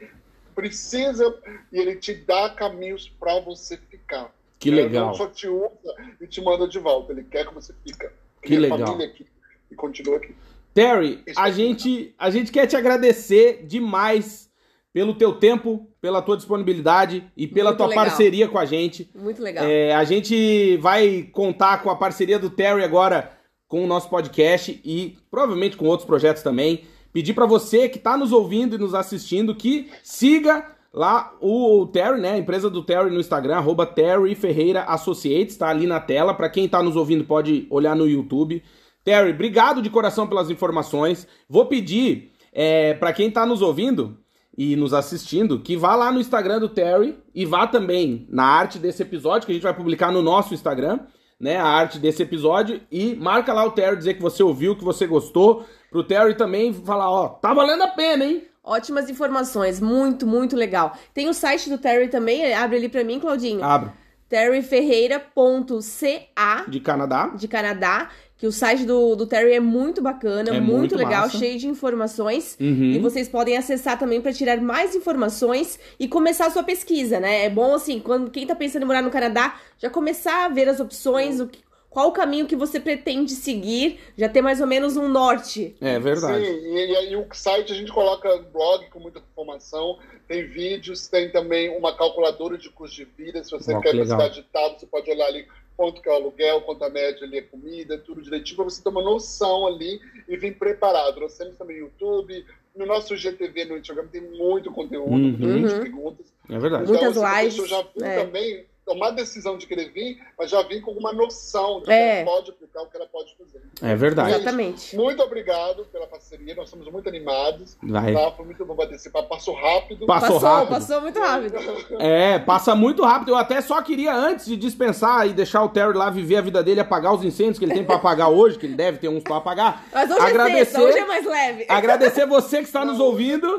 precisa 0.55 1.35
e 1.73 1.79
ele 1.79 1.97
te 1.97 2.14
dá 2.14 2.51
caminhos 2.51 3.09
para 3.09 3.39
você 3.41 3.77
ficar. 3.77 4.33
Que 4.59 4.71
Ele 4.71 4.83
legal. 4.83 5.07
não 5.07 5.14
só 5.14 5.29
te 5.29 5.47
usa 5.47 5.95
e 6.21 6.27
te 6.27 6.41
manda 6.41 6.66
de 6.66 6.79
volta. 6.79 7.12
Ele 7.12 7.23
quer 7.23 7.47
que 7.47 7.55
você 7.55 7.73
fica. 7.85 8.12
Que 8.43 8.57
legal. 8.57 8.79
família 8.79 9.07
aqui 9.07 9.27
e 9.71 9.75
continua 9.75 10.16
aqui. 10.16 10.35
Terry, 10.79 11.24
a 11.37 11.51
gente, 11.51 12.14
a 12.16 12.31
gente 12.31 12.53
quer 12.53 12.64
te 12.68 12.76
agradecer 12.76 13.64
demais 13.66 14.49
pelo 14.93 15.12
teu 15.12 15.33
tempo, 15.33 15.89
pela 16.01 16.22
tua 16.22 16.37
disponibilidade 16.37 17.24
e 17.37 17.49
pela 17.49 17.70
Muito 17.70 17.79
tua 17.79 17.89
legal. 17.89 18.05
parceria 18.05 18.47
com 18.47 18.59
a 18.59 18.64
gente. 18.64 19.11
Muito 19.12 19.43
legal. 19.43 19.64
É, 19.64 19.93
a 19.93 20.05
gente 20.05 20.76
vai 20.76 21.29
contar 21.33 21.83
com 21.83 21.91
a 21.91 21.97
parceria 21.97 22.39
do 22.39 22.49
Terry 22.49 22.85
agora 22.85 23.33
com 23.66 23.83
o 23.83 23.89
nosso 23.89 24.09
podcast 24.09 24.81
e 24.85 25.18
provavelmente 25.29 25.76
com 25.76 25.85
outros 25.85 26.07
projetos 26.07 26.45
também. 26.45 26.85
Pedir 27.12 27.35
para 27.35 27.45
você 27.45 27.89
que 27.89 27.99
está 27.99 28.16
nos 28.16 28.31
ouvindo 28.31 28.76
e 28.76 28.79
nos 28.79 28.95
assistindo 28.95 29.57
que 29.57 29.91
siga 30.05 30.64
lá 30.95 31.35
o 31.41 31.87
Terry, 31.87 32.20
né? 32.20 32.35
A 32.35 32.39
empresa 32.39 32.70
do 32.70 32.85
Terry 32.85 33.11
no 33.11 33.18
Instagram, 33.18 33.57
arroba 33.57 33.85
Terry 33.85 34.33
Ferreira 34.37 34.85
Associates, 34.85 35.57
tá 35.57 35.70
ali 35.70 35.89
na 35.89 35.99
tela. 35.99 36.35
Para 36.35 36.49
quem 36.49 36.66
está 36.66 36.81
nos 36.81 36.95
ouvindo 36.95 37.24
pode 37.24 37.66
olhar 37.68 37.97
no 37.97 38.07
YouTube. 38.07 38.62
Terry, 39.09 39.30
obrigado 39.30 39.80
de 39.80 39.88
coração 39.88 40.26
pelas 40.26 40.50
informações. 40.50 41.26
Vou 41.48 41.64
pedir 41.64 42.30
é, 42.52 42.92
para 42.92 43.11
quem 43.11 43.28
está 43.28 43.46
nos 43.46 43.62
ouvindo 43.62 44.18
e 44.54 44.76
nos 44.76 44.92
assistindo 44.92 45.61
que 45.61 45.78
vá 45.78 45.96
lá 45.96 46.12
no 46.12 46.20
Instagram 46.20 46.61
do 46.61 46.68
Terry 46.68 47.16
e 47.34 47.46
vá 47.46 47.66
também 47.66 48.26
na 48.28 48.44
arte 48.44 48.78
desse 48.78 49.00
episódio 49.00 49.46
que 49.46 49.52
a 49.52 49.54
gente 49.54 49.62
vai 49.62 49.72
publicar 49.72 50.12
no 50.12 50.20
nosso 50.20 50.52
Instagram, 50.52 51.00
né? 51.40 51.56
A 51.56 51.64
arte 51.64 51.98
desse 51.98 52.22
episódio 52.22 52.82
e 52.92 53.14
marca 53.14 53.50
lá 53.54 53.64
o 53.64 53.70
Terry 53.70 53.96
dizer 53.96 54.12
que 54.12 54.20
você 54.20 54.42
ouviu, 54.42 54.76
que 54.76 54.84
você 54.84 55.06
gostou, 55.06 55.64
pro 55.90 56.04
Terry 56.04 56.34
também 56.34 56.74
falar, 56.74 57.11
ó, 57.11 57.28
tá 57.28 57.54
valendo 57.54 57.84
a 57.84 57.88
pena, 57.88 58.26
hein? 58.26 58.42
Ótimas 58.62 59.09
informações, 59.09 59.80
muito, 59.80 60.26
muito 60.26 60.54
legal. 60.54 60.92
Tem 61.14 61.30
o 61.30 61.32
site 61.32 61.70
do 61.70 61.78
Terry 61.78 62.09
também, 62.09 62.52
abre 62.52 62.76
ali 62.76 62.90
pra 62.90 63.02
mim, 63.02 63.18
Claudinho. 63.18 63.64
Abro. 63.64 63.90
terryferreira.ca 64.29 66.64
De 66.68 66.81
Canadá. 66.81 67.29
de 67.35 67.49
Canadá, 67.49 68.11
que 68.37 68.47
o 68.47 68.53
site 68.53 68.85
do, 68.85 69.16
do 69.16 69.26
Terry 69.26 69.55
é 69.55 69.61
muito 69.61 70.01
bacana, 70.01 70.51
É 70.51 70.61
muito, 70.61 70.76
muito 70.79 70.97
legal, 70.97 71.22
massa. 71.22 71.39
cheio 71.39 71.59
de 71.59 71.66
informações. 71.66 72.57
Uhum. 72.61 72.93
E 72.93 72.99
vocês 72.99 73.29
podem 73.29 73.57
acessar 73.57 73.99
também 73.99 74.20
para 74.20 74.33
tirar 74.33 74.61
mais 74.61 74.95
informações 74.95 75.79
e 75.99 76.07
começar 76.07 76.47
a 76.47 76.51
sua 76.51 76.62
pesquisa, 76.62 77.18
né? 77.18 77.47
É 77.47 77.51
bom 77.51 77.74
assim, 77.74 77.99
quando 77.99 78.31
quem 78.31 78.47
tá 78.47 78.55
pensando 78.55 78.83
em 78.85 78.87
morar 78.87 79.03
no 79.03 79.11
Canadá, 79.11 79.57
já 79.79 79.91
começar 79.91 80.45
a 80.45 80.49
ver 80.49 80.68
as 80.68 80.79
opções, 80.79 81.41
o 81.41 81.49
que, 81.49 81.59
qual 81.91 82.09
o 82.09 82.12
caminho 82.12 82.47
que 82.47 82.55
você 82.57 82.78
pretende 82.78 83.32
seguir, 83.32 83.99
já 84.16 84.28
ter 84.28 84.43
mais 84.43 84.61
ou 84.61 84.66
menos 84.66 84.97
um 84.97 85.09
norte. 85.09 85.74
É 85.80 85.99
verdade. 85.99 86.45
Sim, 86.45 86.53
e, 86.53 86.93
e, 86.93 87.11
e 87.12 87.16
o 87.16 87.26
site 87.32 87.72
a 87.72 87.76
gente 87.76 87.91
coloca 87.93 88.36
blog 88.53 88.89
com 88.91 89.01
muita 89.01 89.18
informação, 89.20 89.99
tem 90.26 90.47
vídeos, 90.47 91.09
tem 91.09 91.30
também 91.30 91.70
uma 91.76 91.97
calculadora 91.97 92.59
de 92.59 92.68
custo 92.70 92.97
de 92.97 93.05
vida. 93.05 93.43
Se 93.43 93.51
você 93.51 93.74
Oh, 93.74 93.80
quer 93.80 93.91
precisar 93.91 94.28
ditado, 94.28 94.78
você 94.78 94.86
pode 94.86 95.11
olhar 95.11 95.26
ali 95.26 95.47
quanto 95.76 96.03
que 96.03 96.09
é 96.09 96.12
o 96.12 96.16
aluguel, 96.16 96.61
quanto 96.62 96.84
a 96.84 96.91
média 96.91 97.24
ali 97.24 97.39
é 97.39 97.43
comida, 97.43 97.97
tudo 97.99 98.20
direitinho, 98.20 98.57
para 98.57 98.64
você 98.64 98.82
ter 98.82 98.89
uma 98.91 99.03
noção 99.03 99.66
ali 99.66 100.01
e 100.28 100.36
vir 100.36 100.59
preparado. 100.59 101.20
Nós 101.20 101.39
temos 101.39 101.57
também 101.57 101.78
YouTube, 101.78 102.45
no 102.76 102.84
nosso 102.84 103.16
GTV 103.16 103.64
no 103.64 103.78
Instagram 103.78 104.07
tem 104.09 104.20
muito 104.20 104.70
conteúdo, 104.72 105.11
Uhum. 105.12 105.36
muitas 105.39 105.72
Uhum. 105.72 105.80
perguntas. 105.80 106.26
É 106.51 106.59
verdade. 106.59 106.86
Muitas 106.89 107.16
então, 107.16 107.26
essa 107.26 107.41
lives, 107.43 107.61
pessoa 107.61 107.68
já 107.68 107.89
viu 107.97 108.07
é. 108.07 108.24
também 108.24 108.64
tomar 108.89 109.09
a 109.09 109.11
decisão 109.11 109.59
de 109.59 109.66
querer 109.66 109.93
vir, 109.93 110.18
mas 110.39 110.51
já 110.51 110.62
vir 110.62 110.80
com 110.80 110.93
uma 110.93 111.12
noção 111.12 111.80
de 111.82 111.91
É. 111.93 112.22
que 112.24 112.28
ela 112.30 112.36
pode 112.36 112.51
aplicar, 112.51 112.82
o 112.82 112.86
que 112.86 112.97
ela 112.97 113.07
pode 113.07 113.36
fazer. 113.36 113.62
É 113.82 113.95
verdade. 113.95 114.30
Exatamente. 114.34 114.97
Muito 114.97 115.22
obrigado 115.22 115.84
pela 115.86 116.07
parceria, 116.07 116.55
nós 116.55 116.70
somos 116.70 116.91
muito 116.91 117.09
animados. 117.09 117.76
Vai. 117.82 118.14
Tá? 118.14 118.30
Foi 118.32 118.45
muito 118.47 118.64
bom 118.64 118.74
papo, 118.74 119.28
passou 119.28 119.55
rápido. 119.55 120.07
Passou 120.07 120.39
rápido. 120.39 120.68
passou 120.70 121.01
muito 121.01 121.18
rápido. 121.18 121.59
É, 122.01 122.39
passa 122.39 122.74
muito 122.74 123.03
rápido. 123.05 123.30
Eu 123.30 123.36
até 123.36 123.61
só 123.61 123.82
queria, 123.82 124.14
antes 124.14 124.47
de 124.47 124.57
dispensar 124.57 125.26
e 125.26 125.32
deixar 125.32 125.62
o 125.64 125.68
Terry 125.68 125.93
lá 125.97 126.09
viver 126.11 126.36
a 126.36 126.41
vida 126.41 126.62
dele, 126.62 126.80
apagar 126.80 127.12
os 127.14 127.24
incêndios 127.24 127.59
que 127.59 127.64
ele 127.64 127.74
tem 127.74 127.84
pra 127.84 127.97
apagar 127.97 128.30
hoje, 128.30 128.59
que 128.59 128.66
ele 128.66 128.74
deve 128.74 128.99
ter 128.99 129.09
uns 129.09 129.22
pra 129.22 129.36
apagar. 129.36 129.84
Mas 129.93 130.11
hoje 130.11 130.20
Agradecer- 130.20 130.61
é 130.61 130.64
sexta, 130.64 130.82
hoje 130.82 130.99
é 130.99 131.05
mais 131.07 131.26
leve. 131.26 131.66
Agradecer 131.68 132.26
você 132.26 132.59
que 132.59 132.64
está 132.64 132.84
nos 132.84 132.99
Não, 132.99 133.07
ouvindo. 133.07 133.59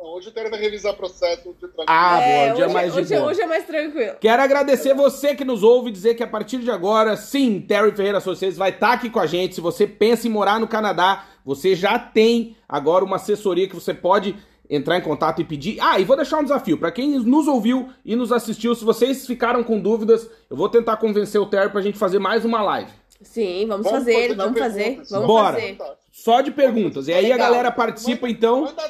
Hoje, 0.00 0.28
a 0.28 0.30
o 0.30 0.34
Terry 0.34 0.50
vai 0.50 0.60
revisar 0.60 0.94
processo 0.94 1.48
de 1.54 1.58
tranquilo. 1.60 1.84
Ah, 1.86 2.20
É, 2.20 2.52
boa, 2.52 2.64
hoje, 2.66 2.74
mais 2.74 2.92
de 2.92 3.00
hoje, 3.00 3.14
boa. 3.16 3.26
hoje 3.30 3.40
é 3.40 3.46
mais 3.46 3.66
tranquilo. 3.66 4.16
Quero 4.20 4.42
agradecer 4.42 4.94
você 4.94 5.34
que 5.34 5.44
nos 5.44 5.62
ouve 5.62 5.88
e 5.88 5.92
dizer 5.92 6.14
que 6.14 6.22
a 6.22 6.26
partir 6.26 6.58
de 6.58 6.70
agora, 6.70 7.16
sim, 7.16 7.60
Terry 7.60 7.92
Ferreira 7.92 8.18
Associates 8.18 8.56
vai 8.56 8.70
estar 8.70 8.92
aqui 8.92 9.10
com 9.10 9.18
a 9.20 9.26
gente. 9.26 9.54
Se 9.54 9.60
você 9.60 9.86
pensa 9.86 10.26
em 10.26 10.30
morar 10.30 10.60
no 10.60 10.68
Canadá, 10.68 11.24
você 11.44 11.74
já 11.74 11.98
tem 11.98 12.56
agora 12.68 13.04
uma 13.04 13.16
assessoria 13.16 13.68
que 13.68 13.74
você 13.74 13.92
pode 13.92 14.36
entrar 14.70 14.98
em 14.98 15.00
contato 15.00 15.40
e 15.40 15.44
pedir. 15.44 15.78
Ah, 15.80 15.98
e 15.98 16.04
vou 16.04 16.16
deixar 16.16 16.38
um 16.38 16.42
desafio 16.42 16.78
para 16.78 16.92
quem 16.92 17.18
nos 17.18 17.48
ouviu 17.48 17.88
e 18.04 18.14
nos 18.14 18.30
assistiu. 18.32 18.74
Se 18.74 18.84
vocês 18.84 19.26
ficaram 19.26 19.64
com 19.64 19.80
dúvidas, 19.80 20.28
eu 20.50 20.56
vou 20.56 20.68
tentar 20.68 20.98
convencer 20.98 21.40
o 21.40 21.46
Terry 21.46 21.70
pra 21.70 21.80
gente 21.80 21.98
fazer 21.98 22.18
mais 22.18 22.44
uma 22.44 22.62
live. 22.62 22.90
Sim, 23.22 23.66
vamos, 23.66 23.84
Vamos 23.84 23.98
fazer, 24.00 24.34
vamos 24.36 24.58
fazer, 24.58 25.02
vamos 25.10 25.26
Bora. 25.26 25.54
fazer. 25.54 25.78
Só 26.12 26.40
de 26.40 26.50
perguntas. 26.50 27.08
E 27.08 27.12
aí 27.12 27.32
a 27.32 27.36
galera 27.36 27.70
participa 27.72 28.28
então. 28.28 28.62
Manda 28.62 28.82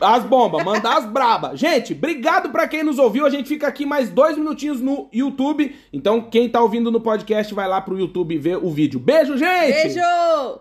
as 0.00 0.22
bombas. 0.22 0.22
As 0.22 0.24
bombas, 0.24 0.64
mandar 0.64 0.98
as 0.98 1.06
braba. 1.06 1.56
Gente, 1.56 1.92
obrigado 1.92 2.50
pra 2.50 2.66
quem 2.68 2.82
nos 2.82 2.98
ouviu. 2.98 3.26
A 3.26 3.30
gente 3.30 3.48
fica 3.48 3.66
aqui 3.66 3.84
mais 3.84 4.10
dois 4.10 4.36
minutinhos 4.36 4.80
no 4.80 5.08
YouTube. 5.12 5.74
Então, 5.92 6.20
quem 6.20 6.48
tá 6.48 6.60
ouvindo 6.60 6.90
no 6.90 7.00
podcast, 7.00 7.52
vai 7.54 7.68
lá 7.68 7.80
pro 7.80 7.98
YouTube 7.98 8.36
ver 8.38 8.56
o 8.56 8.70
vídeo. 8.70 8.98
Beijo, 8.98 9.36
gente! 9.36 9.72
Beijo! 9.72 10.00